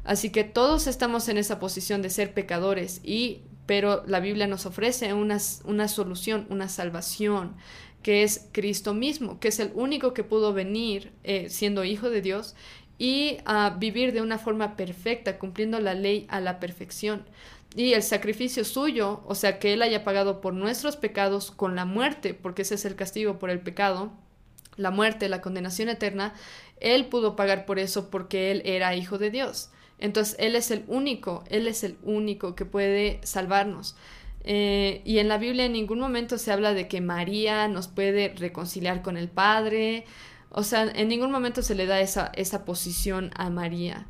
Así 0.03 0.29
que 0.29 0.43
todos 0.43 0.87
estamos 0.87 1.27
en 1.29 1.37
esa 1.37 1.59
posición 1.59 2.01
de 2.01 2.09
ser 2.09 2.33
pecadores 2.33 3.01
y 3.03 3.41
pero 3.69 4.03
la 4.07 4.19
Biblia 4.19 4.47
nos 4.47 4.65
ofrece 4.65 5.13
una, 5.13 5.37
una 5.63 5.87
solución, 5.87 6.47
una 6.49 6.67
salvación, 6.67 7.55
que 8.01 8.23
es 8.23 8.47
Cristo 8.51 8.95
mismo, 8.95 9.39
que 9.39 9.49
es 9.49 9.59
el 9.59 9.69
único 9.75 10.11
que 10.15 10.23
pudo 10.23 10.53
venir 10.53 11.11
eh, 11.23 11.51
siendo 11.51 11.83
hijo 11.83 12.09
de 12.09 12.23
Dios 12.23 12.55
y 12.97 13.37
a 13.45 13.69
vivir 13.69 14.11
de 14.11 14.23
una 14.23 14.39
forma 14.39 14.75
perfecta, 14.75 15.37
cumpliendo 15.37 15.79
la 15.79 15.93
ley 15.93 16.25
a 16.29 16.39
la 16.39 16.59
perfección. 16.59 17.27
Y 17.75 17.93
el 17.93 18.01
sacrificio 18.01 18.65
suyo, 18.65 19.21
o 19.27 19.35
sea, 19.35 19.59
que 19.59 19.73
Él 19.73 19.83
haya 19.83 20.03
pagado 20.03 20.41
por 20.41 20.55
nuestros 20.55 20.97
pecados 20.97 21.51
con 21.51 21.75
la 21.75 21.85
muerte, 21.85 22.33
porque 22.33 22.63
ese 22.63 22.73
es 22.73 22.85
el 22.85 22.95
castigo 22.95 23.37
por 23.37 23.51
el 23.51 23.59
pecado, 23.59 24.11
la 24.77 24.89
muerte, 24.89 25.29
la 25.29 25.41
condenación 25.41 25.89
eterna, 25.89 26.33
Él 26.79 27.05
pudo 27.05 27.35
pagar 27.35 27.67
por 27.67 27.77
eso 27.77 28.09
porque 28.09 28.49
Él 28.49 28.63
era 28.65 28.95
hijo 28.95 29.19
de 29.19 29.29
Dios. 29.29 29.69
Entonces, 29.99 30.35
Él 30.39 30.55
es 30.55 30.71
el 30.71 30.83
único, 30.87 31.43
Él 31.49 31.67
es 31.67 31.83
el 31.83 31.97
único 32.03 32.55
que 32.55 32.65
puede 32.65 33.19
salvarnos. 33.23 33.95
Eh, 34.43 35.01
y 35.05 35.19
en 35.19 35.27
la 35.27 35.37
Biblia 35.37 35.65
en 35.65 35.73
ningún 35.73 35.99
momento 35.99 36.37
se 36.37 36.51
habla 36.51 36.73
de 36.73 36.87
que 36.87 37.01
María 37.01 37.67
nos 37.67 37.87
puede 37.87 38.29
reconciliar 38.29 39.01
con 39.01 39.17
el 39.17 39.29
Padre. 39.29 40.05
O 40.49 40.63
sea, 40.63 40.83
en 40.83 41.07
ningún 41.07 41.31
momento 41.31 41.61
se 41.61 41.75
le 41.75 41.85
da 41.85 41.99
esa, 41.99 42.31
esa 42.35 42.65
posición 42.65 43.31
a 43.35 43.49
María. 43.49 44.07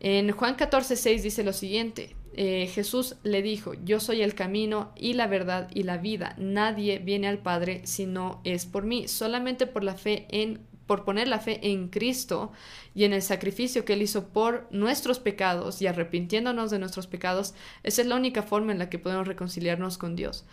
En 0.00 0.30
Juan 0.32 0.54
14, 0.54 0.96
6 0.96 1.22
dice 1.22 1.44
lo 1.44 1.52
siguiente. 1.52 2.16
Eh, 2.34 2.70
Jesús 2.72 3.16
le 3.24 3.42
dijo, 3.42 3.74
yo 3.84 4.00
soy 4.00 4.22
el 4.22 4.34
camino 4.34 4.92
y 4.96 5.12
la 5.12 5.26
verdad 5.26 5.68
y 5.74 5.82
la 5.82 5.98
vida. 5.98 6.34
Nadie 6.38 6.98
viene 6.98 7.28
al 7.28 7.38
Padre 7.38 7.82
si 7.84 8.06
no 8.06 8.40
es 8.44 8.64
por 8.64 8.84
mí. 8.84 9.06
Solamente 9.06 9.66
por 9.66 9.84
la 9.84 9.94
fe 9.94 10.26
en 10.30 10.60
por 10.92 11.04
poner 11.04 11.26
la 11.26 11.38
fe 11.38 11.58
en 11.62 11.88
Cristo 11.88 12.52
y 12.94 13.04
en 13.04 13.14
el 13.14 13.22
sacrificio 13.22 13.86
que 13.86 13.94
Él 13.94 14.02
hizo 14.02 14.28
por 14.28 14.68
nuestros 14.70 15.20
pecados 15.20 15.80
y 15.80 15.86
arrepintiéndonos 15.86 16.70
de 16.70 16.78
nuestros 16.78 17.06
pecados, 17.06 17.54
esa 17.82 18.02
es 18.02 18.08
la 18.08 18.16
única 18.16 18.42
forma 18.42 18.72
en 18.72 18.78
la 18.78 18.90
que 18.90 18.98
podemos 18.98 19.26
reconciliarnos 19.26 19.96
con 19.96 20.16
Dios. 20.16 20.44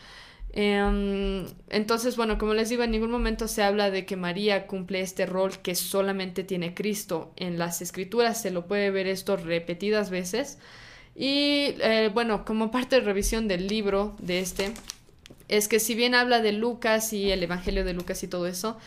Em, 0.54 1.46
entonces, 1.68 2.16
bueno, 2.16 2.38
como 2.38 2.54
les 2.54 2.70
digo, 2.70 2.84
en 2.84 2.92
ningún 2.92 3.12
momento 3.12 3.50
se 3.50 3.64
habla 3.64 3.92
de 3.92 4.06
que 4.06 4.16
María 4.16 4.66
cumple 4.66 5.02
este 5.02 5.26
rol 5.26 5.58
que 5.58 5.76
solamente 5.76 6.46
tiene 6.46 6.74
Cristo. 6.74 7.34
En 7.36 7.60
las 7.60 7.82
escrituras 7.82 8.42
se 8.42 8.50
lo 8.50 8.66
puede 8.66 8.92
ver 8.92 9.08
esto 9.08 9.36
repetidas 9.36 10.10
veces. 10.10 10.58
Y 11.18 11.76
eh, 11.82 12.10
bueno, 12.14 12.46
como 12.46 12.72
parte 12.72 12.96
de 12.96 13.02
revisión 13.02 13.50
del 13.50 13.68
libro 13.68 14.16
de 14.20 14.40
este, 14.40 14.72
es 15.50 15.68
que 15.68 15.82
si 15.82 15.96
bien 15.96 16.16
habla 16.16 16.40
de 16.40 16.54
Lucas 16.54 17.12
y 17.12 17.30
el 17.30 17.44
Evangelio 17.44 17.84
de 17.84 17.94
Lucas 17.94 18.24
y 18.24 18.30
todo 18.30 18.48
eso, 18.48 18.78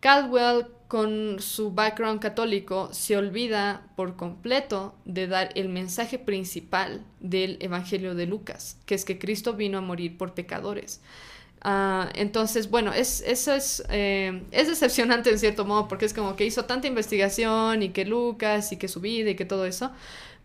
Caldwell, 0.00 0.66
con 0.88 1.40
su 1.40 1.72
background 1.72 2.20
católico, 2.20 2.88
se 2.92 3.16
olvida 3.16 3.88
por 3.96 4.16
completo 4.16 4.94
de 5.04 5.26
dar 5.26 5.50
el 5.54 5.68
mensaje 5.68 6.18
principal 6.18 7.04
del 7.20 7.58
Evangelio 7.60 8.14
de 8.14 8.26
Lucas, 8.26 8.78
que 8.86 8.94
es 8.94 9.04
que 9.04 9.18
Cristo 9.18 9.54
vino 9.54 9.78
a 9.78 9.80
morir 9.80 10.16
por 10.16 10.34
pecadores. 10.34 11.00
Ah, 11.62 12.08
entonces, 12.14 12.70
bueno, 12.70 12.92
es, 12.92 13.22
eso 13.26 13.52
es, 13.54 13.82
eh, 13.90 14.44
es 14.52 14.68
decepcionante 14.68 15.30
en 15.30 15.38
cierto 15.38 15.64
modo, 15.64 15.88
porque 15.88 16.04
es 16.04 16.14
como 16.14 16.36
que 16.36 16.46
hizo 16.46 16.64
tanta 16.64 16.86
investigación 16.86 17.82
y 17.82 17.88
que 17.88 18.04
Lucas 18.04 18.70
y 18.70 18.76
que 18.76 18.86
su 18.86 19.00
vida 19.00 19.30
y 19.30 19.34
que 19.36 19.44
todo 19.44 19.66
eso, 19.66 19.90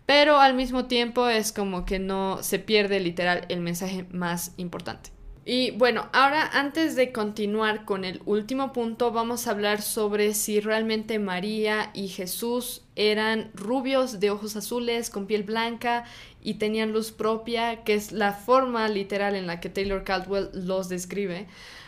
pero 0.07 0.39
al 0.39 0.55
mismo 0.55 0.85
tiempo 0.85 1.27
es 1.29 1.51
como 1.51 1.85
que 1.85 1.99
no 1.99 2.41
se 2.41 2.57
pierde 2.57 2.99
literal 2.99 3.45
el 3.49 3.61
mensaje 3.61 4.05
más 4.11 4.53
importante. 4.57 5.11
Y 5.43 5.71
bueno, 5.71 6.07
ahora 6.13 6.47
antes 6.53 6.95
de 6.95 7.11
continuar 7.11 7.83
con 7.83 8.05
el 8.05 8.21
último 8.25 8.71
punto, 8.73 9.11
vamos 9.11 9.47
a 9.47 9.51
hablar 9.51 9.81
sobre 9.81 10.35
si 10.35 10.59
realmente 10.59 11.17
María 11.17 11.89
y 11.95 12.09
Jesús 12.09 12.83
eran 12.95 13.49
rubios 13.55 14.19
de 14.19 14.29
ojos 14.29 14.55
azules, 14.55 15.09
con 15.09 15.25
piel 15.25 15.41
blanca 15.41 16.03
y 16.43 16.55
tenían 16.55 16.91
luz 16.91 17.11
propia, 17.11 17.83
que 17.83 17.95
es 17.95 18.11
la 18.11 18.33
forma 18.33 18.87
literal 18.87 19.35
en 19.35 19.47
la 19.47 19.59
que 19.59 19.69
Taylor 19.69 20.03
Caldwell 20.03 20.49
los 20.53 20.89
describe. 20.89 21.47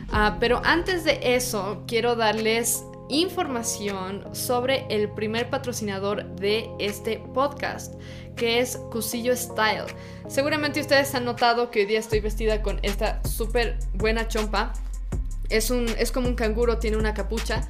Ah, 0.09 0.37
pero 0.39 0.59
antes 0.65 1.03
de 1.03 1.35
eso, 1.35 1.83
quiero 1.87 2.15
darles 2.15 2.83
información 3.13 4.23
sobre 4.33 4.85
el 4.89 5.09
primer 5.09 5.49
patrocinador 5.49 6.25
de 6.35 6.69
este 6.79 7.19
podcast, 7.33 7.93
que 8.35 8.59
es 8.59 8.77
Cusillo 8.91 9.35
Style. 9.37 9.85
Seguramente 10.27 10.81
ustedes 10.81 11.13
han 11.13 11.23
notado 11.23 11.69
que 11.69 11.81
hoy 11.81 11.85
día 11.85 11.99
estoy 11.99 12.19
vestida 12.19 12.63
con 12.63 12.79
esta 12.81 13.21
súper 13.23 13.77
buena 13.93 14.27
chompa. 14.27 14.73
Es, 15.49 15.69
un, 15.69 15.85
es 15.99 16.11
como 16.11 16.27
un 16.27 16.35
canguro, 16.35 16.79
tiene 16.79 16.97
una 16.97 17.13
capucha. 17.13 17.67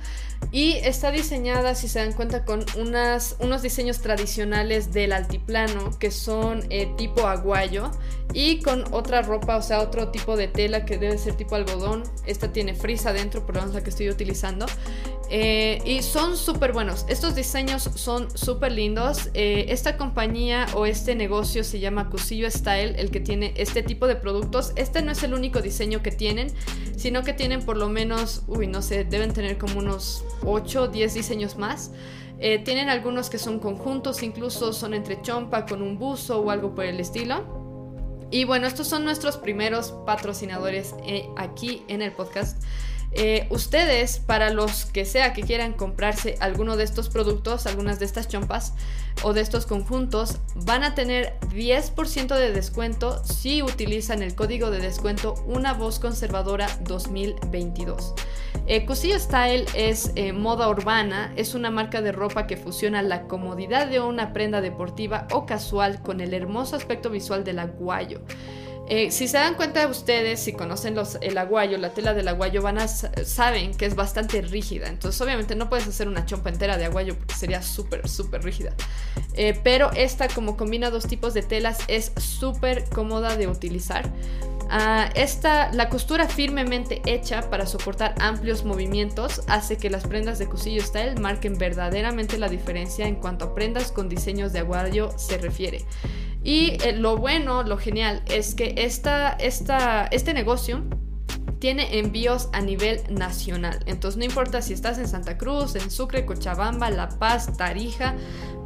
Y 0.52 0.74
está 0.74 1.12
diseñada, 1.12 1.76
si 1.76 1.88
se 1.88 2.00
dan 2.00 2.14
cuenta, 2.14 2.46
con 2.46 2.66
unos 2.78 3.62
diseños 3.62 4.02
tradicionales 4.02 4.92
del 4.92 5.14
altiplano 5.14 5.98
que 6.00 6.12
son 6.12 6.64
eh, 6.70 6.92
tipo 6.98 7.28
aguayo 7.28 7.92
y 8.34 8.62
con 8.62 8.84
otra 8.92 9.22
ropa, 9.22 9.58
o 9.58 9.62
sea, 9.62 9.80
otro 9.80 10.10
tipo 10.10 10.36
de 10.36 10.48
tela 10.48 10.86
que 10.86 10.98
debe 10.98 11.18
ser 11.18 11.36
tipo 11.36 11.56
algodón. 11.56 12.04
Esta 12.26 12.52
tiene 12.52 12.74
frisa 12.74 13.14
dentro, 13.14 13.46
pero 13.46 13.64
es 13.64 13.74
la 13.74 13.84
que 13.84 13.90
estoy 13.90 14.10
utilizando. 14.10 14.66
Eh, 15.30 15.82
y 15.86 16.02
son 16.02 16.36
súper 16.36 16.74
buenos. 16.74 17.06
Estos 17.08 17.36
diseños 17.36 17.90
son 17.96 18.36
súper 18.36 18.72
lindos. 18.72 19.30
Eh, 19.34 19.66
esta 19.70 19.98
compañía 19.98 20.66
o 20.74 20.86
este 20.86 21.16
negocio 21.16 21.64
se 21.64 21.80
llama 21.80 22.10
Cusillo 22.10 22.50
Style, 22.50 22.96
el 22.98 23.12
que 23.12 23.20
tiene 23.20 23.54
este 23.58 23.84
tipo 23.84 24.08
de 24.08 24.16
productos. 24.16 24.74
Este 24.76 25.02
no 25.02 25.12
es 25.12 25.24
el 25.24 25.34
único 25.34 25.62
diseño 25.62 26.02
que 26.02 26.12
tienen, 26.12 26.52
sino 26.98 27.24
que 27.24 27.34
tienen 27.34 27.64
por 27.64 27.78
lo 27.78 27.90
menos, 27.90 28.44
uy, 28.48 28.68
no 28.68 28.82
sé, 28.82 29.04
deben 29.04 29.34
tener 29.34 29.58
como 29.58 29.80
unos 29.80 30.24
8 30.46 30.84
o 30.84 30.88
10 30.88 31.14
diseños 31.14 31.58
más. 31.58 31.92
Eh, 32.40 32.60
tienen 32.60 32.90
algunos 32.90 33.30
que 33.30 33.38
son 33.38 33.60
conjuntos, 33.60 34.24
incluso 34.24 34.74
son 34.74 34.94
entre 34.94 35.22
chompa 35.22 35.66
con 35.66 35.82
un 35.82 35.98
buzo 35.98 36.40
o 36.42 36.50
algo 36.50 36.76
por 36.76 36.86
el 36.86 37.00
estilo. 37.00 37.64
Y 38.32 38.46
bueno, 38.46 38.66
estos 38.66 38.88
son 38.88 39.06
nuestros 39.06 39.38
primeros 39.38 39.92
patrocinadores 40.06 40.96
eh, 41.06 41.30
aquí 41.38 41.84
en 41.88 42.02
el 42.02 42.12
podcast. 42.12 42.62
Eh, 43.16 43.46
ustedes, 43.52 44.18
para 44.18 44.50
los 44.50 44.86
que 44.86 45.06
sea 45.06 45.34
que 45.34 45.44
quieran 45.44 45.74
comprarse 45.74 46.36
alguno 46.40 46.76
de 46.76 46.84
estos 46.84 47.10
productos, 47.10 47.68
algunas 47.68 48.00
de 48.00 48.06
estas 48.06 48.28
chompas 48.28 48.74
o 49.22 49.34
de 49.34 49.42
estos 49.42 49.68
conjuntos, 49.68 50.40
van 50.56 50.84
a 50.84 50.96
tener 50.96 51.40
10% 51.50 52.36
de 52.36 52.52
descuento 52.52 53.24
si 53.24 53.62
utilizan 53.62 54.24
el 54.24 54.34
código 54.34 54.72
de 54.72 54.80
descuento 54.80 55.36
Una 55.46 55.74
Voz 55.74 56.00
Conservadora 56.00 56.68
2022. 56.82 58.16
Eh, 58.66 58.86
Style 59.20 59.66
es 59.74 60.12
eh, 60.16 60.32
moda 60.32 60.70
urbana, 60.70 61.34
es 61.36 61.54
una 61.54 61.70
marca 61.70 62.02
de 62.02 62.12
ropa 62.12 62.48
que 62.48 62.58
fusiona 62.58 63.02
la 63.02 63.24
comodidad 63.28 63.88
de 63.88 64.00
una 64.00 64.32
prenda 64.32 64.62
deportiva 64.62 65.28
o 65.32 65.46
casual 65.46 66.02
con 66.02 66.22
el 66.22 66.34
hermoso 66.34 66.76
aspecto 66.76 67.10
visual 67.10 67.44
del 67.44 67.60
aguayo. 67.60 68.22
Eh, 68.86 69.12
si 69.12 69.30
se 69.30 69.38
dan 69.38 69.56
cuenta 69.56 69.88
ustedes, 69.88 70.42
si 70.42 70.52
conocen 70.52 70.98
el 71.22 71.38
aguayo, 71.38 71.78
la 71.78 71.94
tela 71.94 72.14
del 72.14 72.28
aguayo, 72.28 72.62
van 72.62 72.80
a, 72.80 72.88
saben 72.88 73.74
que 73.76 73.86
es 73.86 73.96
bastante 73.96 74.42
rígida. 74.42 74.88
Entonces, 74.88 75.20
obviamente, 75.22 75.56
no 75.56 75.70
puedes 75.70 75.88
hacer 75.88 76.10
una 76.10 76.26
chompa 76.26 76.50
entera 76.50 76.78
de 76.78 76.86
aguayo 76.86 77.16
porque 77.18 77.34
sería 77.34 77.62
súper, 77.62 78.08
súper 78.10 78.44
rígida. 78.44 78.74
Eh, 79.36 79.58
pero 79.64 79.92
esta, 79.94 80.28
como 80.28 80.58
combina 80.58 80.90
dos 80.90 81.08
tipos 81.08 81.34
de 81.34 81.44
telas, 81.44 81.80
es 81.88 82.12
súper 82.18 82.84
cómoda 82.90 83.38
de 83.38 83.48
utilizar. 83.48 84.10
Ah, 84.70 85.10
esta, 85.16 85.72
la 85.72 85.90
costura 85.90 86.28
firmemente 86.28 87.02
hecha 87.06 87.50
para 87.50 87.66
soportar 87.66 88.16
amplios 88.20 88.66
movimientos 88.66 89.42
hace 89.48 89.78
que 89.78 89.90
las 89.90 90.08
prendas 90.08 90.40
de 90.40 90.48
Cusillo 90.48 90.82
Style 90.82 91.20
marquen 91.20 91.58
verdaderamente 91.58 92.38
la 92.38 92.50
diferencia 92.50 93.08
en 93.08 93.16
cuanto 93.16 93.46
a 93.46 93.56
prendas 93.56 93.92
con 93.92 94.10
diseños 94.10 94.54
de 94.54 94.60
aguayo 94.60 95.12
se 95.18 95.38
refiere. 95.38 95.86
Y 96.44 96.78
eh, 96.84 96.94
lo 96.94 97.18
bueno, 97.18 97.64
lo 97.64 97.78
genial, 97.78 98.22
es 98.28 98.56
que 98.56 98.74
esta, 98.78 99.34
esta, 99.34 100.08
este 100.08 100.34
negocio 100.34 100.84
tiene 101.60 101.98
envíos 102.00 102.50
a 102.52 102.60
nivel 102.60 103.02
nacional. 103.10 103.80
Entonces 103.86 104.18
no 104.18 104.26
importa 104.26 104.62
si 104.62 104.74
estás 104.74 104.98
en 104.98 105.08
Santa 105.08 105.38
Cruz, 105.38 105.76
en 105.76 105.90
Sucre, 105.90 106.26
Cochabamba, 106.26 106.90
La 106.90 107.08
Paz, 107.08 107.56
Tarija, 107.56 108.16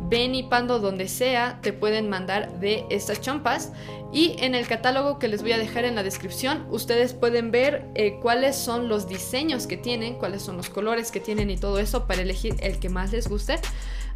Beni, 0.09 0.43
Pando, 0.43 0.79
donde 0.79 1.07
sea, 1.07 1.59
te 1.61 1.73
pueden 1.73 2.09
mandar 2.09 2.59
de 2.59 2.85
estas 2.89 3.21
chompas. 3.21 3.71
Y 4.13 4.35
en 4.39 4.55
el 4.55 4.67
catálogo 4.67 5.19
que 5.19 5.27
les 5.27 5.41
voy 5.41 5.51
a 5.51 5.57
dejar 5.57 5.83
en 5.83 5.95
la 5.95 6.03
descripción, 6.03 6.65
ustedes 6.69 7.13
pueden 7.13 7.51
ver 7.51 7.85
eh, 7.93 8.19
cuáles 8.21 8.55
son 8.55 8.87
los 8.87 9.09
diseños 9.09 9.67
que 9.67 9.75
tienen, 9.75 10.15
cuáles 10.15 10.41
son 10.41 10.55
los 10.55 10.69
colores 10.69 11.11
que 11.11 11.19
tienen 11.19 11.49
y 11.49 11.57
todo 11.57 11.79
eso 11.79 12.07
para 12.07 12.21
elegir 12.21 12.55
el 12.59 12.79
que 12.79 12.89
más 12.89 13.11
les 13.11 13.27
guste. 13.27 13.59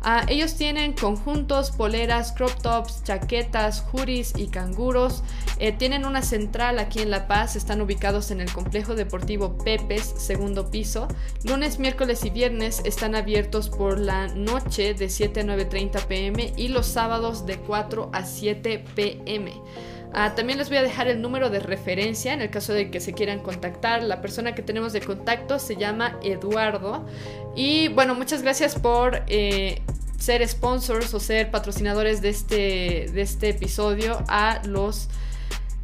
Ah, 0.03 0.25
ellos 0.27 0.55
tienen 0.55 0.93
conjuntos, 0.93 1.69
poleras, 1.69 2.31
crop 2.31 2.59
tops, 2.61 3.03
chaquetas, 3.03 3.85
hoodies 3.91 4.33
y 4.35 4.47
canguros. 4.47 5.23
Eh, 5.59 5.73
tienen 5.73 6.05
una 6.05 6.23
central 6.23 6.79
aquí 6.79 7.01
en 7.01 7.11
La 7.11 7.27
Paz, 7.27 7.55
están 7.55 7.81
ubicados 7.81 8.31
en 8.31 8.41
el 8.41 8.51
complejo 8.51 8.95
deportivo 8.95 9.59
Pepes, 9.59 10.15
segundo 10.17 10.71
piso. 10.71 11.07
Lunes, 11.43 11.77
miércoles 11.77 12.25
y 12.25 12.31
viernes 12.31 12.81
están 12.83 13.13
abiertos 13.13 13.69
por 13.69 13.99
la 13.99 14.27
noche 14.29 14.95
de 14.95 15.07
7 15.07 15.41
a 15.41 15.43
9.30 15.43 16.05
pm 16.05 16.53
y 16.57 16.69
los 16.69 16.87
sábados 16.87 17.45
de 17.45 17.57
4 17.57 18.09
a 18.11 18.25
7 18.25 18.83
pm. 18.95 19.53
Ah, 20.13 20.35
también 20.35 20.59
les 20.59 20.67
voy 20.67 20.77
a 20.77 20.83
dejar 20.83 21.07
el 21.07 21.21
número 21.21 21.49
de 21.49 21.59
referencia 21.59 22.33
en 22.33 22.41
el 22.41 22.49
caso 22.49 22.73
de 22.73 22.91
que 22.91 22.99
se 22.99 23.13
quieran 23.13 23.39
contactar. 23.39 24.03
La 24.03 24.21
persona 24.21 24.53
que 24.53 24.61
tenemos 24.61 24.91
de 24.91 25.01
contacto 25.01 25.57
se 25.57 25.77
llama 25.77 26.17
Eduardo. 26.21 27.05
Y 27.55 27.87
bueno, 27.89 28.13
muchas 28.15 28.41
gracias 28.41 28.75
por 28.75 29.23
eh, 29.27 29.81
ser 30.21 30.47
sponsors 30.47 31.13
o 31.13 31.19
ser 31.19 31.49
patrocinadores 31.49 32.21
de 32.21 32.29
este, 32.29 33.09
de 33.11 33.21
este 33.21 33.49
episodio 33.49 34.23
a 34.27 34.61
los 34.65 35.09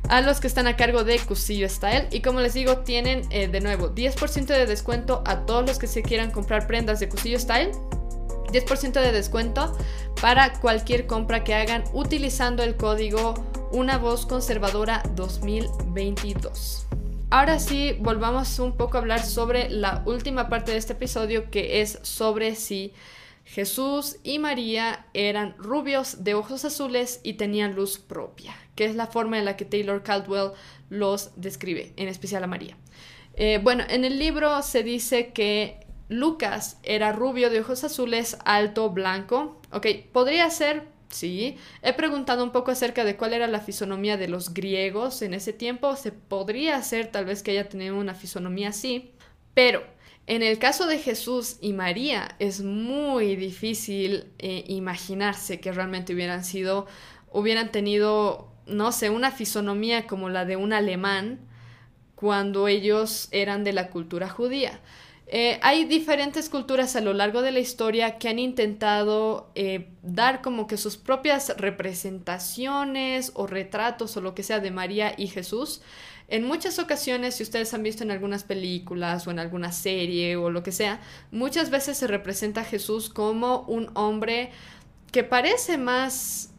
a 0.10 0.22
los 0.22 0.40
que 0.40 0.48
están 0.48 0.68
a 0.68 0.78
cargo 0.78 1.04
de 1.04 1.20
Cusillo 1.20 1.68
Style. 1.68 2.08
Y 2.12 2.22
como 2.22 2.40
les 2.40 2.54
digo, 2.54 2.78
tienen 2.78 3.24
eh, 3.30 3.50
de 3.50 3.60
nuevo 3.60 3.94
10% 3.94 4.46
de 4.46 4.66
descuento 4.66 5.22
a 5.26 5.46
todos 5.46 5.66
los 5.66 5.80
que 5.80 5.88
se 5.88 6.02
quieran 6.02 6.32
comprar 6.32 6.66
prendas 6.66 7.02
de 7.02 7.10
Cusillo 7.10 7.38
Style. 7.40 7.72
10% 8.54 8.94
de 8.94 9.12
descuento 9.12 9.76
para 10.22 10.54
cualquier 10.62 11.08
compra 11.08 11.44
que 11.44 11.54
hagan 11.54 11.84
utilizando 11.92 12.64
el 12.64 12.78
código 12.78 13.34
Una 13.74 13.98
Voz 13.98 14.26
Conservadora 14.26 15.04
2022. 15.16 16.88
Ahora 17.30 17.60
sí, 17.60 17.98
volvamos 18.00 18.60
un 18.60 18.78
poco 18.78 18.96
a 18.96 19.02
hablar 19.02 19.22
sobre 19.22 19.70
la 19.70 20.02
última 20.06 20.48
parte 20.48 20.72
de 20.72 20.78
este 20.78 20.94
episodio 20.94 21.52
que 21.52 21.82
es 21.82 22.00
sobre 22.04 22.56
si 22.56 22.94
Jesús 23.48 24.18
y 24.24 24.40
María 24.40 25.06
eran 25.14 25.56
rubios 25.58 26.26
de 26.26 26.34
ojos 26.34 26.66
azules 26.66 27.22
y 27.24 27.34
tenían 27.34 27.76
luz 27.76 27.98
propia, 27.98 28.54
que 28.76 28.84
es 28.84 28.96
la 28.96 29.08
forma 29.08 29.40
en 29.40 29.46
la 29.46 29.56
que 29.56 29.64
Taylor 29.64 30.04
Caldwell 30.04 30.52
los 30.90 31.32
describe, 31.38 31.94
en 31.96 32.10
especial 32.10 32.44
a 32.44 32.48
María. 32.48 32.78
Eh, 33.36 33.62
bueno, 33.64 33.86
en 33.88 34.04
el 34.04 34.20
libro 34.20 34.62
se 34.64 34.84
dice 34.84 35.32
que 35.32 35.88
Lucas 36.10 36.78
era 36.84 37.14
rubio 37.14 37.50
de 37.50 37.62
ojos 37.62 37.86
azules, 37.86 38.38
alto, 38.44 38.90
blanco. 38.90 39.62
Ok, 39.72 39.88
podría 40.12 40.50
ser, 40.50 40.84
sí. 41.08 41.56
He 41.82 41.94
preguntado 41.94 42.44
un 42.44 42.52
poco 42.52 42.72
acerca 42.72 43.06
de 43.06 43.16
cuál 43.16 43.34
era 43.34 43.48
la 43.48 43.62
fisonomía 43.62 44.18
de 44.18 44.28
los 44.28 44.54
griegos 44.54 45.22
en 45.22 45.34
ese 45.34 45.54
tiempo. 45.54 45.96
Se 45.96 46.12
podría 46.12 46.82
ser 46.84 47.08
tal 47.12 47.24
vez 47.24 47.44
que 47.44 47.52
haya 47.52 47.70
tenido 47.70 47.98
una 47.98 48.14
fisonomía 48.14 48.70
así, 48.70 49.14
pero 49.54 49.84
en 50.28 50.44
el 50.44 50.60
caso 50.60 50.88
de 50.88 51.00
Jesús 51.00 51.58
y 51.62 51.72
María 51.72 52.36
es 52.38 52.62
muy 52.62 53.38
difícil 53.38 54.26
eh, 54.40 54.66
imaginarse 54.68 55.62
que 55.62 55.72
realmente 55.72 56.14
hubieran 56.14 56.44
sido, 56.44 56.86
hubieran 57.32 57.72
tenido, 57.72 58.52
no 58.66 58.92
sé, 58.92 59.10
una 59.10 59.32
fisonomía 59.32 60.06
como 60.06 60.28
la 60.28 60.44
de 60.44 60.58
un 60.58 60.74
alemán 60.74 61.40
cuando 62.16 62.68
ellos 62.68 63.30
eran 63.32 63.64
de 63.64 63.72
la 63.72 63.90
cultura 63.90 64.28
judía. 64.28 64.82
Eh, 65.30 65.60
hay 65.62 65.86
diferentes 65.86 66.50
culturas 66.50 66.96
a 66.96 67.02
lo 67.02 67.14
largo 67.14 67.42
de 67.42 67.52
la 67.52 67.60
historia 67.60 68.18
que 68.18 68.30
han 68.30 68.40
intentado 68.40 69.52
eh, 69.56 69.90
dar 70.02 70.42
como 70.42 70.68
que 70.68 70.78
sus 70.78 70.98
propias 70.98 71.54
representaciones 71.58 73.32
o 73.34 73.46
retratos 73.46 74.16
o 74.18 74.22
lo 74.22 74.36
que 74.36 74.44
sea 74.44 74.60
de 74.60 74.72
María 74.72 75.14
y 75.18 75.28
Jesús. 75.28 75.82
En 76.30 76.44
muchas 76.44 76.78
ocasiones, 76.80 77.36
si 77.36 77.44
ustedes 77.44 77.74
han 77.74 77.84
visto 77.84 78.04
en 78.04 78.12
algunas 78.12 78.44
películas 78.44 79.26
o 79.28 79.32
en 79.32 79.40
alguna 79.40 79.72
serie 79.72 80.36
o 80.36 80.50
lo 80.50 80.62
que 80.62 80.72
sea, 80.72 81.00
muchas 81.32 81.70
veces 81.70 81.98
se 81.98 82.08
representa 82.08 82.62
a 82.62 82.66
Jesús 82.66 83.10
como 83.10 83.62
un 83.62 83.90
hombre 83.94 84.52
que 85.12 85.24
parece 85.24 85.78
más 85.78 86.52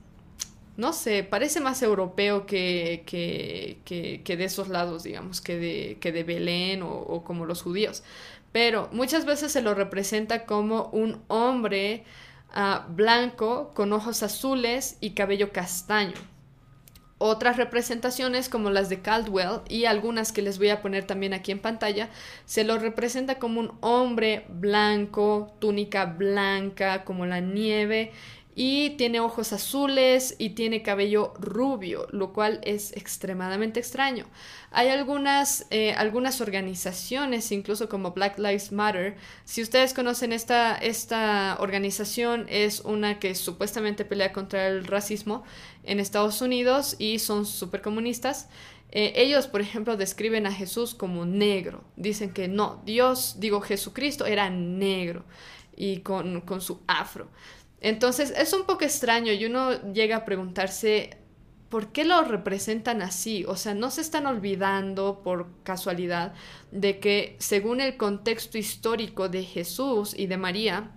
no 0.76 0.92
sé, 0.92 1.24
parece 1.24 1.58
más 1.58 1.82
europeo 1.82 2.46
que, 2.46 3.02
que, 3.04 3.80
que, 4.24 4.36
de 4.36 4.44
esos 4.44 4.68
lados, 4.68 5.02
digamos, 5.02 5.40
que 5.40 5.56
de, 5.58 5.98
que 6.00 6.12
de 6.12 6.22
Belén 6.22 6.82
o, 6.84 7.24
como 7.24 7.46
los 7.46 7.62
judíos 7.62 8.04
pero 8.52 8.88
muchas 8.92 9.24
veces 9.24 9.52
se 9.52 9.62
lo 9.62 9.74
representa 9.74 10.46
como 10.46 10.84
un 10.92 11.22
hombre 11.28 12.04
ah, 12.50 12.86
blanco 12.88 13.72
con 13.74 13.92
ojos 13.92 14.22
azules 14.22 14.96
y 15.00 15.10
cabello 15.10 15.52
castaño. 15.52 16.14
Otras 17.20 17.56
representaciones 17.56 18.48
como 18.48 18.70
las 18.70 18.88
de 18.88 19.00
Caldwell 19.00 19.62
y 19.68 19.86
algunas 19.86 20.30
que 20.30 20.40
les 20.40 20.58
voy 20.58 20.68
a 20.68 20.80
poner 20.80 21.04
también 21.04 21.34
aquí 21.34 21.50
en 21.50 21.58
pantalla, 21.58 22.10
se 22.46 22.62
lo 22.62 22.78
representa 22.78 23.40
como 23.40 23.58
un 23.58 23.72
hombre 23.80 24.46
blanco, 24.48 25.52
túnica 25.58 26.04
blanca 26.04 27.04
como 27.04 27.26
la 27.26 27.40
nieve 27.40 28.12
y 28.60 28.90
tiene 28.96 29.20
ojos 29.20 29.52
azules 29.52 30.34
y 30.36 30.50
tiene 30.50 30.82
cabello 30.82 31.32
rubio, 31.38 32.08
lo 32.10 32.32
cual 32.32 32.58
es 32.64 32.90
extremadamente 32.96 33.78
extraño. 33.78 34.26
Hay 34.72 34.88
algunas, 34.88 35.66
eh, 35.70 35.92
algunas 35.92 36.40
organizaciones, 36.40 37.52
incluso 37.52 37.88
como 37.88 38.10
Black 38.10 38.36
Lives 38.36 38.72
Matter. 38.72 39.16
Si 39.44 39.62
ustedes 39.62 39.94
conocen 39.94 40.32
esta, 40.32 40.74
esta 40.74 41.56
organización, 41.60 42.46
es 42.48 42.80
una 42.80 43.20
que 43.20 43.36
supuestamente 43.36 44.04
pelea 44.04 44.32
contra 44.32 44.66
el 44.66 44.84
racismo 44.86 45.44
en 45.84 46.00
Estados 46.00 46.42
Unidos 46.42 46.96
y 46.98 47.20
son 47.20 47.46
súper 47.46 47.80
comunistas. 47.80 48.48
Eh, 48.90 49.12
ellos, 49.14 49.46
por 49.46 49.60
ejemplo, 49.60 49.96
describen 49.96 50.48
a 50.48 50.52
Jesús 50.52 50.96
como 50.96 51.24
negro. 51.26 51.84
Dicen 51.94 52.32
que 52.32 52.48
no, 52.48 52.82
Dios, 52.84 53.36
digo, 53.38 53.60
Jesucristo 53.60 54.26
era 54.26 54.50
negro 54.50 55.24
y 55.76 56.00
con, 56.00 56.40
con 56.40 56.60
su 56.60 56.80
afro. 56.88 57.28
Entonces 57.80 58.32
es 58.36 58.52
un 58.52 58.64
poco 58.64 58.84
extraño 58.84 59.32
y 59.32 59.44
uno 59.44 59.92
llega 59.92 60.16
a 60.16 60.24
preguntarse 60.24 61.18
por 61.68 61.92
qué 61.92 62.04
lo 62.04 62.22
representan 62.22 63.02
así. 63.02 63.44
O 63.46 63.56
sea, 63.56 63.74
no 63.74 63.90
se 63.90 64.00
están 64.00 64.26
olvidando 64.26 65.20
por 65.22 65.48
casualidad 65.62 66.34
de 66.72 66.98
que 66.98 67.36
según 67.38 67.80
el 67.80 67.96
contexto 67.96 68.58
histórico 68.58 69.28
de 69.28 69.44
Jesús 69.44 70.14
y 70.16 70.26
de 70.26 70.36
María, 70.36 70.92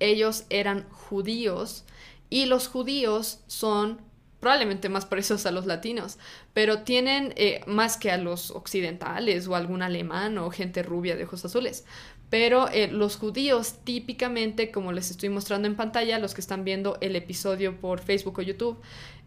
ellos 0.00 0.44
eran 0.50 0.88
judíos 0.90 1.84
y 2.30 2.46
los 2.46 2.68
judíos 2.68 3.40
son 3.46 4.00
probablemente 4.40 4.90
más 4.90 5.06
parecidos 5.06 5.46
a 5.46 5.50
los 5.50 5.64
latinos, 5.64 6.18
pero 6.52 6.82
tienen 6.82 7.32
eh, 7.36 7.62
más 7.66 7.96
que 7.96 8.10
a 8.10 8.18
los 8.18 8.50
occidentales 8.50 9.48
o 9.48 9.54
algún 9.54 9.80
alemán 9.80 10.36
o 10.36 10.50
gente 10.50 10.82
rubia 10.82 11.16
de 11.16 11.24
ojos 11.24 11.46
azules. 11.46 11.86
Pero 12.34 12.68
eh, 12.68 12.88
los 12.88 13.14
judíos 13.16 13.74
típicamente, 13.84 14.72
como 14.72 14.90
les 14.90 15.12
estoy 15.12 15.28
mostrando 15.28 15.68
en 15.68 15.76
pantalla, 15.76 16.18
los 16.18 16.34
que 16.34 16.40
están 16.40 16.64
viendo 16.64 16.98
el 17.00 17.14
episodio 17.14 17.78
por 17.78 18.00
Facebook 18.00 18.40
o 18.40 18.42
YouTube, 18.42 18.76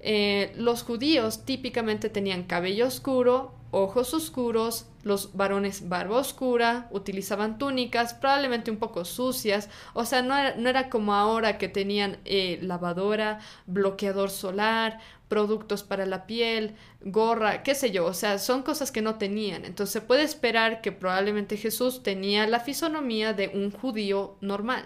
eh, 0.01 0.51
los 0.57 0.83
judíos 0.83 1.45
típicamente 1.45 2.09
tenían 2.09 2.43
cabello 2.43 2.85
oscuro, 2.85 3.53
ojos 3.83 4.13
oscuros, 4.13 4.87
los 5.03 5.35
varones 5.35 5.87
barba 5.87 6.17
oscura, 6.17 6.87
utilizaban 6.91 7.57
túnicas, 7.57 8.13
probablemente 8.13 8.71
un 8.71 8.77
poco 8.77 9.05
sucias, 9.05 9.69
o 9.93 10.05
sea, 10.05 10.21
no 10.21 10.37
era, 10.37 10.55
no 10.55 10.69
era 10.69 10.89
como 10.89 11.13
ahora 11.13 11.57
que 11.57 11.67
tenían 11.67 12.17
eh, 12.25 12.59
lavadora, 12.61 13.39
bloqueador 13.65 14.29
solar, 14.29 14.99
productos 15.27 15.83
para 15.83 16.05
la 16.05 16.25
piel, 16.25 16.75
gorra, 17.01 17.63
qué 17.63 17.75
sé 17.75 17.91
yo, 17.91 18.05
o 18.05 18.13
sea, 18.13 18.39
son 18.39 18.63
cosas 18.63 18.91
que 18.91 19.01
no 19.01 19.15
tenían. 19.15 19.65
Entonces 19.65 19.93
se 19.93 20.01
puede 20.01 20.23
esperar 20.23 20.81
que 20.81 20.91
probablemente 20.91 21.57
Jesús 21.57 22.03
tenía 22.03 22.47
la 22.47 22.59
fisonomía 22.59 23.33
de 23.33 23.49
un 23.49 23.71
judío 23.71 24.37
normal. 24.41 24.85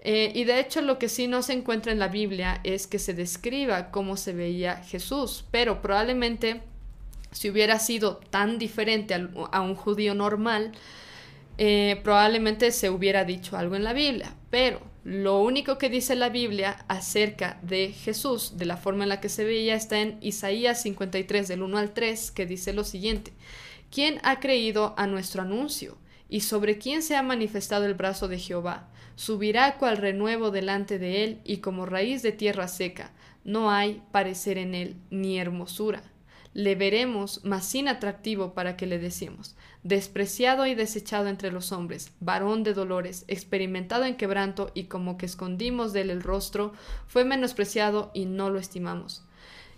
Eh, 0.00 0.32
y 0.34 0.44
de 0.44 0.60
hecho 0.60 0.82
lo 0.82 0.98
que 0.98 1.08
sí 1.08 1.26
no 1.26 1.42
se 1.42 1.52
encuentra 1.52 1.92
en 1.92 1.98
la 1.98 2.08
Biblia 2.08 2.60
es 2.64 2.86
que 2.86 2.98
se 2.98 3.14
describa 3.14 3.90
cómo 3.90 4.16
se 4.16 4.32
veía 4.32 4.76
Jesús, 4.76 5.44
pero 5.50 5.82
probablemente 5.82 6.62
si 7.32 7.50
hubiera 7.50 7.78
sido 7.78 8.16
tan 8.30 8.58
diferente 8.58 9.14
a, 9.14 9.60
un 9.60 9.74
judío 9.74 10.14
normal, 10.14 10.72
eh, 11.58 12.00
probablemente 12.02 12.70
se 12.70 12.90
hubiera 12.90 13.24
dicho 13.24 13.56
algo 13.56 13.76
en 13.76 13.84
la 13.84 13.92
Biblia, 13.92 14.34
pero 14.50 14.80
lo 15.04 15.40
único 15.40 15.78
que 15.78 15.88
dice 15.88 16.16
la 16.16 16.28
Biblia 16.28 16.84
acerca 16.88 17.58
de 17.62 17.92
Jesús, 17.92 18.58
de 18.58 18.66
la 18.66 18.76
forma 18.76 19.04
en 19.04 19.08
la 19.08 19.20
que 19.20 19.28
se 19.28 19.44
veía, 19.44 19.74
está 19.74 20.00
en 20.00 20.18
Isaías 20.20 20.82
53, 20.82 21.46
del 21.46 21.62
1 21.62 21.78
al 21.78 21.94
3, 21.94 22.32
que 22.32 22.44
dice 22.44 22.72
lo 22.72 22.84
siguiente. 22.84 23.32
¿Quién 23.90 24.18
ha 24.24 24.40
creído 24.40 24.94
a 24.96 25.06
nuestro 25.06 25.42
anuncio? 25.42 25.96
¿Y 26.28 26.40
sobre 26.40 26.78
quién 26.78 27.02
se 27.02 27.14
ha 27.14 27.22
manifestado 27.22 27.86
el 27.86 27.94
brazo 27.94 28.26
de 28.26 28.38
Jehová? 28.38 28.88
Subirá 29.14 29.78
cual 29.78 29.98
renuevo 29.98 30.50
delante 30.50 30.98
de 30.98 31.22
él 31.22 31.40
y 31.44 31.58
como 31.58 31.86
raíz 31.86 32.22
de 32.22 32.32
tierra 32.32 32.66
seca. 32.66 33.12
No 33.44 33.70
hay 33.70 34.02
parecer 34.10 34.58
en 34.58 34.74
él 34.74 34.96
ni 35.10 35.38
hermosura 35.38 36.02
le 36.56 36.74
veremos, 36.74 37.44
mas 37.44 37.66
sin 37.66 37.86
atractivo 37.86 38.54
para 38.54 38.78
que 38.78 38.86
le 38.86 38.98
decimos, 38.98 39.54
despreciado 39.82 40.66
y 40.66 40.74
desechado 40.74 41.28
entre 41.28 41.52
los 41.52 41.70
hombres, 41.70 42.12
varón 42.18 42.62
de 42.62 42.72
dolores, 42.72 43.26
experimentado 43.28 44.06
en 44.06 44.16
quebranto 44.16 44.70
y 44.72 44.84
como 44.84 45.18
que 45.18 45.26
escondimos 45.26 45.92
de 45.92 46.00
él 46.00 46.08
el 46.08 46.22
rostro, 46.22 46.72
fue 47.08 47.26
menospreciado 47.26 48.10
y 48.14 48.24
no 48.24 48.48
lo 48.48 48.58
estimamos. 48.58 49.22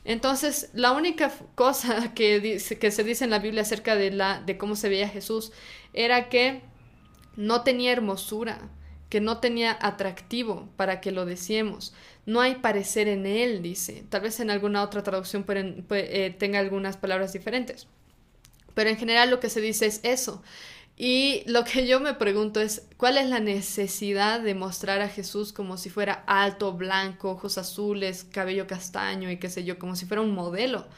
Entonces, 0.04 0.70
la 0.72 0.92
única 0.92 1.32
cosa 1.56 2.12
que, 2.14 2.38
dice, 2.38 2.78
que 2.78 2.92
se 2.92 3.02
dice 3.02 3.24
en 3.24 3.30
la 3.30 3.40
Biblia 3.40 3.62
acerca 3.62 3.96
de, 3.96 4.12
la, 4.12 4.40
de 4.40 4.56
cómo 4.56 4.76
se 4.76 4.88
veía 4.88 5.08
Jesús 5.08 5.50
era 5.94 6.28
que 6.28 6.62
no 7.34 7.62
tenía 7.62 7.90
hermosura, 7.90 8.70
que 9.08 9.20
no 9.20 9.38
tenía 9.38 9.76
atractivo 9.80 10.68
para 10.76 11.00
que 11.00 11.12
lo 11.12 11.24
decíamos. 11.24 11.94
No 12.26 12.40
hay 12.40 12.56
parecer 12.56 13.08
en 13.08 13.26
él, 13.26 13.62
dice. 13.62 14.04
Tal 14.08 14.22
vez 14.22 14.38
en 14.40 14.50
alguna 14.50 14.82
otra 14.82 15.02
traducción 15.02 15.44
eh, 15.90 16.34
tenga 16.38 16.58
algunas 16.58 16.96
palabras 16.96 17.32
diferentes. 17.32 17.86
Pero 18.74 18.90
en 18.90 18.96
general 18.96 19.30
lo 19.30 19.40
que 19.40 19.50
se 19.50 19.60
dice 19.60 19.86
es 19.86 20.00
eso. 20.02 20.42
Y 20.96 21.42
lo 21.46 21.64
que 21.64 21.86
yo 21.86 22.00
me 22.00 22.14
pregunto 22.14 22.60
es, 22.60 22.82
¿cuál 22.96 23.18
es 23.18 23.28
la 23.28 23.38
necesidad 23.38 24.40
de 24.40 24.54
mostrar 24.54 25.00
a 25.00 25.08
Jesús 25.08 25.52
como 25.52 25.76
si 25.76 25.90
fuera 25.90 26.24
alto, 26.26 26.72
blanco, 26.72 27.30
ojos 27.30 27.56
azules, 27.56 28.24
cabello 28.24 28.66
castaño 28.66 29.30
y 29.30 29.38
qué 29.38 29.48
sé 29.48 29.62
yo, 29.62 29.78
como 29.78 29.94
si 29.94 30.06
fuera 30.06 30.22
un 30.22 30.32
modelo? 30.32 30.88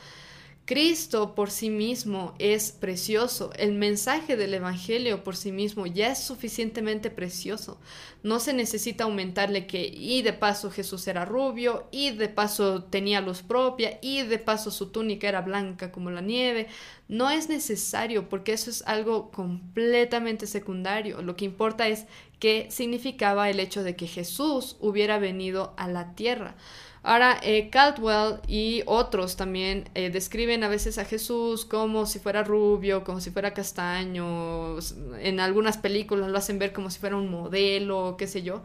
Cristo 0.64 1.34
por 1.34 1.50
sí 1.50 1.68
mismo 1.68 2.34
es 2.38 2.70
precioso. 2.70 3.50
El 3.56 3.72
mensaje 3.72 4.36
del 4.36 4.54
Evangelio 4.54 5.24
por 5.24 5.34
sí 5.34 5.50
mismo 5.50 5.84
ya 5.86 6.12
es 6.12 6.18
suficientemente 6.22 7.11
precioso. 7.11 7.80
No 8.22 8.38
se 8.38 8.52
necesita 8.52 9.02
aumentarle 9.02 9.66
que 9.66 9.88
y 9.88 10.22
de 10.22 10.32
paso 10.32 10.70
Jesús 10.70 11.08
era 11.08 11.24
rubio, 11.24 11.88
y 11.90 12.11
de 12.11 12.28
paso 12.28 12.84
tenía 12.84 13.20
luz 13.20 13.42
propia, 13.42 13.98
y 14.00 14.22
de 14.22 14.38
paso 14.38 14.70
su 14.70 14.90
túnica 14.90 15.28
era 15.28 15.40
blanca 15.40 15.90
como 15.90 16.12
la 16.12 16.20
nieve. 16.20 16.68
No 17.08 17.30
es 17.30 17.48
necesario 17.48 18.28
porque 18.28 18.52
eso 18.52 18.70
es 18.70 18.82
algo 18.86 19.32
completamente 19.32 20.46
secundario. 20.46 21.20
Lo 21.20 21.34
que 21.34 21.46
importa 21.46 21.88
es 21.88 22.06
qué 22.38 22.68
significaba 22.70 23.50
el 23.50 23.58
hecho 23.58 23.82
de 23.82 23.96
que 23.96 24.06
Jesús 24.06 24.76
hubiera 24.78 25.18
venido 25.18 25.74
a 25.76 25.88
la 25.88 26.14
tierra. 26.14 26.56
Ahora, 27.03 27.40
eh, 27.42 27.70
Caldwell 27.70 28.40
y 28.46 28.82
otros 28.84 29.36
también 29.36 29.88
eh, 29.94 30.11
describen 30.11 30.64
a 30.64 30.68
veces 30.68 30.98
a 30.98 31.07
Jesús 31.07 31.64
como 31.64 32.05
si 32.05 32.18
fuera 32.18 32.42
rubio, 32.42 33.05
como 33.05 33.20
si 33.20 33.30
fuera 33.30 33.55
castaño, 33.55 34.76
en 35.18 35.40
algunas 35.40 35.78
películas 35.78 36.30
lo 36.30 36.36
hacen 36.36 36.59
ver 36.59 36.74
como 36.74 36.90
si 36.90 36.98
fuera 36.98 37.16
un 37.16 37.30
modelo, 37.30 38.16
qué 38.18 38.26
sé 38.26 38.42
yo. 38.42 38.62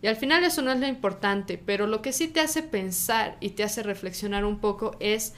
Y 0.00 0.06
al 0.06 0.16
final 0.16 0.44
eso 0.44 0.62
no 0.62 0.72
es 0.72 0.80
lo 0.80 0.86
importante, 0.86 1.58
pero 1.58 1.86
lo 1.86 2.00
que 2.00 2.12
sí 2.12 2.28
te 2.28 2.40
hace 2.40 2.62
pensar 2.62 3.36
y 3.40 3.50
te 3.50 3.64
hace 3.64 3.82
reflexionar 3.82 4.46
un 4.46 4.60
poco 4.60 4.96
es 4.98 5.34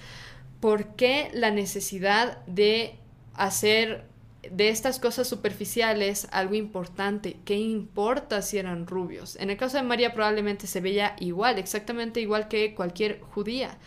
por 0.60 0.94
qué 0.94 1.30
la 1.34 1.50
necesidad 1.50 2.44
de 2.46 2.96
hacer 3.34 4.04
de 4.52 4.68
estas 4.68 4.98
cosas 4.98 5.28
superficiales 5.28 6.28
algo 6.30 6.54
importante. 6.54 7.36
¿Qué 7.44 7.56
importa 7.56 8.42
si 8.42 8.58
eran 8.58 8.86
rubios? 8.86 9.36
En 9.36 9.50
el 9.50 9.56
caso 9.56 9.76
de 9.76 9.82
María 9.82 10.14
probablemente 10.14 10.66
se 10.66 10.80
veía 10.80 11.16
igual, 11.20 11.58
exactamente 11.58 12.20
igual 12.20 12.48
que 12.48 12.74
cualquier 12.74 13.20
judía. 13.20 13.78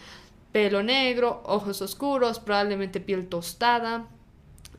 Pelo 0.51 0.83
negro, 0.83 1.41
ojos 1.45 1.81
oscuros, 1.81 2.39
probablemente 2.39 2.99
piel 2.99 3.27
tostada. 3.27 4.07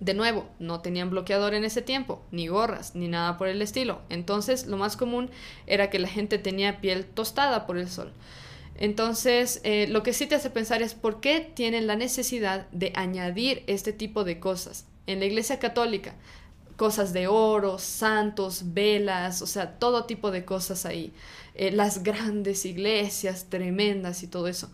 De 0.00 0.14
nuevo, 0.14 0.48
no 0.58 0.80
tenían 0.80 1.10
bloqueador 1.10 1.54
en 1.54 1.64
ese 1.64 1.82
tiempo, 1.82 2.22
ni 2.30 2.48
gorras, 2.48 2.94
ni 2.94 3.06
nada 3.06 3.36
por 3.36 3.48
el 3.48 3.60
estilo. 3.60 4.00
Entonces, 4.08 4.66
lo 4.66 4.78
más 4.78 4.96
común 4.96 5.30
era 5.66 5.90
que 5.90 5.98
la 5.98 6.08
gente 6.08 6.38
tenía 6.38 6.80
piel 6.80 7.04
tostada 7.04 7.66
por 7.66 7.76
el 7.76 7.88
sol. 7.88 8.12
Entonces, 8.76 9.60
eh, 9.62 9.86
lo 9.88 10.02
que 10.02 10.14
sí 10.14 10.26
te 10.26 10.34
hace 10.36 10.48
pensar 10.48 10.80
es 10.80 10.94
por 10.94 11.20
qué 11.20 11.40
tienen 11.40 11.86
la 11.86 11.96
necesidad 11.96 12.66
de 12.72 12.92
añadir 12.96 13.62
este 13.66 13.92
tipo 13.92 14.24
de 14.24 14.40
cosas 14.40 14.86
en 15.06 15.20
la 15.20 15.26
iglesia 15.26 15.58
católica, 15.58 16.14
cosas 16.76 17.12
de 17.12 17.26
oro, 17.26 17.78
santos, 17.78 18.72
velas, 18.72 19.42
o 19.42 19.46
sea, 19.46 19.78
todo 19.78 20.06
tipo 20.06 20.30
de 20.30 20.44
cosas 20.44 20.86
ahí. 20.86 21.12
Eh, 21.54 21.72
las 21.72 22.02
grandes 22.02 22.64
iglesias 22.64 23.46
tremendas 23.50 24.22
y 24.22 24.28
todo 24.28 24.48
eso. 24.48 24.70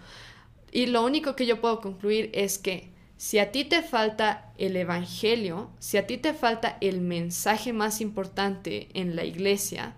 Y 0.71 0.87
lo 0.87 1.05
único 1.05 1.35
que 1.35 1.47
yo 1.47 1.61
puedo 1.61 1.81
concluir 1.81 2.31
es 2.33 2.59
que 2.59 2.91
si 3.17 3.39
a 3.39 3.51
ti 3.51 3.65
te 3.65 3.83
falta 3.83 4.53
el 4.59 4.77
Evangelio, 4.77 5.71
si 5.79 5.97
a 5.97 6.07
ti 6.07 6.19
te 6.19 6.35
falta 6.35 6.77
el 6.81 7.01
mensaje 7.01 7.73
más 7.73 8.01
importante 8.01 8.89
en 8.93 9.17
la 9.17 9.25
iglesia, 9.25 9.95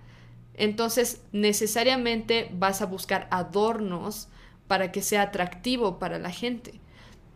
entonces 0.54 1.20
necesariamente 1.32 2.48
vas 2.52 2.80
a 2.80 2.86
buscar 2.86 3.26
adornos 3.30 4.28
para 4.68 4.92
que 4.92 5.02
sea 5.02 5.22
atractivo 5.22 5.98
para 5.98 6.18
la 6.18 6.30
gente. 6.30 6.74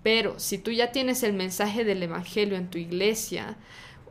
Pero 0.02 0.38
si 0.38 0.58
tú 0.58 0.70
ya 0.70 0.92
tienes 0.92 1.22
el 1.22 1.32
mensaje 1.32 1.84
del 1.84 2.02
Evangelio 2.02 2.56
en 2.56 2.70
tu 2.70 2.78
iglesia, 2.78 3.56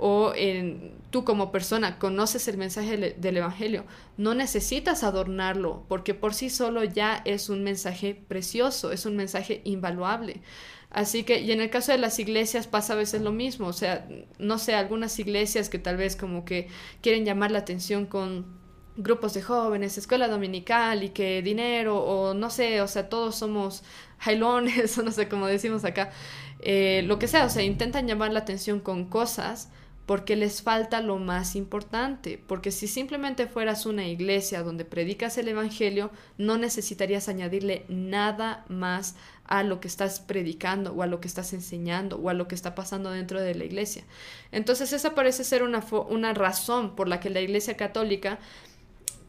o 0.04 0.34
en, 0.36 0.94
tú 1.12 1.24
como 1.24 1.52
persona 1.52 2.00
conoces 2.00 2.48
el 2.48 2.58
mensaje 2.58 3.16
del 3.18 3.38
Evangelio, 3.38 3.86
no 4.18 4.34
necesitas 4.34 5.04
adornarlo, 5.04 5.86
porque 5.88 6.16
por 6.16 6.34
sí 6.34 6.50
solo 6.50 6.84
ya 6.84 7.22
es 7.26 7.50
un 7.50 7.64
mensaje 7.64 8.16
precioso, 8.16 8.92
es 8.92 9.06
un 9.06 9.16
mensaje 9.16 9.62
invaluable. 9.64 10.42
Así 10.90 11.24
que, 11.24 11.42
y 11.42 11.52
en 11.52 11.62
el 11.62 11.70
caso 11.70 11.92
de 11.92 12.00
las 12.00 12.18
iglesias 12.20 12.68
pasa 12.68 12.94
a 12.94 12.96
veces 12.98 13.22
lo 13.22 13.32
mismo, 13.32 13.68
o 13.68 13.74
sea, 13.74 14.08
no 14.40 14.58
sé, 14.58 14.74
algunas 14.74 15.20
iglesias 15.20 15.70
que 15.70 15.78
tal 15.80 15.98
vez 15.98 16.16
como 16.16 16.46
que 16.46 16.68
quieren 17.02 17.24
llamar 17.24 17.52
la 17.52 17.60
atención 17.60 18.08
con 18.08 18.61
grupos 18.98 19.34
de 19.34 19.42
jóvenes, 19.42 19.98
escuela 19.98 20.28
dominical 20.28 21.04
y 21.04 21.10
que 21.10 21.42
dinero 21.42 21.98
o 21.98 22.34
no 22.34 22.50
sé, 22.50 22.82
o 22.82 22.88
sea, 22.88 23.10
todos 23.10 23.36
somos 23.36 23.84
jailones 24.20 24.98
o 24.98 25.04
no 25.04 25.12
sé 25.12 25.28
cómo 25.28 25.48
decimos 25.48 25.86
acá, 25.86 26.12
eh, 26.60 27.04
lo 27.06 27.20
que 27.20 27.28
sea, 27.28 27.46
o 27.46 27.50
sea, 27.50 27.64
intentan 27.64 28.08
llamar 28.08 28.32
la 28.32 28.40
atención 28.40 28.80
con 28.80 29.06
cosas 29.06 29.70
porque 30.06 30.36
les 30.36 30.62
falta 30.62 31.00
lo 31.00 31.18
más 31.20 31.56
importante, 31.56 32.38
porque 32.46 32.72
si 32.72 32.88
simplemente 32.88 33.48
fueras 33.48 33.86
una 33.86 34.08
iglesia 34.08 34.62
donde 34.62 34.84
predicas 34.84 35.38
el 35.38 35.48
Evangelio, 35.48 36.12
no 36.38 36.58
necesitarías 36.58 37.30
añadirle 37.30 37.86
nada 37.88 38.66
más 38.68 39.16
a 39.46 39.64
lo 39.64 39.80
que 39.80 39.88
estás 39.88 40.20
predicando 40.20 40.94
o 40.94 41.02
a 41.02 41.08
lo 41.08 41.22
que 41.22 41.28
estás 41.28 41.54
enseñando 41.54 42.18
o 42.18 42.30
a 42.30 42.34
lo 42.34 42.48
que 42.48 42.56
está 42.56 42.76
pasando 42.76 43.12
dentro 43.12 43.40
de 43.42 43.56
la 43.56 43.64
iglesia. 43.64 44.04
Entonces 44.52 44.92
esa 44.92 45.14
parece 45.14 45.44
ser 45.44 45.64
una, 45.64 45.84
una 46.10 46.34
razón 46.34 46.96
por 46.96 47.08
la 47.08 47.20
que 47.20 47.30
la 47.30 47.42
iglesia 47.42 47.78
católica 47.78 48.40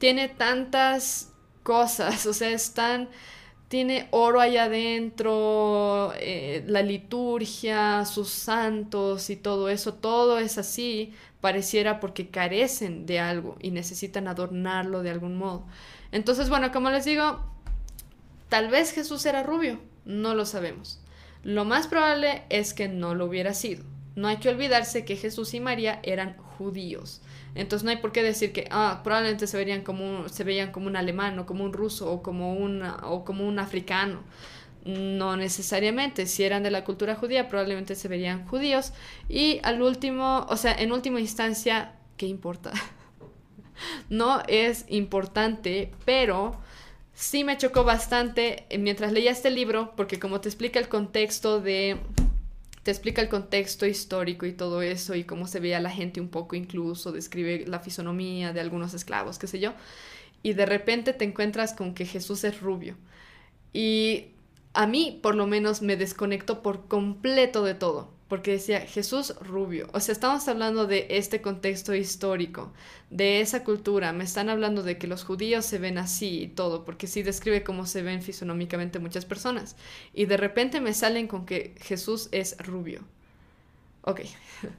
tiene 0.02 0.28
tantas 0.28 1.30
cosas, 1.62 2.26
o 2.26 2.32
sea, 2.32 2.50
es 2.50 2.74
tan 2.74 3.08
tiene 3.68 4.08
oro 4.10 4.40
allá 4.40 4.64
adentro, 4.64 6.12
eh, 6.18 6.64
la 6.66 6.82
liturgia, 6.82 8.04
sus 8.04 8.28
santos 8.28 9.30
y 9.30 9.36
todo 9.36 9.68
eso, 9.68 9.94
todo 9.94 10.40
es 10.40 10.58
así, 10.58 11.14
pareciera 11.40 12.00
porque 12.00 12.30
carecen 12.30 13.06
de 13.06 13.20
algo 13.20 13.56
y 13.62 13.70
necesitan 13.70 14.26
adornarlo 14.26 15.04
de 15.04 15.10
algún 15.10 15.36
modo. 15.36 15.64
Entonces, 16.10 16.48
bueno, 16.48 16.72
como 16.72 16.90
les 16.90 17.04
digo, 17.04 17.38
tal 18.48 18.70
vez 18.70 18.90
Jesús 18.90 19.24
era 19.24 19.44
rubio, 19.44 19.78
no 20.04 20.34
lo 20.34 20.46
sabemos. 20.46 21.00
Lo 21.44 21.64
más 21.64 21.86
probable 21.86 22.42
es 22.48 22.74
que 22.74 22.88
no 22.88 23.14
lo 23.14 23.26
hubiera 23.26 23.54
sido. 23.54 23.84
No 24.16 24.26
hay 24.26 24.38
que 24.38 24.48
olvidarse 24.48 25.04
que 25.04 25.14
Jesús 25.14 25.54
y 25.54 25.60
María 25.60 26.00
eran 26.02 26.36
judíos. 26.58 27.22
Entonces 27.54 27.84
no 27.84 27.90
hay 27.90 27.98
por 27.98 28.12
qué 28.12 28.22
decir 28.22 28.52
que 28.52 28.66
ah, 28.70 29.00
probablemente 29.04 29.46
se 29.46 29.56
verían 29.56 29.82
como 29.82 30.28
se 30.28 30.44
veían 30.44 30.72
como 30.72 30.86
un 30.86 30.96
alemán 30.96 31.38
o 31.38 31.46
como 31.46 31.64
un 31.64 31.72
ruso 31.72 32.10
o 32.10 32.22
como 32.22 32.54
un, 32.54 32.82
o 32.82 33.24
como 33.24 33.46
un 33.46 33.58
africano. 33.58 34.22
No 34.84 35.36
necesariamente, 35.36 36.26
si 36.26 36.42
eran 36.42 36.62
de 36.64 36.70
la 36.70 36.84
cultura 36.84 37.14
judía, 37.14 37.48
probablemente 37.48 37.94
se 37.94 38.08
verían 38.08 38.46
judíos. 38.48 38.92
Y 39.28 39.60
al 39.62 39.80
último, 39.80 40.46
o 40.48 40.56
sea, 40.56 40.72
en 40.72 40.90
última 40.92 41.20
instancia, 41.20 41.94
¿qué 42.16 42.26
importa? 42.26 42.72
no 44.08 44.42
es 44.48 44.84
importante, 44.88 45.92
pero 46.04 46.58
sí 47.14 47.44
me 47.44 47.58
chocó 47.58 47.84
bastante 47.84 48.66
mientras 48.78 49.12
leía 49.12 49.30
este 49.30 49.50
libro, 49.50 49.92
porque 49.96 50.18
como 50.18 50.40
te 50.40 50.48
explica 50.48 50.80
el 50.80 50.88
contexto 50.88 51.60
de 51.60 51.98
te 52.82 52.90
explica 52.90 53.22
el 53.22 53.28
contexto 53.28 53.86
histórico 53.86 54.46
y 54.46 54.52
todo 54.52 54.82
eso 54.82 55.14
y 55.14 55.24
cómo 55.24 55.46
se 55.46 55.60
veía 55.60 55.80
la 55.80 55.90
gente 55.90 56.20
un 56.20 56.28
poco 56.28 56.56
incluso, 56.56 57.12
describe 57.12 57.64
la 57.66 57.80
fisonomía 57.80 58.52
de 58.52 58.60
algunos 58.60 58.94
esclavos, 58.94 59.38
qué 59.38 59.46
sé 59.46 59.60
yo, 59.60 59.72
y 60.42 60.54
de 60.54 60.66
repente 60.66 61.12
te 61.12 61.24
encuentras 61.24 61.74
con 61.74 61.94
que 61.94 62.06
Jesús 62.06 62.42
es 62.44 62.60
rubio. 62.60 62.96
Y 63.72 64.26
a 64.74 64.86
mí 64.86 65.20
por 65.22 65.34
lo 65.34 65.46
menos 65.46 65.82
me 65.82 65.96
desconectó 65.96 66.62
por 66.62 66.86
completo 66.88 67.62
de 67.64 67.74
todo 67.74 68.10
porque 68.32 68.52
decía 68.52 68.80
Jesús 68.80 69.34
rubio. 69.42 69.90
O 69.92 70.00
sea, 70.00 70.14
estamos 70.14 70.48
hablando 70.48 70.86
de 70.86 71.06
este 71.10 71.42
contexto 71.42 71.94
histórico, 71.94 72.72
de 73.10 73.42
esa 73.42 73.62
cultura. 73.62 74.14
Me 74.14 74.24
están 74.24 74.48
hablando 74.48 74.82
de 74.82 74.96
que 74.96 75.06
los 75.06 75.22
judíos 75.22 75.66
se 75.66 75.76
ven 75.76 75.98
así 75.98 76.44
y 76.44 76.48
todo, 76.48 76.86
porque 76.86 77.06
sí 77.06 77.22
describe 77.22 77.62
cómo 77.62 77.84
se 77.84 78.00
ven 78.00 78.22
fisonómicamente 78.22 78.98
muchas 79.00 79.26
personas. 79.26 79.76
Y 80.14 80.24
de 80.24 80.38
repente 80.38 80.80
me 80.80 80.94
salen 80.94 81.28
con 81.28 81.44
que 81.44 81.74
Jesús 81.82 82.30
es 82.32 82.56
rubio. 82.56 83.02
Ok. 84.00 84.22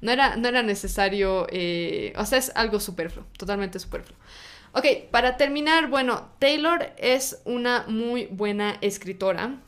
No 0.00 0.12
era, 0.12 0.36
no 0.36 0.48
era 0.48 0.62
necesario, 0.62 1.46
eh, 1.50 2.12
o 2.16 2.24
sea, 2.26 2.38
es 2.38 2.52
algo 2.54 2.78
superfluo, 2.78 3.26
totalmente 3.36 3.80
superfluo. 3.80 4.16
Ok, 4.74 4.84
para 5.10 5.36
terminar, 5.38 5.88
bueno, 5.88 6.28
Taylor 6.38 6.92
es 6.98 7.40
una 7.46 7.84
muy 7.88 8.26
buena 8.26 8.76
escritora 8.80 9.58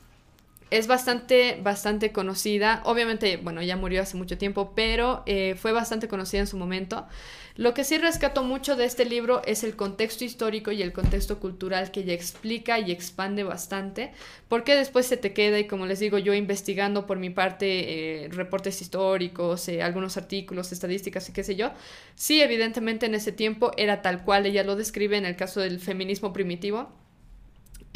es 0.71 0.87
bastante, 0.87 1.59
bastante 1.61 2.11
conocida. 2.11 2.81
Obviamente, 2.85 3.37
bueno, 3.37 3.61
ya 3.61 3.77
murió 3.77 4.01
hace 4.01 4.17
mucho 4.17 4.37
tiempo, 4.37 4.73
pero 4.75 5.23
eh, 5.25 5.55
fue 5.57 5.71
bastante 5.71 6.07
conocida 6.07 6.41
en 6.41 6.47
su 6.47 6.57
momento. 6.57 7.05
Lo 7.57 7.73
que 7.73 7.85
sí 7.85 7.97
rescato 7.97 8.43
mucho 8.43 8.75
de 8.75 8.83
este 8.83 9.05
libro 9.05 9.41
es 9.45 9.63
el 9.63 9.77
contexto 9.77 10.25
histórico 10.25 10.73
y 10.73 10.81
el 10.81 10.91
contexto 10.91 11.39
cultural 11.39 11.89
que 11.89 12.01
ella 12.01 12.13
explica 12.13 12.79
y 12.79 12.91
expande 12.91 13.43
bastante, 13.43 14.11
porque 14.49 14.75
después 14.75 15.05
se 15.05 15.15
te 15.15 15.31
queda 15.31 15.57
y 15.57 15.65
como 15.65 15.85
les 15.85 15.99
digo, 15.99 16.17
yo 16.17 16.33
investigando 16.33 17.05
por 17.05 17.17
mi 17.17 17.29
parte 17.29 18.25
eh, 18.25 18.27
reportes 18.29 18.81
históricos, 18.81 19.69
eh, 19.69 19.81
algunos 19.81 20.17
artículos, 20.17 20.73
estadísticas 20.73 21.29
y 21.29 21.31
qué 21.31 21.45
sé 21.45 21.55
yo, 21.55 21.71
sí, 22.15 22.41
evidentemente 22.41 23.05
en 23.05 23.15
ese 23.15 23.31
tiempo 23.31 23.71
era 23.77 24.01
tal 24.01 24.25
cual 24.25 24.45
ella 24.45 24.65
lo 24.65 24.75
describe 24.75 25.15
en 25.15 25.25
el 25.25 25.37
caso 25.37 25.61
del 25.61 25.79
feminismo 25.79 26.33
primitivo 26.33 26.89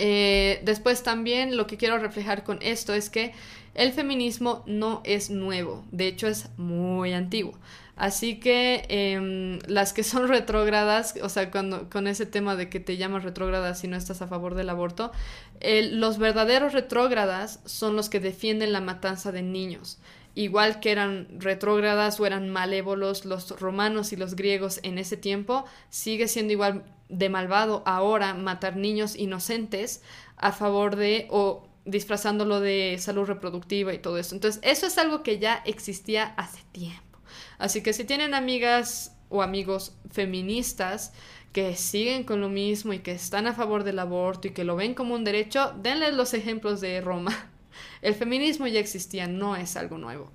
eh, 0.01 0.61
después 0.63 1.03
también 1.03 1.57
lo 1.57 1.67
que 1.67 1.75
quiero 1.75 1.97
reflejar 1.97 2.45
con 2.45 2.59
esto 2.61 2.93
es 2.93 3.09
que 3.09 3.33
el 3.75 3.91
feminismo 3.91 4.63
no 4.65 5.01
es 5.03 5.29
nuevo, 5.29 5.83
de 5.91 6.07
hecho 6.07 6.27
es 6.27 6.49
muy 6.57 7.11
antiguo. 7.11 7.53
Así 7.97 8.39
que 8.39 8.85
em, 8.87 9.59
las 9.67 9.91
que 9.91 10.03
son 10.03 10.27
retrógradas, 10.29 11.15
o 11.21 11.27
sea, 11.27 11.51
cuando, 11.51 11.89
con 11.89 12.07
ese 12.07 12.25
tema 12.25 12.55
de 12.55 12.69
que 12.69 12.79
te 12.79 12.95
llamas 12.95 13.23
retrógrada 13.23 13.75
si 13.75 13.89
no 13.89 13.97
estás 13.97 14.21
a 14.21 14.27
favor 14.27 14.55
del 14.55 14.69
aborto, 14.69 15.11
los 15.61 16.17
verdaderos 16.17 16.71
retrógradas 16.71 17.59
son 17.65 17.97
los 17.97 18.07
que 18.07 18.21
defienden 18.21 18.71
la 18.71 18.79
matanza 18.79 19.33
de 19.33 19.41
niños. 19.41 19.99
Igual 20.39 20.79
que 20.79 20.93
eran 20.93 21.27
retrógradas 21.37 22.17
o 22.17 22.25
eran 22.25 22.49
malévolos 22.49 23.25
los 23.25 23.59
romanos 23.59 24.13
y 24.13 24.15
los 24.15 24.37
griegos 24.37 24.79
en 24.83 24.97
ese 24.97 25.17
tiempo, 25.17 25.65
sigue 25.89 26.29
siendo 26.29 26.53
igual 26.53 26.85
de 27.09 27.27
malvado 27.27 27.83
ahora 27.85 28.33
matar 28.35 28.77
niños 28.77 29.17
inocentes 29.17 30.01
a 30.37 30.53
favor 30.53 30.95
de 30.95 31.27
o 31.29 31.67
disfrazándolo 31.83 32.61
de 32.61 32.95
salud 33.01 33.25
reproductiva 33.25 33.93
y 33.93 33.99
todo 33.99 34.17
eso. 34.17 34.33
Entonces, 34.33 34.61
eso 34.63 34.87
es 34.87 34.97
algo 34.97 35.23
que 35.23 35.39
ya 35.39 35.61
existía 35.65 36.33
hace 36.37 36.63
tiempo. 36.71 37.19
Así 37.57 37.83
que 37.83 37.91
si 37.91 38.05
tienen 38.05 38.33
amigas 38.33 39.17
o 39.27 39.41
amigos 39.41 39.97
feministas 40.09 41.11
que 41.51 41.75
siguen 41.75 42.23
con 42.23 42.39
lo 42.39 42.47
mismo 42.47 42.93
y 42.93 42.99
que 42.99 43.11
están 43.11 43.45
a 43.45 43.53
favor 43.53 43.83
del 43.83 43.99
aborto 43.99 44.47
y 44.47 44.51
que 44.51 44.63
lo 44.63 44.77
ven 44.77 44.93
como 44.93 45.15
un 45.15 45.25
derecho, 45.25 45.73
denles 45.81 46.13
los 46.13 46.33
ejemplos 46.33 46.79
de 46.79 47.01
Roma. 47.01 47.51
El 48.01 48.15
feminismo 48.15 48.67
ya 48.67 48.79
existía, 48.79 49.27
no 49.27 49.55
es 49.55 49.75
algo 49.75 49.97
nuevo. 49.97 50.31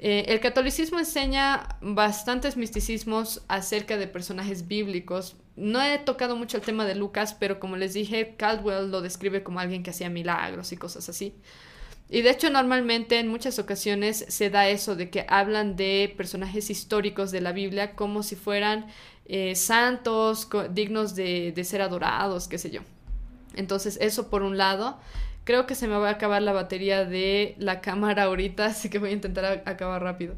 Eh, 0.00 0.26
el 0.28 0.38
catolicismo 0.40 0.98
enseña 0.98 1.76
bastantes 1.80 2.56
misticismos 2.56 3.42
acerca 3.48 3.96
de 3.96 4.06
personajes 4.06 4.68
bíblicos. 4.68 5.36
No 5.56 5.82
he 5.82 5.98
tocado 5.98 6.36
mucho 6.36 6.56
el 6.56 6.62
tema 6.62 6.84
de 6.84 6.94
Lucas, 6.94 7.34
pero 7.34 7.58
como 7.58 7.76
les 7.76 7.94
dije, 7.94 8.34
Caldwell 8.36 8.90
lo 8.90 9.00
describe 9.00 9.42
como 9.42 9.58
alguien 9.58 9.82
que 9.82 9.90
hacía 9.90 10.08
milagros 10.08 10.70
y 10.70 10.76
cosas 10.76 11.08
así. 11.08 11.34
Y 12.10 12.22
de 12.22 12.30
hecho 12.30 12.48
normalmente 12.48 13.18
en 13.18 13.28
muchas 13.28 13.58
ocasiones 13.58 14.24
se 14.28 14.50
da 14.50 14.68
eso 14.68 14.96
de 14.96 15.10
que 15.10 15.26
hablan 15.28 15.76
de 15.76 16.14
personajes 16.16 16.70
históricos 16.70 17.32
de 17.32 17.40
la 17.40 17.52
Biblia 17.52 17.94
como 17.96 18.22
si 18.22 18.34
fueran 18.34 18.86
eh, 19.26 19.54
santos, 19.56 20.48
dignos 20.70 21.14
de, 21.16 21.52
de 21.52 21.64
ser 21.64 21.82
adorados, 21.82 22.48
qué 22.48 22.56
sé 22.56 22.70
yo. 22.70 22.80
Entonces 23.56 23.98
eso 24.00 24.30
por 24.30 24.42
un 24.42 24.56
lado. 24.56 24.98
Creo 25.48 25.64
que 25.64 25.74
se 25.74 25.88
me 25.88 25.96
va 25.96 26.10
a 26.10 26.12
acabar 26.12 26.42
la 26.42 26.52
batería 26.52 27.06
de 27.06 27.54
la 27.56 27.80
cámara 27.80 28.24
ahorita, 28.24 28.66
así 28.66 28.90
que 28.90 28.98
voy 28.98 29.08
a 29.08 29.12
intentar 29.14 29.62
acabar 29.64 30.02
rápido. 30.02 30.34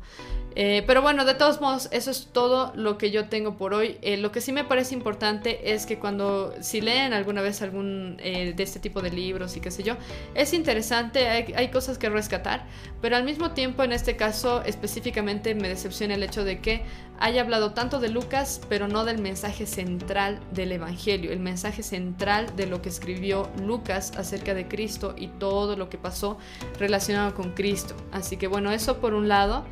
Eh, 0.57 0.83
pero 0.87 1.03
bueno, 1.03 1.25
de 1.25 1.35
todos 1.35 1.61
modos, 1.61 1.89
eso 1.93 2.11
es 2.11 2.29
todo 2.33 2.73
lo 2.75 2.99
que 2.99 3.11
yo 3.11 3.29
tengo 3.29 3.57
por 3.57 3.75
hoy. 3.75 3.99
Eh, 4.03 4.17
lo 4.17 4.33
que 4.33 4.41
sí 4.41 4.53
me 4.53 4.65
parece 4.65 4.95
importante 4.95 5.73
es 5.73 5.87
que 5.87 5.99
cuando, 5.99 6.55
si 6.61 6.81
leen 6.81 7.13
alguna 7.13 7.41
vez 7.41 7.63
algún 7.63 8.17
eh, 8.21 8.53
de 8.55 8.63
este 8.63 8.81
tipo 8.81 9.01
de 9.01 9.11
libros 9.11 9.57
y 9.57 9.61
qué 9.61 9.71
sé 9.71 9.83
yo, 9.83 9.97
es 10.35 10.53
interesante, 10.53 11.29
hay, 11.29 11.53
hay, 11.55 11.69
cosas 11.69 11.99
que 11.99 12.09
rescatar, 12.09 12.67
pero 13.01 13.17
al 13.17 13.25
mismo 13.25 13.53
tiempo, 13.53 13.85
en 13.85 13.93
este 13.93 14.17
caso 14.17 14.63
específicamente, 14.65 15.55
me 15.55 15.69
decepciona 15.69 16.15
el 16.15 16.23
hecho 16.23 16.45
de 16.45 16.61
que 16.61 16.83
haya 17.21 17.43
hablado 17.43 17.73
tanto 17.73 18.01
de 18.01 18.09
Lucas, 18.09 18.61
pero 18.69 18.89
no 18.89 19.05
del 19.05 19.19
mensaje 19.19 19.67
central 19.67 20.41
del 20.53 20.73
Evangelio, 20.73 21.31
el 21.31 21.39
mensaje 21.39 21.83
central 21.83 22.57
de 22.57 22.67
lo 22.67 22.83
que 22.83 22.89
escribió 22.89 23.49
Lucas 23.63 24.13
acerca 24.17 24.55
de 24.55 24.67
Cristo 24.67 25.15
y 25.17 25.29
todo 25.29 25.77
lo 25.77 25.91
que 25.91 25.99
pasó 25.99 26.39
relacionado 26.79 27.35
con 27.35 27.53
Cristo. 27.53 27.95
Así 28.11 28.37
que 28.37 28.47
bueno, 28.47 28.73
eso 28.73 29.01
por 29.01 29.15
un 29.15 29.29
lado 29.29 29.65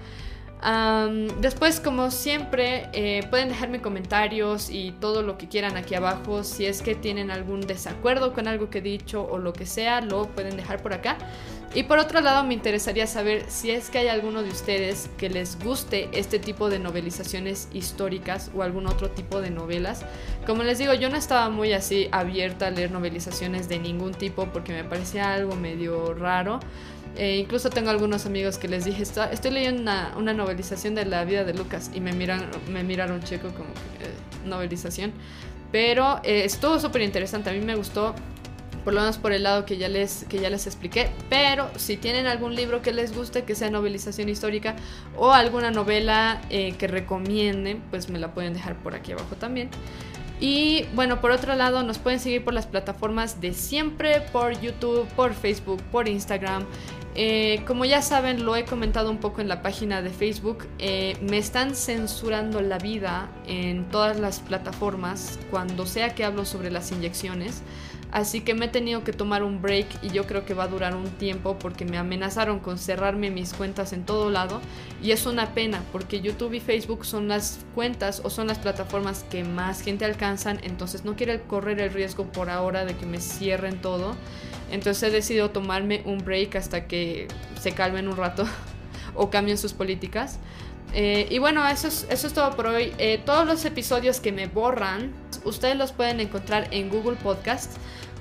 después, 1.40 1.80
como 1.80 2.10
siempre, 2.10 2.88
eh, 2.92 3.26
pueden 3.30 3.48
dejarme 3.48 3.80
comentarios 3.80 4.70
y 4.70 4.92
todo 4.92 5.22
lo 5.22 5.38
que 5.38 5.48
quieran 5.48 5.76
aquí 5.76 5.94
abajo. 5.94 6.44
Si 6.44 6.66
es 6.66 6.82
que 6.82 6.94
tienen 6.94 7.30
algún 7.30 7.60
desacuerdo 7.60 8.32
con 8.32 8.48
algo 8.48 8.70
que 8.70 8.78
he 8.78 8.82
dicho 8.82 9.26
o 9.30 9.38
lo 9.38 9.52
que 9.52 9.66
sea, 9.66 10.00
lo 10.00 10.26
pueden 10.26 10.56
dejar 10.56 10.82
por 10.82 10.92
acá. 10.92 11.16
Y 11.74 11.82
por 11.82 11.98
otro 11.98 12.22
lado, 12.22 12.44
me 12.44 12.54
interesaría 12.54 13.06
saber 13.06 13.44
si 13.48 13.70
es 13.70 13.90
que 13.90 13.98
hay 13.98 14.08
alguno 14.08 14.42
de 14.42 14.48
ustedes 14.48 15.10
que 15.18 15.28
les 15.28 15.62
guste 15.62 16.08
este 16.12 16.38
tipo 16.38 16.70
de 16.70 16.78
novelizaciones 16.78 17.68
históricas 17.74 18.50
o 18.56 18.62
algún 18.62 18.86
otro 18.86 19.10
tipo 19.10 19.42
de 19.42 19.50
novelas. 19.50 20.04
Como 20.46 20.62
les 20.62 20.78
digo, 20.78 20.94
yo 20.94 21.10
no 21.10 21.16
estaba 21.16 21.50
muy 21.50 21.74
así 21.74 22.08
abierta 22.10 22.68
a 22.68 22.70
leer 22.70 22.90
novelizaciones 22.90 23.68
de 23.68 23.78
ningún 23.78 24.14
tipo 24.14 24.46
porque 24.46 24.72
me 24.72 24.82
parecía 24.82 25.34
algo 25.34 25.56
medio 25.56 26.14
raro. 26.14 26.58
Eh, 27.18 27.38
incluso 27.38 27.68
tengo 27.68 27.90
algunos 27.90 28.26
amigos 28.26 28.58
que 28.58 28.68
les 28.68 28.84
dije, 28.84 29.02
estoy 29.02 29.50
leyendo 29.50 29.92
una, 30.16 30.32
novelización 30.32 30.94
de 30.94 31.04
la 31.04 31.24
vida 31.24 31.42
de 31.42 31.52
Lucas 31.52 31.90
y 31.92 32.00
me, 32.00 32.12
miran, 32.12 32.48
me 32.70 32.84
miraron 32.84 33.20
checo 33.24 33.48
como 33.48 33.70
eh, 33.70 34.46
novelización. 34.46 35.12
Pero 35.72 36.20
eh, 36.22 36.44
estuvo 36.44 36.78
súper 36.78 37.02
interesante, 37.02 37.50
a 37.50 37.52
mí 37.52 37.60
me 37.60 37.74
gustó 37.74 38.14
por 38.84 38.94
lo 38.94 39.00
menos 39.00 39.18
por 39.18 39.32
el 39.32 39.42
lado 39.42 39.66
que 39.66 39.76
ya 39.76 39.88
les, 39.88 40.24
que 40.28 40.38
ya 40.38 40.48
les 40.48 40.68
expliqué. 40.68 41.10
Pero 41.28 41.68
si 41.76 41.96
tienen 41.96 42.26
algún 42.26 42.54
libro 42.54 42.82
que 42.82 42.92
les 42.92 43.14
guste, 43.14 43.42
que 43.42 43.56
sea 43.56 43.68
novelización 43.68 44.28
histórica 44.28 44.76
o 45.16 45.32
alguna 45.32 45.72
novela 45.72 46.40
que 46.48 46.86
recomienden, 46.86 47.82
pues 47.90 48.08
me 48.08 48.18
la 48.18 48.32
pueden 48.32 48.54
dejar 48.54 48.76
por 48.76 48.94
aquí 48.94 49.12
abajo 49.12 49.34
también. 49.34 49.68
Y 50.40 50.84
bueno, 50.94 51.20
por 51.20 51.32
otro 51.32 51.56
lado, 51.56 51.82
nos 51.82 51.98
pueden 51.98 52.20
seguir 52.20 52.44
por 52.44 52.54
las 52.54 52.66
plataformas 52.66 53.40
de 53.40 53.54
siempre, 53.54 54.20
por 54.32 54.58
YouTube, 54.60 55.06
por 55.16 55.34
Facebook, 55.34 55.82
por 55.90 56.08
Instagram. 56.08 56.64
Eh, 57.20 57.64
como 57.66 57.84
ya 57.84 58.00
saben, 58.00 58.44
lo 58.44 58.54
he 58.54 58.64
comentado 58.64 59.10
un 59.10 59.18
poco 59.18 59.40
en 59.40 59.48
la 59.48 59.60
página 59.60 60.02
de 60.02 60.10
Facebook, 60.10 60.68
eh, 60.78 61.16
me 61.20 61.36
están 61.36 61.74
censurando 61.74 62.60
la 62.60 62.78
vida 62.78 63.28
en 63.44 63.88
todas 63.88 64.20
las 64.20 64.38
plataformas 64.38 65.36
cuando 65.50 65.84
sea 65.84 66.14
que 66.14 66.24
hablo 66.24 66.44
sobre 66.44 66.70
las 66.70 66.92
inyecciones. 66.92 67.62
Así 68.12 68.42
que 68.42 68.54
me 68.54 68.66
he 68.66 68.68
tenido 68.68 69.02
que 69.02 69.12
tomar 69.12 69.42
un 69.42 69.60
break 69.60 69.86
y 70.00 70.10
yo 70.10 70.26
creo 70.28 70.46
que 70.46 70.54
va 70.54 70.64
a 70.64 70.68
durar 70.68 70.94
un 70.94 71.10
tiempo 71.10 71.58
porque 71.58 71.84
me 71.84 71.98
amenazaron 71.98 72.60
con 72.60 72.78
cerrarme 72.78 73.32
mis 73.32 73.52
cuentas 73.52 73.92
en 73.92 74.04
todo 74.04 74.30
lado 74.30 74.60
y 75.02 75.10
es 75.10 75.26
una 75.26 75.54
pena 75.54 75.82
porque 75.90 76.20
YouTube 76.20 76.54
y 76.54 76.60
Facebook 76.60 77.04
son 77.04 77.26
las 77.26 77.58
cuentas 77.74 78.22
o 78.24 78.30
son 78.30 78.46
las 78.46 78.58
plataformas 78.58 79.24
que 79.28 79.42
más 79.42 79.82
gente 79.82 80.04
alcanzan, 80.04 80.60
entonces 80.62 81.04
no 81.04 81.16
quiero 81.16 81.38
correr 81.48 81.80
el 81.80 81.92
riesgo 81.92 82.24
por 82.30 82.48
ahora 82.48 82.84
de 82.84 82.94
que 82.94 83.06
me 83.06 83.20
cierren 83.20 83.82
todo. 83.82 84.14
Entonces 84.70 85.02
he 85.02 85.10
decidido 85.10 85.50
tomarme 85.50 86.02
un 86.04 86.18
break 86.18 86.56
hasta 86.56 86.86
que 86.86 87.28
se 87.60 87.72
calmen 87.72 88.08
un 88.08 88.16
rato 88.16 88.46
o 89.14 89.30
cambien 89.30 89.58
sus 89.58 89.72
políticas. 89.72 90.38
Eh, 90.94 91.26
y 91.30 91.38
bueno, 91.38 91.66
eso 91.68 91.88
es, 91.88 92.06
eso 92.10 92.26
es 92.26 92.32
todo 92.32 92.54
por 92.56 92.66
hoy. 92.66 92.92
Eh, 92.98 93.20
todos 93.24 93.46
los 93.46 93.64
episodios 93.64 94.20
que 94.20 94.32
me 94.32 94.46
borran, 94.46 95.12
ustedes 95.44 95.76
los 95.76 95.92
pueden 95.92 96.20
encontrar 96.20 96.68
en 96.70 96.88
Google 96.88 97.16
Podcast. 97.16 97.72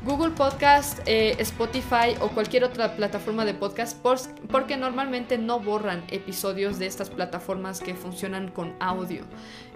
Google 0.07 0.31
Podcast, 0.31 0.99
eh, 1.05 1.35
Spotify 1.39 2.15
o 2.21 2.29
cualquier 2.29 2.63
otra 2.63 2.95
plataforma 2.95 3.43
de 3.43 3.53
podcast 3.53 4.01
porque 4.49 4.77
normalmente 4.77 5.37
no 5.37 5.59
borran 5.59 6.01
episodios 6.09 6.79
de 6.79 6.85
estas 6.85 7.09
plataformas 7.09 7.81
que 7.81 7.93
funcionan 7.93 8.47
con 8.47 8.73
audio. 8.79 9.23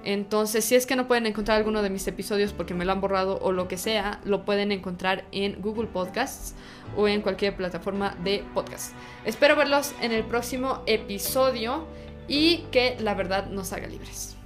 Entonces, 0.06 0.64
si 0.64 0.76
es 0.76 0.86
que 0.86 0.96
no 0.96 1.06
pueden 1.06 1.26
encontrar 1.26 1.58
alguno 1.58 1.82
de 1.82 1.90
mis 1.90 2.08
episodios 2.08 2.54
porque 2.54 2.74
me 2.74 2.86
lo 2.86 2.94
han 2.94 3.02
borrado 3.02 3.40
o 3.42 3.52
lo 3.52 3.68
que 3.68 3.76
sea, 3.76 4.22
lo 4.24 4.46
pueden 4.46 4.72
encontrar 4.72 5.26
en 5.34 5.62
Google 5.62 5.88
Podcasts 5.88 6.56
o 6.96 7.10
en 7.10 7.22
cualquier 7.22 7.58
plataforma 7.58 8.16
de 8.24 8.46
podcast. 8.54 8.94
Espero 9.26 9.58
verlos 9.58 9.94
en 10.00 10.14
el 10.14 10.24
próximo 10.24 10.82
episodio 10.86 11.88
y 12.30 12.60
que 12.72 12.96
la 13.02 13.16
verdad 13.16 13.48
nos 13.48 13.74
haga 13.74 13.88
libres. 13.88 14.38